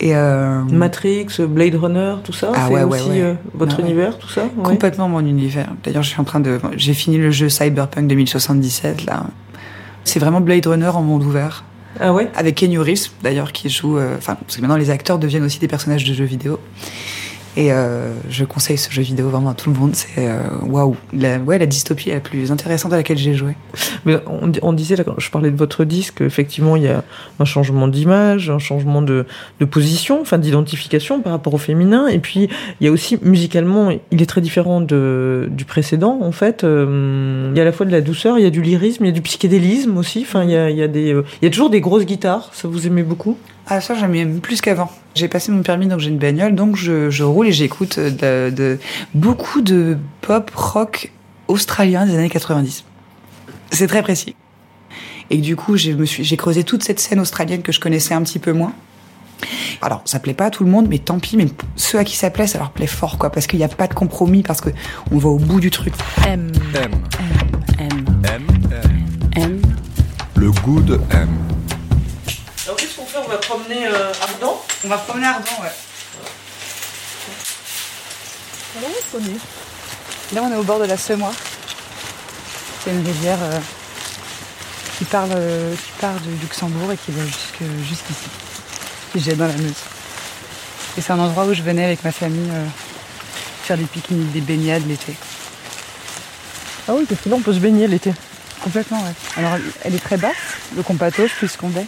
Et 0.03 0.17
euh, 0.17 0.63
Matrix, 0.65 1.27
Blade 1.47 1.75
Runner, 1.75 2.15
tout 2.25 2.33
ça. 2.33 2.53
Ah 2.55 2.65
c'est 2.69 2.75
ouais, 2.75 2.85
ouais, 2.85 3.01
aussi 3.01 3.11
ouais. 3.11 3.21
euh, 3.21 3.35
votre 3.53 3.77
Ah 3.79 3.83
ouais. 3.83 3.89
univers, 3.89 4.19
tout 4.19 4.29
ça. 4.31 4.45
complètement 4.63 5.09
mon 5.11 5.21
univers. 5.21 5.69
D'ailleurs, 5.85 6.03
je 6.03 6.09
suis 6.09 6.21
en 6.21 6.25
train 6.25 6.41
de, 6.41 6.59
j'ai 6.77 6.95
fini 6.95 7.19
le 7.19 7.31
jeu 7.31 7.51
Cyberpunk 7.51 8.07
2077 8.07 9.05
là. 9.05 9.25
C'est 10.05 10.19
vraiment 10.19 10.41
Blade 10.41 10.67
Runner 10.67 10.89
en 10.89 11.03
monde 11.03 11.23
ouvert. 11.25 11.65
Ah 11.99 12.13
ouais? 12.13 12.29
Avec 12.37 12.55
Keanu 12.55 12.79
Reeves, 12.81 13.09
d'ailleurs, 13.23 13.53
qui 13.53 13.69
joue. 13.69 13.99
euh, 13.99 14.17
Enfin, 14.17 14.35
parce 14.37 14.57
que 14.57 14.61
maintenant 14.61 14.77
les 14.77 14.91
acteurs 14.91 15.19
deviennent 15.19 15.43
aussi 15.45 15.59
des 15.59 15.69
personnages 15.69 16.05
de 16.05 16.15
jeux 16.15 16.25
vidéo. 16.25 16.59
Et 17.57 17.73
euh, 17.73 18.13
je 18.29 18.45
conseille 18.45 18.79
ce 18.79 18.93
jeu 18.93 19.03
vidéo 19.03 19.29
vraiment 19.29 19.51
à 19.51 19.55
tout 19.55 19.71
le 19.71 19.79
monde. 19.79 19.95
C'est 19.95 20.29
euh, 20.29 20.41
waouh, 20.63 20.97
la, 21.13 21.39
ouais, 21.39 21.59
la 21.59 21.67
dystopie 21.67 22.11
la 22.11 22.21
plus 22.21 22.53
intéressante 22.53 22.93
à 22.93 22.97
laquelle 22.97 23.19
j'ai 23.19 23.35
joué. 23.35 23.55
Mais 24.05 24.17
on, 24.63 24.73
disait, 24.73 24.97
quand 25.05 25.19
je 25.19 25.31
parlais 25.31 25.51
de 25.51 25.57
votre 25.57 25.85
disque, 25.85 26.21
effectivement, 26.21 26.77
il 26.77 26.85
y 26.85 26.89
a 26.89 27.03
un 27.41 27.45
changement 27.45 27.89
d'image, 27.89 28.51
un 28.51 28.59
changement 28.59 29.03
de, 29.03 29.27
position, 29.71 30.21
enfin 30.21 30.39
d'identification 30.39 31.21
par 31.21 31.33
rapport 31.33 31.55
au 31.55 31.59
féminin. 31.59 32.07
Et 32.07 32.21
puis, 32.21 32.49
il 32.81 32.87
y 32.87 32.89
a 32.89 32.93
aussi, 32.93 33.19
musicalement, 33.23 33.91
il 34.11 34.23
est 34.23 34.27
très 34.27 34.41
différent 34.41 34.81
du 34.81 35.65
précédent, 35.67 36.21
en 36.23 36.33
fait. 36.33 36.63
Euh, 36.63 37.51
il 37.53 37.57
y 37.57 37.61
a 37.61 37.63
à 37.63 37.67
la 37.67 37.73
fois 37.73 37.85
de 37.85 37.93
la 37.93 38.01
douceur, 38.01 38.39
il 38.39 38.43
y 38.43 38.47
a 38.47 38.51
du 38.51 38.63
lyrisme, 38.63 39.05
il 39.05 39.09
y 39.09 39.11
a 39.11 39.15
du 39.15 39.23
psychédélisme 39.23 39.97
aussi. 39.97 40.21
Enfin, 40.23 40.45
il 40.45 40.51
y 40.51 40.83
a, 40.83 40.89
des, 40.89 41.11
il 41.11 41.45
y 41.45 41.47
a 41.47 41.51
toujours 41.51 41.71
des 41.71 41.81
grosses 41.81 42.07
guitares. 42.07 42.51
Ça 42.53 42.69
vous 42.69 42.87
aimez 42.87 43.03
beaucoup? 43.03 43.37
Ah 43.67 43.81
ça 43.81 43.95
j'aime 43.95 44.11
même 44.13 44.41
plus 44.41 44.61
qu'avant. 44.61 44.91
J'ai 45.15 45.29
passé 45.29 45.53
mon 45.53 45.63
permis 45.63 45.87
donc 45.87 46.01
j'ai 46.01 46.09
une 46.11 46.19
bagnole 46.19 46.55
donc 46.55 46.77
je, 46.77 47.11
je 47.11 47.23
roule 47.25 47.47
et 47.49 47.53
j'écoute 47.53 47.99
de, 47.99 48.51
de- 48.51 48.79
beaucoup 49.15 49.61
de 49.61 49.97
pop 50.23 50.51
rock 50.55 51.13
australien 51.49 52.07
des 52.07 52.15
années 52.17 52.31
90. 52.31 52.85
C'est 53.71 53.87
très 53.87 54.03
précis. 54.03 54.35
Et 55.31 55.39
du 55.39 55.55
coup 55.57 55.77
je 55.77 55.93
me 55.93 56.05
suis 56.05 56.25
j'ai 56.25 56.37
creusé 56.37 56.65
toute 56.65 56.83
cette 56.83 56.99
scène 57.01 57.21
australienne 57.21 57.63
que 57.63 57.71
je 57.73 57.79
connaissais 57.81 58.15
un 58.15 58.23
petit 58.23 58.39
peu 58.41 58.53
moins. 58.53 58.73
Alors 59.83 60.03
ça 60.05 60.19
plaît 60.19 60.35
pas 60.35 60.47
à 60.47 60.51
tout 60.51 60.65
le 60.65 60.71
monde 60.71 60.89
mais 60.89 60.99
tant 60.99 61.19
pis 61.21 61.37
mais 61.37 61.47
ceux 61.77 61.99
à 61.99 62.05
qui 62.05 62.17
ça 62.17 62.31
plaît 62.31 62.47
ça 62.49 62.59
leur 62.59 62.71
plaît 62.73 62.87
fort 62.89 63.19
quoi 63.19 63.31
parce 63.31 63.47
qu'il 63.47 63.59
n'y 63.59 63.65
a 63.65 63.69
pas 63.69 63.87
de 63.87 63.95
compromis 63.95 64.43
parce 64.43 64.61
que 64.61 64.71
on 65.13 65.19
va 65.19 65.29
au 65.29 65.39
bout 65.39 65.61
du 65.61 65.71
truc. 65.71 65.95
M, 66.27 66.51
M. 66.75 66.91
M, 67.79 67.89
M. 68.25 68.47
M. 68.73 69.43
M. 69.43 69.63
Le 70.37 70.51
goût 70.51 70.81
de 70.81 71.01
M. 71.13 71.29
Qu'on 73.21 73.27
On 73.27 73.29
va 73.29 73.39
promener 73.39 73.87
Ardent 73.87 74.65
On 74.85 74.89
va 74.89 74.99
promener 74.99 75.27
Ardent 75.27 75.63
ouais. 75.63 75.71
Là, 80.33 80.43
on 80.45 80.53
est 80.53 80.57
au 80.57 80.63
bord 80.63 80.79
de 80.79 80.85
la 80.85 80.97
Semois. 80.97 81.33
C'est 82.83 82.93
une 82.93 83.05
rivière 83.05 83.39
euh, 83.43 83.59
qui, 84.97 85.05
parle, 85.05 85.31
euh, 85.35 85.75
qui 85.75 85.93
part 86.01 86.19
du 86.21 86.31
Luxembourg 86.41 86.93
et 86.93 86.97
qui 86.97 87.11
va 87.11 87.25
jusque, 87.25 87.63
jusqu'ici, 87.87 88.29
qui 89.13 89.21
jette 89.21 89.37
dans 89.37 89.49
la 89.49 89.55
Meuse. 89.55 89.75
Et 90.97 91.01
c'est 91.01 91.13
un 91.13 91.19
endroit 91.19 91.45
où 91.45 91.53
je 91.53 91.63
venais 91.63 91.85
avec 91.85 92.05
ma 92.05 92.13
famille 92.13 92.51
euh, 92.51 92.65
faire 93.65 93.77
des 93.77 93.85
pique-niques, 93.85 94.33
des 94.33 94.41
baignades 94.41 94.87
l'été. 94.87 95.15
Ah 96.89 96.93
oui, 96.95 97.05
parce 97.09 97.21
que 97.21 97.29
là, 97.29 97.37
on 97.37 97.41
peut 97.41 97.53
se 97.53 97.59
baigner 97.59 97.87
l'été. 97.87 98.15
Complètement, 98.63 99.03
ouais. 99.03 99.13
Alors, 99.37 99.59
elle 99.83 99.95
est 99.95 100.05
très 100.05 100.17
basse, 100.17 100.37
le 100.77 100.83
compatoche, 100.83 101.33
puisqu'on 101.37 101.69
baigne. 101.69 101.87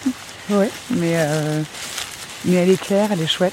Ouais. 0.50 0.70
Mais, 0.90 1.14
euh, 1.16 1.62
mais 2.44 2.56
elle 2.56 2.70
est 2.70 2.80
claire, 2.80 3.10
elle 3.12 3.20
est 3.20 3.26
chouette. 3.26 3.52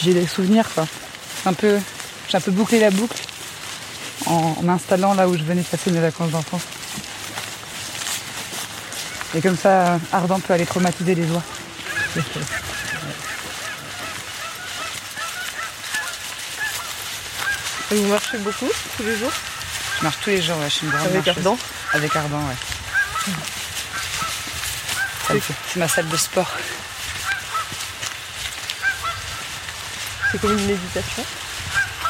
J'ai 0.00 0.14
des 0.14 0.26
souvenirs, 0.26 0.68
quoi. 0.74 0.86
Un 1.46 1.52
peu, 1.52 1.78
j'ai 2.28 2.36
un 2.36 2.40
peu 2.40 2.50
bouclé 2.50 2.80
la 2.80 2.90
boucle 2.90 3.18
en 4.26 4.56
m'installant 4.62 5.14
là 5.14 5.28
où 5.28 5.36
je 5.36 5.42
venais 5.42 5.62
passer 5.62 5.90
mes 5.90 6.00
vacances 6.00 6.30
d'enfance. 6.30 6.62
Et 9.34 9.40
comme 9.40 9.56
ça, 9.56 9.98
Ardent 10.12 10.40
peut 10.40 10.54
aller 10.54 10.66
traumatiser 10.66 11.14
les 11.14 11.30
oies. 11.30 11.42
Et 17.92 17.96
vous 17.96 18.06
marchez 18.08 18.38
beaucoup 18.38 18.68
tous 18.96 19.02
les 19.02 19.16
jours? 19.16 19.32
Je 19.98 20.04
marche 20.04 20.18
tous 20.22 20.30
les 20.30 20.40
jours, 20.40 20.56
ouais, 20.58 20.68
je 20.68 20.74
suis 20.74 20.86
une 20.86 20.92
grande 20.92 21.08
Avec 21.08 21.26
marcheuse. 21.26 21.46
Ardent? 21.46 21.58
Avec 21.92 22.16
Ardent, 22.16 22.38
ouais. 22.38 23.32
Fait- 25.38 25.54
C'est 25.72 25.78
ma 25.78 25.88
salle 25.88 26.08
de 26.08 26.16
sport. 26.16 26.50
C'est 30.32 30.40
comme 30.40 30.56
une 30.58 30.66
méditation 30.66 31.24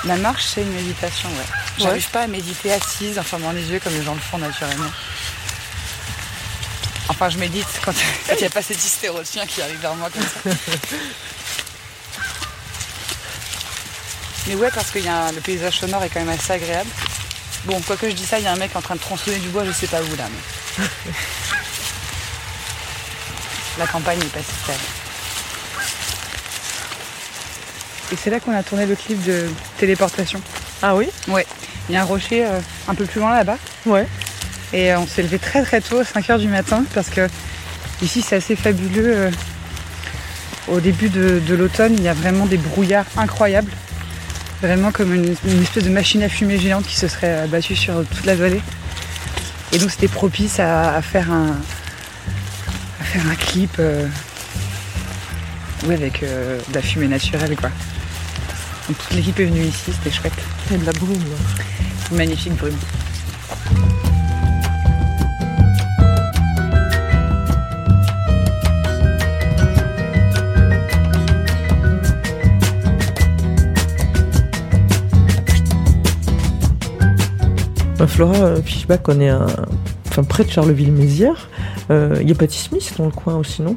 La 0.04 0.16
marche, 0.16 0.44
c'est 0.54 0.62
une 0.62 0.72
méditation, 0.72 1.28
ouais. 1.30 1.44
J'arrive 1.78 2.09
pas 2.11 2.22
à 2.22 2.26
méditer 2.26 2.72
assise 2.72 3.18
en 3.18 3.22
fermant 3.22 3.52
les 3.52 3.64
yeux 3.70 3.80
comme 3.80 3.92
les 3.94 4.02
gens 4.02 4.14
le 4.14 4.20
font 4.20 4.38
naturellement. 4.38 4.90
Enfin, 7.09 7.28
je 7.28 7.38
médite 7.38 7.66
quand 7.85 7.92
il 8.30 8.37
n'y 8.37 8.44
a 8.44 8.50
pas 8.50 8.62
cet 8.62 8.76
hystérotien 8.83 9.46
qui 9.46 9.61
arrive 9.62 9.80
vers 9.80 9.94
moi 9.94 10.09
comme 10.11 10.22
ça. 10.22 10.56
Mais 14.46 14.54
ouais, 14.54 14.70
parce 14.74 14.90
que 14.90 14.98
y 14.98 15.09
a 15.09 15.24
un- 15.26 15.33
le 15.33 15.40
paysage 15.40 15.78
sonore 15.80 16.02
est 16.04 16.09
quand 16.09 16.20
même 16.20 16.28
assez 16.38 16.52
agréable. 16.52 16.88
Bon, 17.64 17.80
quoi 17.83 17.96
que 17.96 18.09
je 18.09 18.14
dis 18.14 18.24
ça, 18.26 18.38
il 18.38 18.44
y 18.44 18.48
a 18.48 18.52
un 18.52 18.56
mec 18.56 18.74
en 18.74 18.80
train 18.80 18.94
de 18.94 19.00
tronçonner 19.00 19.38
du 19.38 19.48
bois, 19.48 19.64
je 19.64 19.72
sais 19.72 19.87
pas 19.87 20.00
où 20.02 20.16
là. 20.16 20.24
Mais... 20.78 20.85
La 23.81 23.87
campagne 23.87 24.19
est 24.21 24.33
pas 24.33 24.38
si 24.40 24.66
calme. 24.66 24.79
Et 28.12 28.16
c'est 28.16 28.31
là 28.31 28.38
qu'on 28.40 28.55
a 28.55 28.62
tourné 28.62 28.87
le 28.87 28.95
clip 28.95 29.23
de 29.25 29.49
téléportation. 29.79 30.40
Ah 30.83 30.95
oui? 30.95 31.09
Ouais. 31.29 31.47
Il 31.88 31.95
y 31.95 31.97
a 31.97 32.03
un 32.03 32.05
rocher 32.05 32.45
euh, 32.45 32.61
un 32.88 32.95
peu 32.95 33.05
plus 33.07 33.21
loin 33.21 33.33
là-bas. 33.33 33.57
Ouais. 33.87 34.07
Et 34.73 34.93
euh, 34.93 34.99
on 35.01 35.07
s'est 35.07 35.23
levé 35.23 35.38
très 35.38 35.62
très 35.64 35.81
tôt, 35.81 35.99
à 35.99 36.03
5h 36.03 36.38
du 36.38 36.49
matin, 36.49 36.85
parce 36.95 37.09
que 37.09 37.27
ici 38.03 38.23
c'est 38.23 38.37
assez 38.37 38.55
fabuleux. 38.55 39.12
euh. 39.16 39.31
Au 40.69 40.79
début 40.79 41.09
de, 41.09 41.40
de 41.45 41.55
l'automne, 41.55 41.95
il 41.97 42.03
y 42.03 42.09
a 42.09 42.14
vraiment 42.14 42.47
des 42.47 42.59
brouillards 42.59 43.07
incroyables. 43.16 43.73
Vraiment 44.62 44.93
comme 44.93 45.14
une, 45.14 45.35
une 45.47 45.62
espèce 45.62 45.85
de 45.85 45.90
machine 45.90 46.23
à 46.23 46.29
fumer 46.29 46.59
géante 46.59 46.87
qui 46.87 46.97
se 46.97 47.09
serait 47.09 47.47
battue 47.49 47.75
sur 47.75 48.05
toute 48.07 48.27
la 48.27 48.35
vallée. 48.37 48.61
Et 49.73 49.79
donc 49.79 49.90
c'était 49.90 50.07
propice 50.09 50.61
à, 50.61 50.95
à 50.97 51.03
faire 51.03 51.33
un 51.33 51.57
faire 53.12 53.27
un 53.29 53.35
clip 53.35 53.70
euh, 53.79 54.07
ouais, 55.87 55.94
avec 55.94 56.23
euh, 56.23 56.59
de 56.68 56.75
la 56.75 56.83
fumée 56.83 57.09
naturelle 57.09 57.57
quoi. 57.57 57.70
Donc 58.88 58.99
toute 58.99 59.12
l'équipe 59.16 59.38
est 59.40 59.44
venue 59.46 59.62
ici, 59.64 59.92
c'était 59.92 60.11
chouette. 60.14 60.33
Il 60.70 60.73
y 60.73 60.77
a 60.77 60.81
de 60.81 60.87
la 60.87 60.92
brume. 60.92 61.14
là. 61.18 61.37
Une 62.11 62.16
magnifique 62.16 62.55
brume. 62.57 62.77
Bah, 77.99 78.07
Flora 78.07 78.35
euh, 78.37 78.62
Fischbach, 78.62 79.01
on 79.09 79.20
est 79.20 79.29
à- 79.29 79.46
enfin, 80.09 80.23
près 80.25 80.44
de 80.44 80.51
Charleville-Mézières. 80.51 81.49
Euh, 81.90 82.16
Il 82.20 82.29
y 82.29 82.33
a 82.33 82.35
Patty 82.35 82.59
Smith 82.59 82.94
dans 82.98 83.05
le 83.07 83.11
coin 83.11 83.37
aussi, 83.37 83.62
non? 83.62 83.76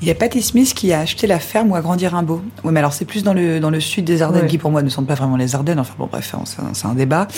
Il 0.00 0.08
y 0.08 0.10
a 0.10 0.14
Patty 0.14 0.40
Smith 0.42 0.72
qui 0.74 0.92
a 0.94 1.00
acheté 1.00 1.26
la 1.26 1.38
ferme 1.38 1.70
où 1.70 1.74
agrandir 1.76 2.14
un 2.14 2.22
beau. 2.22 2.40
Oui, 2.64 2.72
mais 2.72 2.80
alors 2.80 2.94
c'est 2.94 3.04
plus 3.04 3.22
dans 3.22 3.34
le, 3.34 3.60
dans 3.60 3.68
le 3.68 3.78
sud 3.80 4.04
des 4.06 4.22
Ardennes, 4.22 4.42
Ouais. 4.42 4.48
qui 4.48 4.56
pour 4.58 4.70
moi 4.70 4.80
ne 4.82 4.88
sont 4.88 5.02
pas 5.04 5.14
vraiment 5.14 5.36
les 5.36 5.54
Ardennes. 5.54 5.78
Enfin 5.80 5.92
bon, 5.98 6.08
bref, 6.10 6.34
c'est 6.46 6.60
un, 6.62 6.72
c'est 6.72 6.86
un 6.86 6.94
débat. 6.94 7.28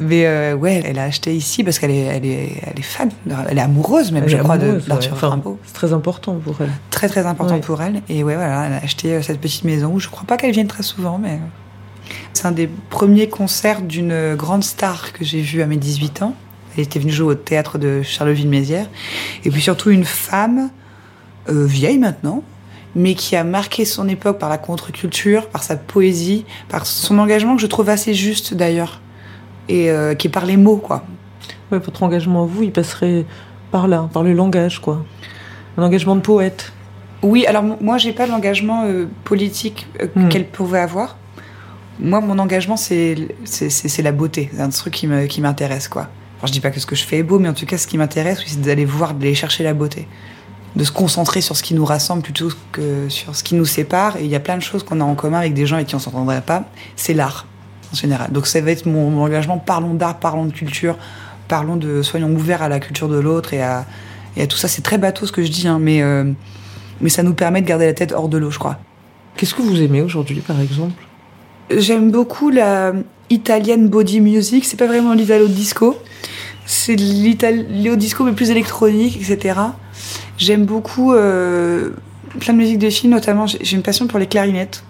Mais 0.00 0.26
euh, 0.26 0.54
ouais, 0.56 0.82
elle 0.84 0.98
a 0.98 1.04
acheté 1.04 1.34
ici 1.36 1.62
parce 1.62 1.78
qu'elle 1.78 1.92
est, 1.92 2.00
elle 2.00 2.24
est, 2.24 2.52
elle 2.66 2.78
est 2.78 2.82
fan, 2.82 3.10
elle 3.48 3.58
est 3.58 3.60
amoureuse 3.60 4.10
même, 4.10 4.24
Elle 4.24 4.30
je 4.30 4.36
crois, 4.38 4.58
d'Arthur 4.58 5.12
ouais. 5.12 5.16
Enfin, 5.16 5.28
Rimbaud. 5.28 5.58
C'est 5.66 5.74
très 5.74 5.92
important 5.92 6.34
pour 6.34 6.56
elle. 6.60 6.70
Très 6.90 7.08
très 7.08 7.26
important 7.26 7.54
Ouais. 7.54 7.60
pour 7.60 7.80
elle. 7.80 8.02
Et 8.08 8.24
ouais, 8.24 8.34
voilà, 8.34 8.66
elle 8.66 8.72
a 8.72 8.76
acheté 8.82 9.12
euh, 9.14 9.22
cette 9.22 9.40
petite 9.40 9.62
maison 9.64 9.92
où 9.94 10.00
je 10.00 10.08
crois 10.08 10.24
pas 10.26 10.36
qu'elle 10.36 10.52
vienne 10.52 10.66
très 10.68 10.82
souvent, 10.82 11.18
mais 11.18 11.32
euh, 11.34 12.10
c'est 12.32 12.46
un 12.46 12.52
des 12.52 12.68
premiers 12.90 13.28
concerts 13.28 13.82
d'une 13.82 14.34
grande 14.34 14.64
star 14.64 15.12
que 15.12 15.24
j'ai 15.24 15.40
vu 15.42 15.62
à 15.62 15.66
mes 15.66 15.76
18 15.76 16.22
ans. 16.22 16.34
Elle 16.76 16.84
était 16.84 16.98
venue 16.98 17.12
jouer 17.12 17.32
au 17.32 17.34
théâtre 17.34 17.78
de 17.78 18.02
Charleville-Mézières. 18.02 18.88
Et 19.44 19.50
puis 19.50 19.60
surtout 19.62 19.90
une 19.90 20.04
femme 20.04 20.70
euh, 21.48 21.66
vieille 21.66 21.98
maintenant, 21.98 22.42
mais 22.96 23.14
qui 23.14 23.36
a 23.36 23.44
marqué 23.44 23.84
son 23.84 24.08
époque 24.08 24.38
par 24.38 24.48
la 24.48 24.58
contre-culture, 24.58 25.48
par 25.48 25.62
sa 25.62 25.76
poésie, 25.76 26.44
par 26.68 26.86
son 26.86 27.18
engagement 27.18 27.56
que 27.56 27.62
je 27.62 27.66
trouve 27.66 27.88
assez 27.88 28.14
juste 28.14 28.54
d'ailleurs, 28.54 29.00
et 29.68 29.90
euh, 29.90 30.14
qui 30.14 30.28
est 30.28 30.30
par 30.30 30.46
les 30.46 30.56
mots, 30.56 30.76
quoi. 30.76 31.04
Ouais, 31.72 31.78
votre 31.78 32.02
engagement 32.02 32.44
à 32.44 32.46
vous, 32.46 32.62
il 32.62 32.72
passerait 32.72 33.24
par 33.70 33.88
là, 33.88 34.08
par 34.12 34.22
le 34.22 34.32
langage, 34.32 34.80
quoi. 34.80 35.04
Un 35.76 35.82
engagement 35.82 36.14
de 36.16 36.20
poète. 36.20 36.72
Oui, 37.22 37.46
alors 37.46 37.64
moi, 37.80 37.98
j'ai 37.98 38.12
pas 38.12 38.26
l'engagement 38.26 38.84
euh, 38.84 39.06
politique 39.24 39.86
euh, 40.00 40.06
Hmm. 40.14 40.28
qu'elle 40.28 40.46
pouvait 40.46 40.78
avoir. 40.78 41.16
Moi, 41.98 42.20
mon 42.20 42.38
engagement, 42.38 42.76
c'est 42.76 43.16
la 44.02 44.12
beauté. 44.12 44.50
C'est 44.52 44.60
un 44.60 44.68
truc 44.68 44.92
qui 44.94 45.40
m'intéresse, 45.40 45.88
quoi. 45.88 46.08
Alors, 46.44 46.48
je 46.48 46.52
dis 46.52 46.60
pas 46.60 46.70
que 46.70 46.78
ce 46.78 46.84
que 46.84 46.94
je 46.94 47.04
fais 47.04 47.16
est 47.16 47.22
beau, 47.22 47.38
mais 47.38 47.48
en 47.48 47.54
tout 47.54 47.64
cas, 47.64 47.78
ce 47.78 47.86
qui 47.86 47.96
m'intéresse, 47.96 48.40
oui, 48.40 48.44
c'est 48.48 48.60
d'aller 48.60 48.84
voir, 48.84 49.14
d'aller 49.14 49.34
chercher 49.34 49.64
la 49.64 49.72
beauté. 49.72 50.06
De 50.76 50.84
se 50.84 50.92
concentrer 50.92 51.40
sur 51.40 51.56
ce 51.56 51.62
qui 51.62 51.72
nous 51.72 51.86
rassemble 51.86 52.20
plutôt 52.20 52.50
que 52.70 53.08
sur 53.08 53.34
ce 53.34 53.42
qui 53.42 53.54
nous 53.54 53.64
sépare. 53.64 54.18
Et 54.18 54.24
il 54.24 54.30
y 54.30 54.34
a 54.34 54.40
plein 54.40 54.58
de 54.58 54.62
choses 54.62 54.82
qu'on 54.82 55.00
a 55.00 55.04
en 55.04 55.14
commun 55.14 55.38
avec 55.38 55.54
des 55.54 55.64
gens 55.64 55.76
avec 55.76 55.88
qui 55.88 55.94
on 55.94 55.98
s'entendrait 55.98 56.42
pas. 56.42 56.66
C'est 56.96 57.14
l'art, 57.14 57.46
en 57.94 57.96
général. 57.96 58.30
Donc, 58.30 58.46
ça 58.46 58.60
va 58.60 58.72
être 58.72 58.84
mon, 58.84 59.08
mon 59.08 59.22
engagement. 59.22 59.56
Parlons 59.56 59.94
d'art, 59.94 60.18
parlons 60.18 60.44
de 60.44 60.52
culture, 60.52 60.98
parlons 61.48 61.76
de. 61.76 62.02
Soyons 62.02 62.30
ouverts 62.30 62.60
à 62.60 62.68
la 62.68 62.78
culture 62.78 63.08
de 63.08 63.18
l'autre 63.18 63.54
et 63.54 63.62
à, 63.62 63.86
et 64.36 64.42
à 64.42 64.46
tout 64.46 64.58
ça. 64.58 64.68
C'est 64.68 64.82
très 64.82 64.98
bateau 64.98 65.24
ce 65.24 65.32
que 65.32 65.42
je 65.42 65.50
dis, 65.50 65.66
hein, 65.66 65.78
mais. 65.80 66.02
euh, 66.02 66.30
mais 67.00 67.08
ça 67.08 67.22
nous 67.22 67.32
permet 67.32 67.62
de 67.62 67.66
garder 67.66 67.86
la 67.86 67.94
tête 67.94 68.12
hors 68.12 68.28
de 68.28 68.36
l'eau, 68.36 68.50
je 68.50 68.58
crois. 68.58 68.78
Qu'est-ce 69.38 69.54
que 69.54 69.62
vous 69.62 69.80
aimez 69.80 70.02
aujourd'hui, 70.02 70.40
par 70.40 70.60
exemple? 70.60 71.02
J'aime 71.74 72.10
beaucoup 72.10 72.50
la 72.50 72.92
italienne 73.30 73.88
body 73.88 74.20
music. 74.20 74.66
C'est 74.66 74.76
pas 74.76 74.86
vraiment 74.86 75.14
l'italo 75.14 75.48
disco. 75.48 75.96
C'est 76.66 76.96
de 76.96 77.02
l'italo 77.02 77.96
disco 77.96 78.24
mais 78.24 78.32
plus 78.32 78.50
électronique, 78.50 79.16
etc. 79.16 79.60
J'aime 80.38 80.64
beaucoup 80.64 81.12
euh, 81.12 81.90
plein 82.40 82.52
de 82.52 82.58
musique 82.58 82.78
de 82.78 82.90
films, 82.90 83.12
notamment 83.12 83.46
j'ai 83.46 83.58
j'ai 83.62 83.76
une 83.76 83.82
passion 83.82 84.06
pour 84.06 84.18
les 84.18 84.26
clarinettes. 84.26 84.82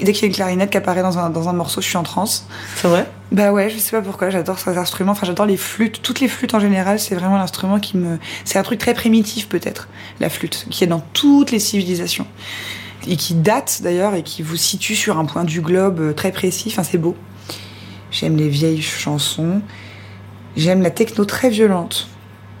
Et 0.00 0.04
dès 0.04 0.12
qu'il 0.12 0.22
y 0.22 0.24
a 0.24 0.28
une 0.28 0.34
clarinette 0.34 0.70
qui 0.70 0.76
apparaît 0.76 1.02
dans 1.02 1.18
un, 1.18 1.30
dans 1.30 1.48
un 1.48 1.52
morceau, 1.52 1.80
je 1.80 1.86
suis 1.86 1.96
en 1.96 2.02
transe. 2.02 2.46
C'est 2.76 2.88
vrai? 2.88 3.08
Bah 3.30 3.52
ouais, 3.52 3.70
je 3.70 3.78
sais 3.78 3.92
pas 3.92 4.02
pourquoi, 4.02 4.30
j'adore 4.30 4.58
ces 4.58 4.76
instruments. 4.76 5.12
Enfin, 5.12 5.26
j'adore 5.26 5.46
les 5.46 5.56
flûtes. 5.56 6.02
Toutes 6.02 6.20
les 6.20 6.28
flûtes 6.28 6.54
en 6.54 6.60
général, 6.60 6.98
c'est 6.98 7.14
vraiment 7.14 7.36
l'instrument 7.36 7.78
qui 7.78 7.96
me. 7.96 8.18
C'est 8.44 8.58
un 8.58 8.62
truc 8.64 8.80
très 8.80 8.94
primitif 8.94 9.48
peut-être, 9.48 9.88
la 10.18 10.28
flûte, 10.28 10.66
qui 10.70 10.82
est 10.82 10.88
dans 10.88 11.02
toutes 11.12 11.52
les 11.52 11.60
civilisations. 11.60 12.26
Et 13.06 13.16
qui 13.16 13.34
date 13.34 13.80
d'ailleurs 13.82 14.14
et 14.14 14.22
qui 14.22 14.42
vous 14.42 14.56
situe 14.56 14.96
sur 14.96 15.18
un 15.18 15.26
point 15.26 15.44
du 15.44 15.60
globe 15.60 16.00
euh, 16.00 16.12
très 16.12 16.32
précis. 16.32 16.70
Enfin, 16.72 16.82
c'est 16.82 16.98
beau. 16.98 17.14
J'aime 18.10 18.36
les 18.36 18.48
vieilles 18.48 18.82
chansons. 18.82 19.60
J'aime 20.56 20.82
la 20.82 20.90
techno 20.90 21.24
très 21.24 21.50
violente. 21.50 22.08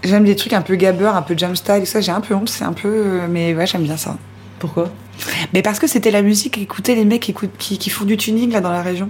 J'aime 0.02 0.24
des 0.24 0.36
trucs 0.36 0.52
un 0.52 0.62
peu 0.62 0.74
gabber, 0.76 1.06
un 1.14 1.22
peu 1.22 1.36
jam 1.36 1.54
style. 1.56 1.82
et 1.82 1.86
Ça, 1.86 2.00
j'ai 2.00 2.12
un 2.12 2.20
peu 2.20 2.34
honte, 2.34 2.48
c'est 2.48 2.64
un 2.64 2.72
peu. 2.72 2.88
euh, 2.88 3.26
Mais 3.30 3.54
ouais, 3.54 3.66
j'aime 3.66 3.82
bien 3.84 3.96
ça. 3.96 4.16
Pourquoi? 4.58 4.90
Mais 5.52 5.62
parce 5.62 5.78
que 5.78 5.86
c'était 5.86 6.10
la 6.10 6.22
musique 6.22 6.54
qu'écoutaient 6.54 6.94
les 6.94 7.04
mecs 7.04 7.22
qui, 7.22 7.34
qui, 7.58 7.78
qui 7.78 7.90
font 7.90 8.04
du 8.04 8.16
tuning 8.16 8.50
là 8.52 8.60
dans 8.60 8.72
la 8.72 8.82
région. 8.82 9.08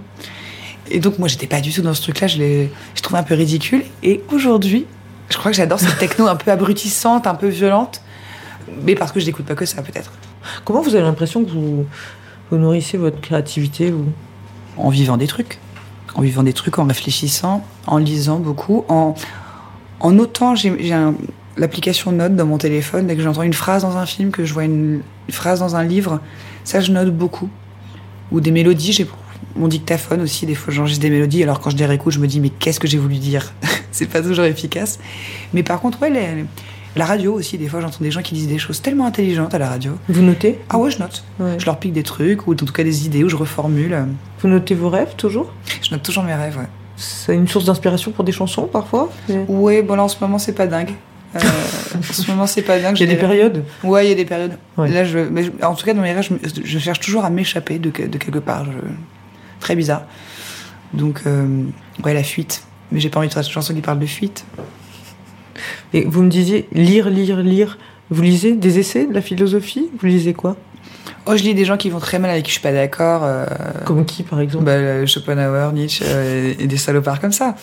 Et 0.90 1.01
donc 1.01 1.18
moi 1.18 1.29
j'étais 1.29 1.47
pas 1.47 1.61
du 1.62 1.73
tout 1.73 1.81
dans 1.81 1.94
ce 1.94 2.03
truc-là, 2.03 2.27
je, 2.27 2.37
l'ai- 2.38 2.70
je 2.94 3.01
trouvais 3.01 3.18
un 3.18 3.23
peu 3.23 3.35
ridicule. 3.35 3.85
Et 4.03 4.23
aujourd'hui, 4.31 4.85
je 5.31 5.37
crois 5.38 5.51
que 5.51 5.57
j'adore 5.57 5.81
cette 5.81 5.97
techno 5.99 6.27
un 6.27 6.37
peu 6.37 6.51
abrutissante, 6.51 7.27
un 7.27 7.35
peu 7.35 7.49
violente. 7.49 8.03
Mais 8.83 8.94
parce 8.94 9.12
que 9.12 9.20
je 9.20 9.27
n'écoute 9.27 9.47
pas 9.47 9.55
que 9.55 9.64
ça 9.64 9.81
peut-être. 9.83 10.12
Comment 10.64 10.83
vous 10.83 10.94
avez 10.94 11.05
l'impression 11.05 11.42
que 11.44 11.51
vous, 11.51 11.87
vous 12.51 12.57
nourrissez 12.59 12.99
votre 12.99 13.20
créativité 13.20 13.90
vous? 13.90 14.07
En 14.77 14.90
vivant 14.90 15.16
des 15.16 15.27
trucs. 15.29 15.59
En 16.14 16.22
vivant 16.22 16.42
des 16.42 16.53
trucs, 16.53 16.79
en 16.79 16.85
réfléchissant, 16.87 17.64
en 17.87 17.98
lisant 17.98 18.38
beaucoup, 18.38 18.85
en, 18.88 19.14
en 20.01 20.11
notant. 20.12 20.55
J'ai 20.55 20.72
l'application 21.57 22.12
Note 22.12 22.36
dans 22.36 22.47
mon 22.47 22.59
téléphone. 22.59 23.07
Dès 23.07 23.16
que 23.16 23.22
j'entends 23.22 23.43
une 23.43 23.53
phrase 23.53 23.82
dans 23.82 23.97
un 23.97 24.07
film, 24.07 24.30
que 24.30 24.45
je 24.45 24.53
vois 24.55 24.64
une, 24.64 25.01
une 25.28 25.34
phrase 25.34 25.61
dans 25.61 25.76
un 25.76 25.84
livre, 25.84 26.20
ça 26.64 26.80
je 26.80 26.93
note 26.93 27.11
beaucoup. 27.16 27.49
Ou 28.32 28.41
des 28.41 28.51
mélodies, 28.51 28.93
j'ai 28.93 29.07
mon 29.57 29.68
dictaphone 29.68 30.20
aussi, 30.22 30.47
des 30.47 30.55
fois 30.55 30.72
j'enregistre 30.72 31.03
des 31.03 31.11
mélodies, 31.11 31.43
alors 31.43 31.61
quand 31.61 31.70
je 31.70 31.76
les 31.76 31.86
réécoute, 31.86 32.12
je 32.12 32.18
me 32.18 32.26
dis 32.26 32.41
mais 32.41 32.49
qu'est-ce 32.49 32.80
que 32.80 32.88
j'ai 32.88 32.99
voulu 32.99 33.16
dire? 33.16 33.53
C'est 33.93 34.07
pas 34.07 34.20
toujours 34.22 34.45
efficace. 34.47 34.99
Mais 35.53 35.62
par 35.62 35.80
contre, 35.80 36.01
ouais, 36.03 36.11
les- 36.11 36.45
la 36.97 37.05
radio 37.07 37.32
aussi, 37.34 37.59
des 37.59 37.68
fois 37.68 37.80
j'entends 37.80 37.99
des 38.01 38.11
gens 38.11 38.22
qui 38.22 38.34
disent 38.34 38.47
des 38.49 38.59
choses 38.59 38.80
tellement 38.82 39.07
intelligentes 39.07 39.55
à 39.55 39.59
la 39.59 39.68
radio. 39.68 39.92
Vous 40.09 40.22
notez? 40.22 40.61
Ah 40.68 40.78
ouais, 40.78 40.90
je 40.90 40.99
note. 40.99 41.24
Ouais. 41.40 41.57
Je 41.59 41.66
leur 41.66 41.78
pique 41.78 41.92
des 41.92 42.03
trucs, 42.05 42.47
ou 42.47 42.53
en 42.53 42.57
tout 42.57 42.66
cas 42.66 42.84
des 42.84 43.07
idées, 43.07 43.24
ou 43.24 43.28
je 43.28 43.36
reformule. 43.36 43.97
Vous 44.40 44.49
notez 44.49 44.74
vos 44.74 44.88
rêves 44.90 45.14
toujours? 45.16 45.53
Je 45.82 45.90
note 45.90 46.03
toujours 46.03 46.22
mes 46.24 46.34
rêves, 46.34 46.57
ouais. 46.59 46.68
C'est 46.97 47.34
une 47.34 47.49
source 47.49 47.64
d'inspiration 47.64 48.12
pour 48.12 48.22
des 48.24 48.30
chansons 48.32 48.66
parfois? 48.66 49.11
Il 49.28 49.40
Ouais, 49.49 49.82
bon 49.82 49.97
là 49.97 50.05
en 50.05 50.09
ce 50.09 50.16
moment 50.20 50.38
c'est 50.38 50.53
pas 50.53 50.68
dingue. 50.68 50.92
Euh, 51.34 51.40
en 51.99 52.03
ce 52.03 52.30
moment 52.30 52.47
c'est 52.47 52.62
pas 52.62 52.78
dingue. 52.78 52.99
y 53.01 53.03
a 53.03 53.07
des 53.07 53.16
périodes? 53.16 53.64
Ouais, 53.82 54.07
il 54.07 54.11
y 54.11 54.12
a 54.12 54.14
des 54.14 54.24
périodes. 54.24 54.57
Ouais. 54.76 54.88
Là, 54.88 55.05
je, 55.05 55.18
mais 55.18 55.42
je- 55.42 55.51
en 55.66 55.74
tout 55.74 55.84
cas, 55.84 55.92
dans 55.95 56.03
mes 56.03 56.12
rêves, 56.12 56.28
je, 56.64 56.78
cherche 56.78 57.01
toujours 57.01 57.24
à 57.24 57.30
m'échapper 57.30 57.80
de, 57.80 57.90
que- 57.90 58.05
de 58.05 58.16
quelque 58.18 58.38
part. 58.38 58.64
Très 59.59 59.74
bizarre. 59.74 60.03
Donc, 60.92 61.22
euh, 61.26 61.64
ouais, 62.05 62.14
la 62.14 62.22
fuite. 62.22 62.62
Mais 62.92 63.01
j'ai 63.01 63.09
pas 63.09 63.18
envie 63.18 63.28
de 63.28 63.32
faire 63.34 63.42
une 63.42 63.49
chanson 63.49 63.74
qui 63.74 63.80
parle 63.80 63.99
de 63.99 64.07
fuite. 64.07 64.45
Et 65.92 66.04
vous 66.04 66.22
me 66.22 66.28
disiez 66.30 66.66
lire, 66.72 67.08
lire, 67.10 67.38
lire. 67.42 67.78
Vous 68.10 68.22
lisez 68.22 68.54
des 68.54 68.78
essais, 68.78 69.06
de 69.06 69.14
la 69.14 69.20
philosophie? 69.22 69.88
Vous 69.98 70.06
lisez 70.06 70.34
quoi? 70.34 70.56
Oh, 71.26 71.36
je 71.36 71.42
lis 71.42 71.54
des 71.54 71.64
gens 71.64 71.76
qui 71.78 71.88
vont 71.88 72.00
très 72.00 72.18
mal 72.18 72.30
avec 72.30 72.44
qui 72.44 72.50
je 72.50 72.54
suis 72.54 72.62
pas 72.62 72.72
d'accord. 72.72 73.22
euh, 73.24 73.46
Comme 73.86 74.04
qui, 74.04 74.22
par 74.22 74.40
exemple? 74.40 74.64
bah, 74.64 74.72
euh, 74.72 75.06
Schopenhauer, 75.06 75.72
Nietzsche 75.72 76.04
euh, 76.06 76.52
et 76.58 76.66
des 76.66 76.76
salopards 76.76 77.20
comme 77.20 77.32
ça. 77.32 77.56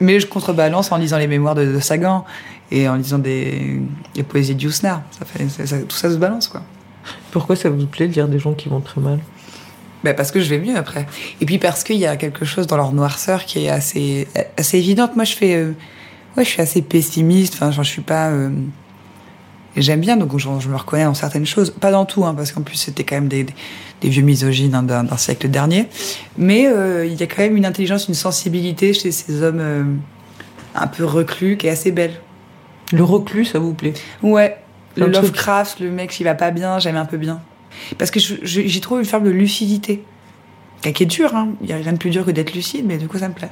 Mais 0.00 0.18
je 0.18 0.26
contrebalance 0.26 0.90
en 0.90 0.96
lisant 0.96 1.18
les 1.18 1.28
mémoires 1.28 1.54
de, 1.54 1.64
de 1.64 1.78
Sagan 1.80 2.24
et 2.72 2.88
en 2.88 2.96
lisant 2.96 3.18
des, 3.18 3.80
des 4.14 4.22
poésies 4.24 4.56
de 4.56 4.62
Yousnar. 4.62 5.02
Ça 5.16 5.24
fait, 5.24 5.48
ça- 5.48 5.66
ça- 5.66 5.78
tout 5.82 5.96
ça 5.96 6.10
se 6.10 6.16
balance, 6.16 6.48
quoi. 6.48 6.62
Pourquoi 7.30 7.54
ça 7.54 7.70
vous 7.70 7.86
plaît 7.86 8.08
de 8.08 8.14
lire 8.14 8.26
des 8.28 8.38
gens 8.40 8.52
qui 8.54 8.68
vont 8.68 8.80
très 8.80 9.00
mal? 9.00 9.20
Bah, 10.02 10.12
parce 10.14 10.30
que 10.32 10.40
je 10.40 10.50
vais 10.50 10.58
mieux 10.58 10.76
après. 10.76 11.06
Et 11.40 11.46
puis 11.46 11.58
parce 11.58 11.84
qu'il 11.84 11.96
y 11.96 12.06
a 12.06 12.16
quelque 12.16 12.44
chose 12.44 12.66
dans 12.66 12.76
leur 12.76 12.92
noirceur 12.92 13.44
qui 13.44 13.64
est 13.66 13.70
assez, 13.70 14.26
assez 14.56 14.78
évidente. 14.78 15.14
Moi, 15.14 15.24
je 15.24 15.34
fais, 15.34 15.66
ouais, 16.36 16.44
je 16.44 16.48
suis 16.50 16.62
assez 16.62 16.82
pessimiste. 16.82 17.54
Enfin, 17.54 17.70
genre, 17.70 17.84
je 17.84 17.90
suis 17.90 18.02
pas. 18.02 18.28
euh, 18.30 18.50
J'aime 19.76 20.00
bien, 20.00 20.16
donc 20.16 20.38
je, 20.38 20.48
je 20.60 20.68
me 20.68 20.76
reconnais 20.76 21.02
dans 21.02 21.14
certaines 21.14 21.46
choses. 21.46 21.70
Pas 21.70 21.90
dans 21.90 22.04
tout, 22.04 22.24
hein, 22.24 22.32
parce 22.32 22.52
qu'en 22.52 22.62
plus 22.62 22.76
c'était 22.76 23.02
quand 23.02 23.16
même 23.16 23.26
des, 23.26 23.42
des, 23.42 23.54
des 24.02 24.08
vieux 24.08 24.22
misogynes 24.22 24.72
hein, 24.72 24.84
d'un 24.84 25.16
siècle 25.16 25.48
dernier. 25.48 25.88
Mais 26.38 26.68
euh, 26.68 27.04
il 27.04 27.14
y 27.14 27.22
a 27.24 27.26
quand 27.26 27.42
même 27.42 27.56
une 27.56 27.66
intelligence, 27.66 28.06
une 28.06 28.14
sensibilité 28.14 28.92
chez 28.94 29.10
ces 29.10 29.42
hommes 29.42 29.58
euh, 29.58 29.82
un 30.76 30.86
peu 30.86 31.04
reclus 31.04 31.56
qui 31.56 31.66
est 31.66 31.70
assez 31.70 31.90
belle. 31.90 32.20
Le 32.92 33.02
reclus, 33.02 33.46
ça 33.46 33.58
vous 33.58 33.74
plaît? 33.74 33.94
Ouais, 34.22 34.58
le 34.94 35.10
truc. 35.10 35.24
Lovecraft, 35.24 35.80
le 35.80 35.90
mec 35.90 36.10
qui 36.10 36.22
va 36.22 36.36
pas 36.36 36.52
bien, 36.52 36.78
j'aime 36.78 36.96
un 36.96 37.04
peu 37.06 37.16
bien. 37.16 37.40
Parce 37.98 38.12
que 38.12 38.20
j'y 38.20 38.80
trouve 38.80 39.00
une 39.00 39.04
forme 39.04 39.24
de 39.24 39.30
lucidité. 39.30 40.04
Qui 40.82 41.02
est 41.02 41.06
dure, 41.06 41.34
hein. 41.34 41.48
Il 41.62 41.68
y 41.68 41.72
a 41.72 41.76
rien 41.78 41.94
de 41.94 41.98
plus 41.98 42.10
dur 42.10 42.24
que 42.24 42.30
d'être 42.30 42.54
lucide, 42.54 42.84
mais 42.86 42.96
du 42.96 43.08
coup 43.08 43.18
ça 43.18 43.28
me 43.28 43.34
plaît. 43.34 43.50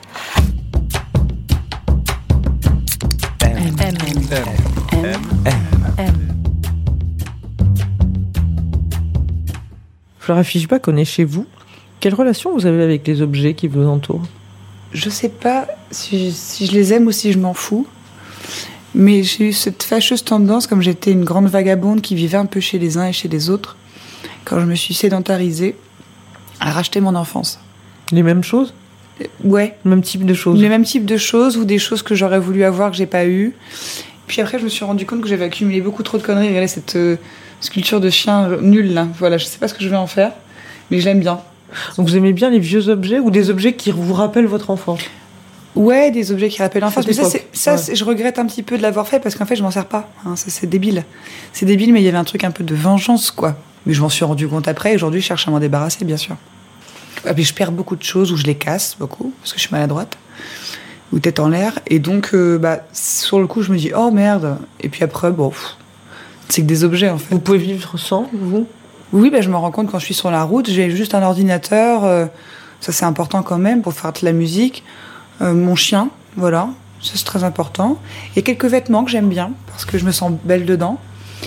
M, 4.33 4.45
M, 5.05 5.21
M. 5.99 6.15
Flora 10.19 10.43
Fischbach, 10.43 10.81
on 10.87 10.97
est 10.97 11.05
chez 11.05 11.25
vous. 11.25 11.45
Quelle 12.01 12.15
relation 12.15 12.55
vous 12.55 12.65
avez 12.65 12.83
avec 12.83 13.07
les 13.07 13.21
objets 13.21 13.53
qui 13.53 13.69
vous 13.69 13.87
entourent? 13.87 14.23
Je 14.95 15.11
sais 15.11 15.29
pas 15.29 15.67
si 15.91 16.31
je, 16.31 16.35
si 16.35 16.65
je 16.65 16.73
les 16.73 16.95
aime 16.95 17.07
ou 17.09 17.13
si 17.13 17.31
je 17.31 17.39
m'en 17.39 17.53
fous. 17.53 17.87
Mais 18.95 19.23
j'ai 19.23 19.49
eu 19.49 19.53
cette 19.53 19.83
fâcheuse 19.83 20.25
tendance, 20.25 20.67
comme 20.67 20.81
j'étais 20.81 21.13
une 21.13 21.25
grande 21.25 21.49
vagabonde 21.49 22.01
qui 22.01 22.15
vivait 22.15 22.39
un 22.39 22.47
peu 22.47 22.61
chez 22.61 22.79
les 22.79 22.97
uns 22.97 23.09
et 23.09 23.13
chez 23.13 23.29
les 23.29 23.51
autres, 23.51 23.77
quand 24.47 24.59
je 24.61 24.65
me 24.65 24.77
suis 24.77 24.95
sédentarisée, 24.95 25.77
à 26.59 26.71
racheter 26.71 27.03
mon 27.03 27.17
enfance. 27.17 27.61
Les 28.13 28.23
mêmes 28.23 28.45
choses? 28.45 28.73
Ouais, 29.45 29.77
Le 29.85 29.91
même 29.91 30.03
type 30.03 30.25
de 30.25 30.33
choses? 30.33 30.59
Le 30.59 30.71
même 30.71 30.85
type 30.85 31.05
de 31.05 31.19
choses 31.19 31.59
ou 31.59 31.67
des 31.67 31.79
choses 31.79 32.03
que 32.03 32.15
j'aurais 32.15 32.41
voulu 32.41 32.65
avoir 32.65 32.91
que 32.91 32.97
j'ai 32.97 33.05
pas 33.05 33.27
eu. 33.27 33.55
Puis 34.27 34.41
après, 34.41 34.59
je 34.59 34.65
me 34.65 34.69
suis 34.69 34.85
rendu 34.85 35.05
compte 35.07 35.21
que 35.21 35.29
j'avais 35.29 35.45
accumulé 35.45 35.81
beaucoup 35.81 36.03
trop 36.03 36.19
de 36.19 36.23
conneries. 36.23 36.49
Regardez 36.49 36.69
cette 36.69 36.97
euh, 36.97 37.17
sculpture 37.61 38.01
de 38.01 38.11
chien 38.11 38.45
euh, 38.51 38.61
nulle 38.61 38.95
là. 38.95 39.07
Voilà, 39.19 39.37
je 39.39 39.45
sais 39.45 39.59
pas 39.59 39.69
ce 39.69 39.75
que 39.75 39.83
je 39.83 39.89
vais 39.89 39.97
en 39.97 40.07
faire, 40.07 40.33
mais 40.91 41.01
je 41.01 41.05
l'aime 41.07 41.21
bien. 41.21 41.41
Donc 41.97 42.07
vous 42.09 42.17
aimez 42.17 42.33
bien 42.33 42.51
les 42.51 42.59
vieux 42.59 42.89
objets 42.89 43.19
ou 43.19 43.31
des 43.31 43.51
objets 43.51 43.75
qui 43.75 43.91
vous 43.91 44.13
rappellent 44.15 44.47
votre 44.47 44.71
enfance 44.71 45.01
Ouais, 45.75 46.11
des 46.11 46.33
objets 46.33 46.51
qui 46.51 46.61
rappellent 46.61 46.83
l'enfance. 46.83 47.07
Mais 47.07 47.15
ça, 47.15 47.75
ouais. 47.77 47.95
je 47.95 48.05
regrette 48.05 48.39
un 48.39 48.45
petit 48.45 48.63
peu 48.63 48.77
de 48.77 48.83
l'avoir 48.83 49.09
fait 49.09 49.21
parce 49.21 49.35
qu'en 49.37 49.47
fait, 49.47 49.57
je 49.57 49.63
m'en 49.63 49.71
sers 49.71 49.87
pas. 49.87 50.11
hein. 50.27 50.35
C'est 50.37 50.67
débile. 50.69 51.05
C'est 51.55 51.65
débile, 51.65 51.95
mais 51.95 52.03
il 52.03 52.05
y 52.05 52.09
avait 52.09 52.19
un 52.19 52.25
truc 52.25 52.45
un 52.45 52.51
peu 52.51 52.63
de 52.63 52.75
vengeance, 52.75 53.31
quoi. 53.31 53.57
Mais 53.87 53.95
je 53.95 54.03
m'en 54.03 54.11
suis 54.11 54.25
rendu 54.25 54.47
compte 54.47 54.69
après. 54.69 54.93
et 54.93 54.97
Aujourd'hui, 54.97 55.23
je 55.23 55.27
cherche 55.27 55.49
à 55.49 55.51
m'en 55.51 55.59
débarrasser, 55.61 56.05
bien 56.05 56.19
sûr. 56.19 56.37
Et 57.27 57.33
puis, 57.33 57.43
je 57.45 57.55
perds 57.55 57.73
beaucoup 57.73 57.97
de 57.97 58.03
choses 58.03 58.33
ou 58.33 58.37
je 58.37 58.43
les 58.45 58.55
casse 58.55 58.97
beaucoup 58.99 59.33
parce 59.41 59.53
que 59.55 59.59
je 59.59 59.63
suis 59.63 59.73
maladroite 59.73 60.19
ou 61.13 61.19
tête 61.19 61.41
en 61.41 61.49
l'air. 61.49 61.79
Et 61.87 61.99
donc, 61.99 62.31
euh, 62.35 62.59
bah, 62.59 62.79
sur 62.93 63.39
le 63.41 63.47
coup, 63.47 63.63
je 63.63 63.73
me 63.73 63.79
dis, 63.79 63.93
oh 63.95 64.11
merde. 64.11 64.57
Et 64.81 64.89
puis 64.89 65.05
après, 65.05 65.31
bon, 65.31 65.53
c'est 66.49 66.63
que 66.63 66.67
des 66.67 66.85
objets, 66.85 67.11
en 67.11 67.19
fait. 67.19 67.35
Vous 67.35 67.41
pouvez 67.41 67.59
vivre 67.59 67.99
sans, 67.99 68.29
vous? 68.33 68.67
Oui, 69.13 69.29
bah, 69.31 69.43
je 69.43 69.51
me 69.51 69.57
rends 69.57 69.71
compte 69.71 69.91
quand 69.91 69.99
je 69.99 70.07
suis 70.07 70.15
sur 70.15 70.31
la 70.31 70.43
route, 70.43 70.71
j'ai 70.71 70.91
juste 70.91 71.15
un 71.15 71.23
ordinateur, 71.23 72.05
euh, 72.05 72.25
ça 72.81 72.93
c'est 72.93 73.05
important 73.05 73.43
quand 73.43 73.59
même 73.59 73.83
pour 73.83 73.93
faire 73.93 74.11
de 74.11 74.21
la 74.23 74.33
musique, 74.33 74.85
euh, 75.43 75.53
mon 75.53 75.75
chien, 75.75 76.09
voilà, 76.39 76.71
ça 77.03 77.13
c'est 77.17 77.25
très 77.25 77.45
important, 77.45 77.99
et 78.37 78.43
quelques 78.43 78.65
vêtements 78.65 79.05
que 79.05 79.11
j'aime 79.11 79.29
bien 79.29 79.51
parce 79.67 79.85
que 79.85 79.99
je 79.99 80.07
me 80.07 80.13
sens 80.13 80.33
belle 80.45 80.65
dedans. 80.65 80.99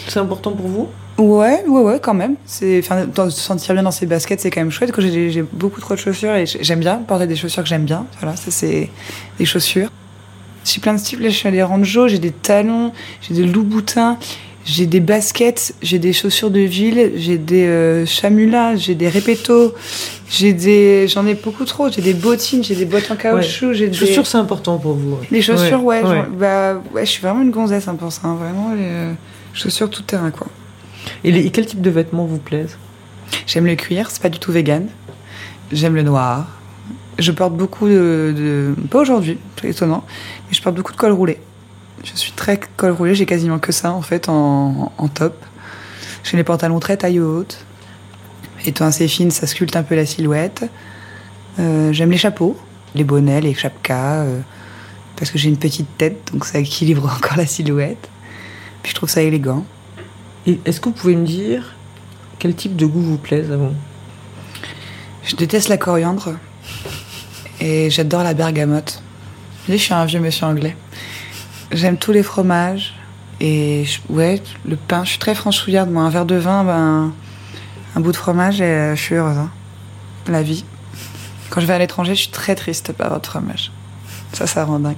C'est 0.07 0.19
important 0.19 0.51
pour 0.51 0.67
vous? 0.67 0.89
Ouais, 1.17 1.63
ouais, 1.67 1.81
ouais, 1.81 1.99
quand 2.01 2.13
même. 2.13 2.35
C'est, 2.45 2.79
enfin, 2.79 3.05
se 3.29 3.39
sentir 3.39 3.73
bien 3.73 3.83
dans 3.83 3.91
ses 3.91 4.05
baskets, 4.05 4.41
c'est 4.41 4.49
quand 4.51 4.59
même 4.61 4.71
chouette. 4.71 4.91
Que 4.91 5.01
j'ai, 5.01 5.31
j'ai 5.31 5.43
beaucoup 5.43 5.79
trop 5.79 5.93
de 5.93 5.99
chaussures 5.99 6.35
et 6.35 6.45
j'aime 6.45 6.79
bien 6.81 6.97
porter 6.97 7.25
des 7.25 7.37
chaussures 7.37 7.63
que 7.63 7.69
j'aime 7.69 7.85
bien. 7.85 8.05
Voilà, 8.19 8.35
ça 8.35 8.51
c'est 8.51 8.89
des 9.39 9.45
chaussures. 9.45 9.89
J'ai 10.65 10.81
plein 10.81 10.93
de 10.93 10.99
styles. 10.99 11.21
Là, 11.21 11.29
je 11.29 11.35
suis 11.35 11.47
allée 11.47 11.63
Ranjo, 11.63 12.07
j'ai 12.09 12.19
des 12.19 12.31
talons, 12.31 12.91
j'ai 13.21 13.33
des 13.33 13.45
loups-boutins, 13.45 14.17
j'ai 14.65 14.87
des 14.87 14.99
baskets, 14.99 15.73
j'ai 15.81 15.99
des 15.99 16.11
chaussures 16.11 16.49
de 16.51 16.59
ville, 16.59 17.13
j'ai 17.15 17.37
des 17.37 17.65
euh, 17.65 18.05
chamulas, 18.05 18.75
j'ai 18.75 18.95
des 18.95 19.07
répétos, 19.07 19.73
j'ai 20.27 20.51
des, 20.53 21.07
j'en 21.07 21.25
ai 21.27 21.35
beaucoup 21.35 21.63
trop. 21.65 21.89
J'ai 21.89 22.01
des 22.01 22.15
bottines, 22.15 22.61
j'ai 22.63 22.75
des 22.75 22.85
bottes 22.85 23.09
en 23.09 23.15
caoutchouc, 23.15 23.71
j'ai 23.73 23.85
Les 23.85 23.91
des 23.91 23.97
chaussures, 23.97 24.27
c'est 24.27 24.37
important 24.39 24.79
pour 24.79 24.95
vous. 24.95 25.11
ouais. 25.11 25.27
les 25.31 25.41
chaussures, 25.41 25.81
ouais, 25.83 26.01
ouais. 26.03 26.15
genre, 26.15 26.25
bah, 26.37 26.81
ouais, 26.93 27.05
je 27.05 27.11
suis 27.11 27.21
vraiment 27.21 27.41
une 27.41 27.51
gonzesse 27.51 27.87
hein, 27.87 27.95
pour 27.95 28.11
ça. 28.11 28.21
hein, 28.25 28.35
vraiment, 28.35 28.73
les 28.75 28.81
euh, 28.83 29.13
chaussures 29.53 29.89
tout 29.89 30.01
terrain, 30.03 30.31
quoi. 30.31 30.47
Et, 31.23 31.49
quel 31.51 31.65
type 31.65 31.81
de 31.81 31.89
vêtements 31.89 32.25
vous 32.25 32.37
plaisent? 32.37 32.77
J'aime 33.47 33.65
le 33.65 33.75
cuir, 33.75 34.09
c'est 34.11 34.21
pas 34.21 34.29
du 34.29 34.39
tout 34.39 34.51
vegan. 34.51 34.87
J'aime 35.71 35.95
le 35.95 36.03
noir. 36.03 36.47
Je 37.17 37.31
porte 37.31 37.55
beaucoup 37.55 37.87
de, 37.87 38.33
de- 38.35 38.75
pas 38.87 38.99
aujourd'hui, 38.99 39.37
c'est 39.61 39.69
étonnant, 39.69 40.03
mais 40.47 40.53
je 40.53 40.61
porte 40.61 40.75
beaucoup 40.75 40.91
de 40.91 40.97
col 40.97 41.11
roulé. 41.13 41.39
Je 42.03 42.11
suis 42.15 42.33
très 42.33 42.59
col 42.77 42.91
roulé, 42.91 43.15
j'ai 43.15 43.25
quasiment 43.25 43.57
que 43.57 43.71
ça 43.71 43.91
en 43.93 44.01
fait 44.01 44.27
en, 44.29 44.91
en 44.97 45.07
top. 45.07 45.33
J'ai 46.23 46.37
les 46.37 46.43
pantalons 46.43 46.79
très 46.79 46.97
taille 46.97 47.19
haute. 47.19 47.65
Étant 48.65 48.85
assez 48.85 49.07
fine, 49.07 49.31
ça 49.31 49.47
sculpte 49.47 49.75
un 49.75 49.83
peu 49.83 49.95
la 49.95 50.05
silhouette. 50.05 50.65
Euh, 51.59 51.93
J'aime 51.93 52.11
les 52.11 52.17
chapeaux, 52.17 52.57
les 52.95 53.03
bonnets, 53.03 53.41
les 53.41 53.53
chapkas, 53.53 54.23
euh, 54.23 54.39
parce 55.15 55.31
que 55.31 55.37
j'ai 55.37 55.49
une 55.49 55.57
petite 55.57 55.97
tête, 55.97 56.31
donc 56.33 56.45
ça 56.45 56.59
équilibre 56.59 57.05
encore 57.17 57.37
la 57.37 57.45
silhouette. 57.45 58.09
Puis 58.83 58.91
je 58.91 58.95
trouve 58.95 59.09
ça 59.09 59.21
élégant. 59.21 59.65
Et 60.47 60.59
est-ce 60.65 60.79
que 60.79 60.89
vous 60.89 60.95
pouvez 60.95 61.15
me 61.15 61.25
dire 61.25 61.73
quel 62.39 62.55
type 62.55 62.75
de 62.75 62.85
goût 62.85 63.01
vous 63.01 63.17
plaise 63.17 63.51
à 63.51 63.57
vous? 63.57 63.73
Je 65.23 65.35
déteste 65.35 65.69
la 65.69 65.77
coriandre 65.77 66.33
et 67.59 67.89
j'adore 67.89 68.23
la 68.23 68.33
bergamote. 68.33 69.01
Je 69.65 69.71
dis, 69.71 69.77
je 69.79 69.83
suis 69.83 69.93
un 69.93 70.05
vieux 70.05 70.19
monsieur 70.19 70.45
anglais. 70.45 70.75
J'aime 71.71 71.97
tous 71.97 72.11
les 72.11 72.21
fromages 72.21 72.93
et 73.39 73.85
je- 73.85 74.13
ouais, 74.13 74.41
le 74.65 74.75
pain. 74.75 75.03
Je 75.03 75.09
suis 75.11 75.19
très 75.19 75.33
franchouillarde. 75.33 75.89
Moi, 75.89 76.03
un 76.03 76.09
verre 76.09 76.25
de 76.27 76.35
vin, 76.35 76.63
ben, 76.63 77.13
un 77.95 77.99
bout 77.99 78.11
de 78.11 78.17
fromage 78.17 78.61
et 78.61 78.65
euh, 78.65 78.95
je 78.95 79.01
suis 79.01 79.15
heureuse. 79.15 79.37
hein. 79.37 79.49
La 80.27 80.43
vie. 80.43 80.63
Quand 81.49 81.61
je 81.61 81.65
vais 81.65 81.73
à 81.73 81.79
l'étranger, 81.79 82.13
je 82.13 82.21
suis 82.21 82.29
très 82.31 82.53
triste 82.55 82.91
par 82.93 83.09
votre 83.09 83.29
fromage. 83.29 83.71
Ça, 84.33 84.45
ça 84.45 84.63
rend 84.65 84.79
dingue. 84.79 84.95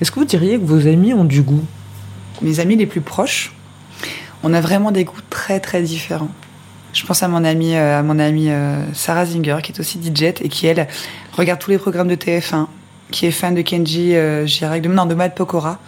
Est-ce 0.00 0.10
que 0.10 0.18
vous 0.18 0.24
diriez 0.26 0.58
que 0.58 0.64
vos 0.64 0.86
amis 0.88 1.14
ont 1.14 1.24
du 1.24 1.42
goût? 1.42 1.64
Mes 2.42 2.58
amis 2.58 2.76
les 2.76 2.86
plus 2.86 3.00
proches, 3.00 3.52
on 4.42 4.54
a 4.54 4.60
vraiment 4.60 4.90
des 4.90 5.04
goûts 5.04 5.20
très 5.28 5.60
très 5.60 5.82
différents. 5.82 6.30
Je 6.92 7.06
pense 7.06 7.22
à 7.22 7.28
mon 7.28 7.44
amie, 7.44 7.76
euh, 7.76 8.00
à 8.00 8.02
mon 8.02 8.18
amie 8.18 8.50
euh, 8.50 8.82
Sarah 8.94 9.24
Zinger, 9.24 9.58
qui 9.62 9.72
est 9.72 9.80
aussi 9.80 10.00
DJ 10.02 10.22
et 10.40 10.48
qui 10.48 10.66
elle 10.66 10.88
regarde 11.32 11.60
tous 11.60 11.70
les 11.70 11.78
programmes 11.78 12.08
de 12.08 12.16
TF1, 12.16 12.66
qui 13.10 13.26
est 13.26 13.30
fan 13.30 13.54
de 13.54 13.62
Kenji 13.62 14.16
euh, 14.16 14.46
Girac, 14.46 14.82
de, 14.82 14.88
non, 14.88 15.06
de 15.06 15.14
Matt 15.14 15.36
Pokora. 15.36 15.78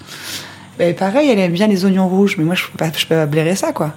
Ben, 0.79 0.95
pareil, 0.95 1.29
elle 1.29 1.39
aime 1.39 1.53
bien 1.53 1.67
les 1.67 1.85
oignons 1.85 2.09
rouges, 2.09 2.37
mais 2.39 2.45
moi 2.45 2.55
je 2.55 2.65
peux 2.67 2.85
peux 2.85 3.15
pas 3.15 3.27
blairer 3.27 3.57
ça 3.57 3.73
quoi. 3.73 3.95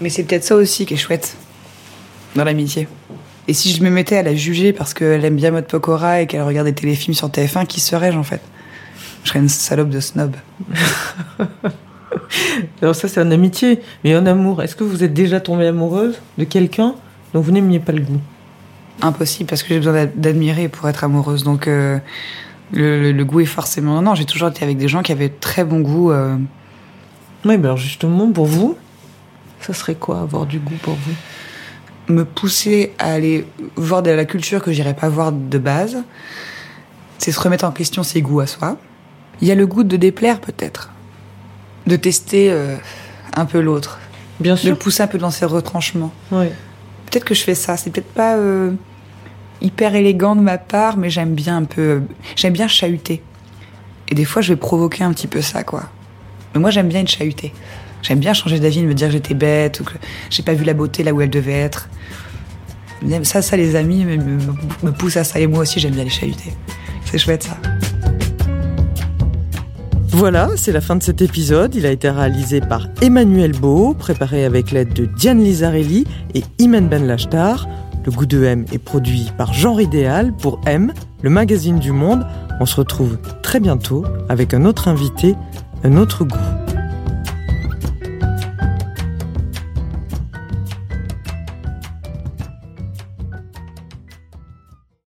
Mais 0.00 0.08
c'est 0.08 0.24
peut-être 0.24 0.44
ça 0.44 0.56
aussi 0.56 0.86
qui 0.86 0.94
est 0.94 0.98
chouette 0.98 1.36
dans 2.34 2.44
l'amitié. 2.44 2.88
Et 3.46 3.54
si 3.54 3.72
je 3.72 3.82
me 3.82 3.90
mettais 3.90 4.16
à 4.16 4.22
la 4.22 4.34
juger 4.34 4.72
parce 4.72 4.94
qu'elle 4.94 5.24
aime 5.24 5.36
bien 5.36 5.50
Matt 5.50 5.68
Pokora 5.68 6.22
et 6.22 6.26
qu'elle 6.26 6.42
regarde 6.42 6.66
des 6.66 6.74
téléfilms 6.74 7.14
sur 7.14 7.28
TF1, 7.28 7.66
qui 7.66 7.80
serais-je 7.80 8.16
en 8.16 8.22
fait? 8.22 8.40
Je 9.24 9.28
serais 9.28 9.40
une 9.40 9.48
salope 9.48 9.90
de 9.90 10.00
snob. 10.00 10.34
Alors 12.82 12.94
ça 12.94 13.08
c'est 13.08 13.20
en 13.20 13.30
amitié, 13.30 13.80
mais 14.04 14.16
en 14.16 14.26
amour, 14.26 14.62
est-ce 14.62 14.76
que 14.76 14.84
vous 14.84 15.02
êtes 15.04 15.14
déjà 15.14 15.40
tombée 15.40 15.66
amoureuse 15.66 16.20
de 16.38 16.44
quelqu'un 16.44 16.94
dont 17.34 17.40
vous 17.40 17.52
n'aimiez 17.52 17.80
pas 17.80 17.92
le 17.92 18.00
goût? 18.02 18.20
Impossible 19.00 19.48
parce 19.48 19.62
que 19.62 19.70
j'ai 19.70 19.78
besoin 19.78 19.92
d'ad- 19.94 20.12
d'admirer 20.20 20.68
pour 20.68 20.88
être 20.88 21.02
amoureuse. 21.04 21.42
Donc 21.44 21.66
euh, 21.66 21.98
le, 22.72 23.00
le- 23.00 23.12
le 23.12 23.24
goût 23.24 23.40
est 23.40 23.46
forcément. 23.46 24.00
Non, 24.02 24.14
j'ai 24.14 24.24
toujours 24.26 24.48
été 24.48 24.62
avec 24.64 24.76
des 24.76 24.88
gens 24.88 25.02
qui 25.02 25.12
avaient 25.12 25.30
très 25.30 25.64
bon 25.64 25.80
goût. 25.80 26.12
euh, 26.12 26.36
Oui, 27.44 27.56
ben 27.56 27.64
alors 27.64 27.76
justement, 27.78 28.30
pour 28.30 28.46
vous, 28.46 28.76
ça 29.60 29.72
serait 29.72 29.94
quoi 29.94 30.20
avoir 30.20 30.46
du 30.46 30.58
goût 30.58 30.76
pour 30.82 30.94
vous? 30.94 32.12
Me 32.14 32.24
pousser 32.24 32.92
à 32.98 33.12
aller 33.12 33.46
voir 33.76 34.02
de 34.02 34.10
la 34.10 34.24
culture 34.24 34.62
que 34.62 34.72
j'irais 34.72 34.94
pas 34.94 35.08
voir 35.08 35.32
de 35.32 35.58
base. 35.58 35.98
C'est 37.18 37.32
se 37.32 37.40
remettre 37.40 37.64
en 37.64 37.70
question 37.70 38.02
ses 38.02 38.20
goûts 38.22 38.40
à 38.40 38.46
soi. 38.46 38.76
Il 39.40 39.48
y 39.48 39.52
a 39.52 39.54
le 39.54 39.66
goût 39.66 39.84
de 39.84 39.96
déplaire 39.96 40.40
peut-être, 40.40 40.90
de 41.86 41.96
tester 41.96 42.50
euh, 42.50 42.76
un 43.36 43.44
peu 43.44 43.60
l'autre, 43.60 43.98
Bien 44.40 44.54
de 44.54 44.58
sûr. 44.58 44.78
pousser 44.78 45.02
un 45.02 45.06
peu 45.06 45.18
dans 45.18 45.30
ses 45.30 45.44
retranchements. 45.46 46.12
Oui. 46.30 46.46
Peut-être 47.10 47.24
que 47.24 47.34
je 47.34 47.42
fais 47.42 47.54
ça. 47.54 47.76
C'est 47.76 47.90
peut-être 47.90 48.12
pas 48.12 48.36
euh, 48.36 48.72
hyper 49.60 49.94
élégant 49.94 50.36
de 50.36 50.40
ma 50.40 50.58
part, 50.58 50.96
mais 50.96 51.10
j'aime 51.10 51.34
bien 51.34 51.56
un 51.58 51.64
peu, 51.64 52.02
j'aime 52.36 52.52
bien 52.52 52.68
chahuter. 52.68 53.22
Et 54.08 54.14
des 54.14 54.24
fois, 54.24 54.42
je 54.42 54.52
vais 54.52 54.56
provoquer 54.58 55.04
un 55.04 55.12
petit 55.12 55.26
peu 55.26 55.40
ça, 55.42 55.62
quoi. 55.62 55.84
Mais 56.54 56.60
moi, 56.60 56.70
j'aime 56.70 56.88
bien 56.88 57.00
être 57.00 57.10
chahuté. 57.10 57.52
J'aime 58.02 58.18
bien 58.18 58.34
changer 58.34 58.58
d'avis, 58.58 58.82
me 58.82 58.94
dire 58.94 59.08
que 59.08 59.12
j'étais 59.12 59.34
bête 59.34 59.80
ou 59.80 59.84
que 59.84 59.92
j'ai 60.28 60.42
pas 60.42 60.54
vu 60.54 60.64
la 60.64 60.74
beauté 60.74 61.02
là 61.02 61.12
où 61.12 61.20
elle 61.20 61.30
devait 61.30 61.52
être. 61.52 61.88
Ça, 63.22 63.42
ça, 63.42 63.56
les 63.56 63.74
amis 63.76 64.04
me, 64.04 64.16
me, 64.16 64.38
me 64.82 64.92
poussent 64.92 65.16
à 65.16 65.24
ça. 65.24 65.38
Et 65.40 65.46
moi 65.46 65.60
aussi, 65.60 65.80
j'aime 65.80 65.92
bien 65.94 66.04
les 66.04 66.10
chahuter. 66.10 66.52
C'est 67.04 67.18
chouette, 67.18 67.44
ça. 67.44 67.56
Voilà, 70.14 70.50
c'est 70.56 70.72
la 70.72 70.82
fin 70.82 70.96
de 70.96 71.02
cet 71.02 71.22
épisode. 71.22 71.74
Il 71.74 71.86
a 71.86 71.90
été 71.90 72.10
réalisé 72.10 72.60
par 72.60 72.86
Emmanuel 73.00 73.52
Beau, 73.52 73.94
préparé 73.94 74.44
avec 74.44 74.70
l'aide 74.70 74.92
de 74.92 75.06
Diane 75.06 75.42
Lizarelli 75.42 76.06
et 76.34 76.44
Imen 76.58 76.86
Ben 76.86 77.06
Lachtar. 77.06 77.66
Le 78.04 78.12
goût 78.12 78.26
de 78.26 78.44
M 78.44 78.66
est 78.72 78.78
produit 78.78 79.32
par 79.38 79.54
Genre 79.54 79.80
Idéal 79.80 80.34
pour 80.36 80.60
M, 80.66 80.92
le 81.22 81.30
magazine 81.30 81.78
du 81.78 81.92
monde. 81.92 82.26
On 82.60 82.66
se 82.66 82.76
retrouve 82.76 83.16
très 83.42 83.58
bientôt 83.58 84.04
avec 84.28 84.52
un 84.52 84.66
autre 84.66 84.88
invité, 84.88 85.34
un 85.82 85.96
autre 85.96 86.24
goût. 86.24 86.61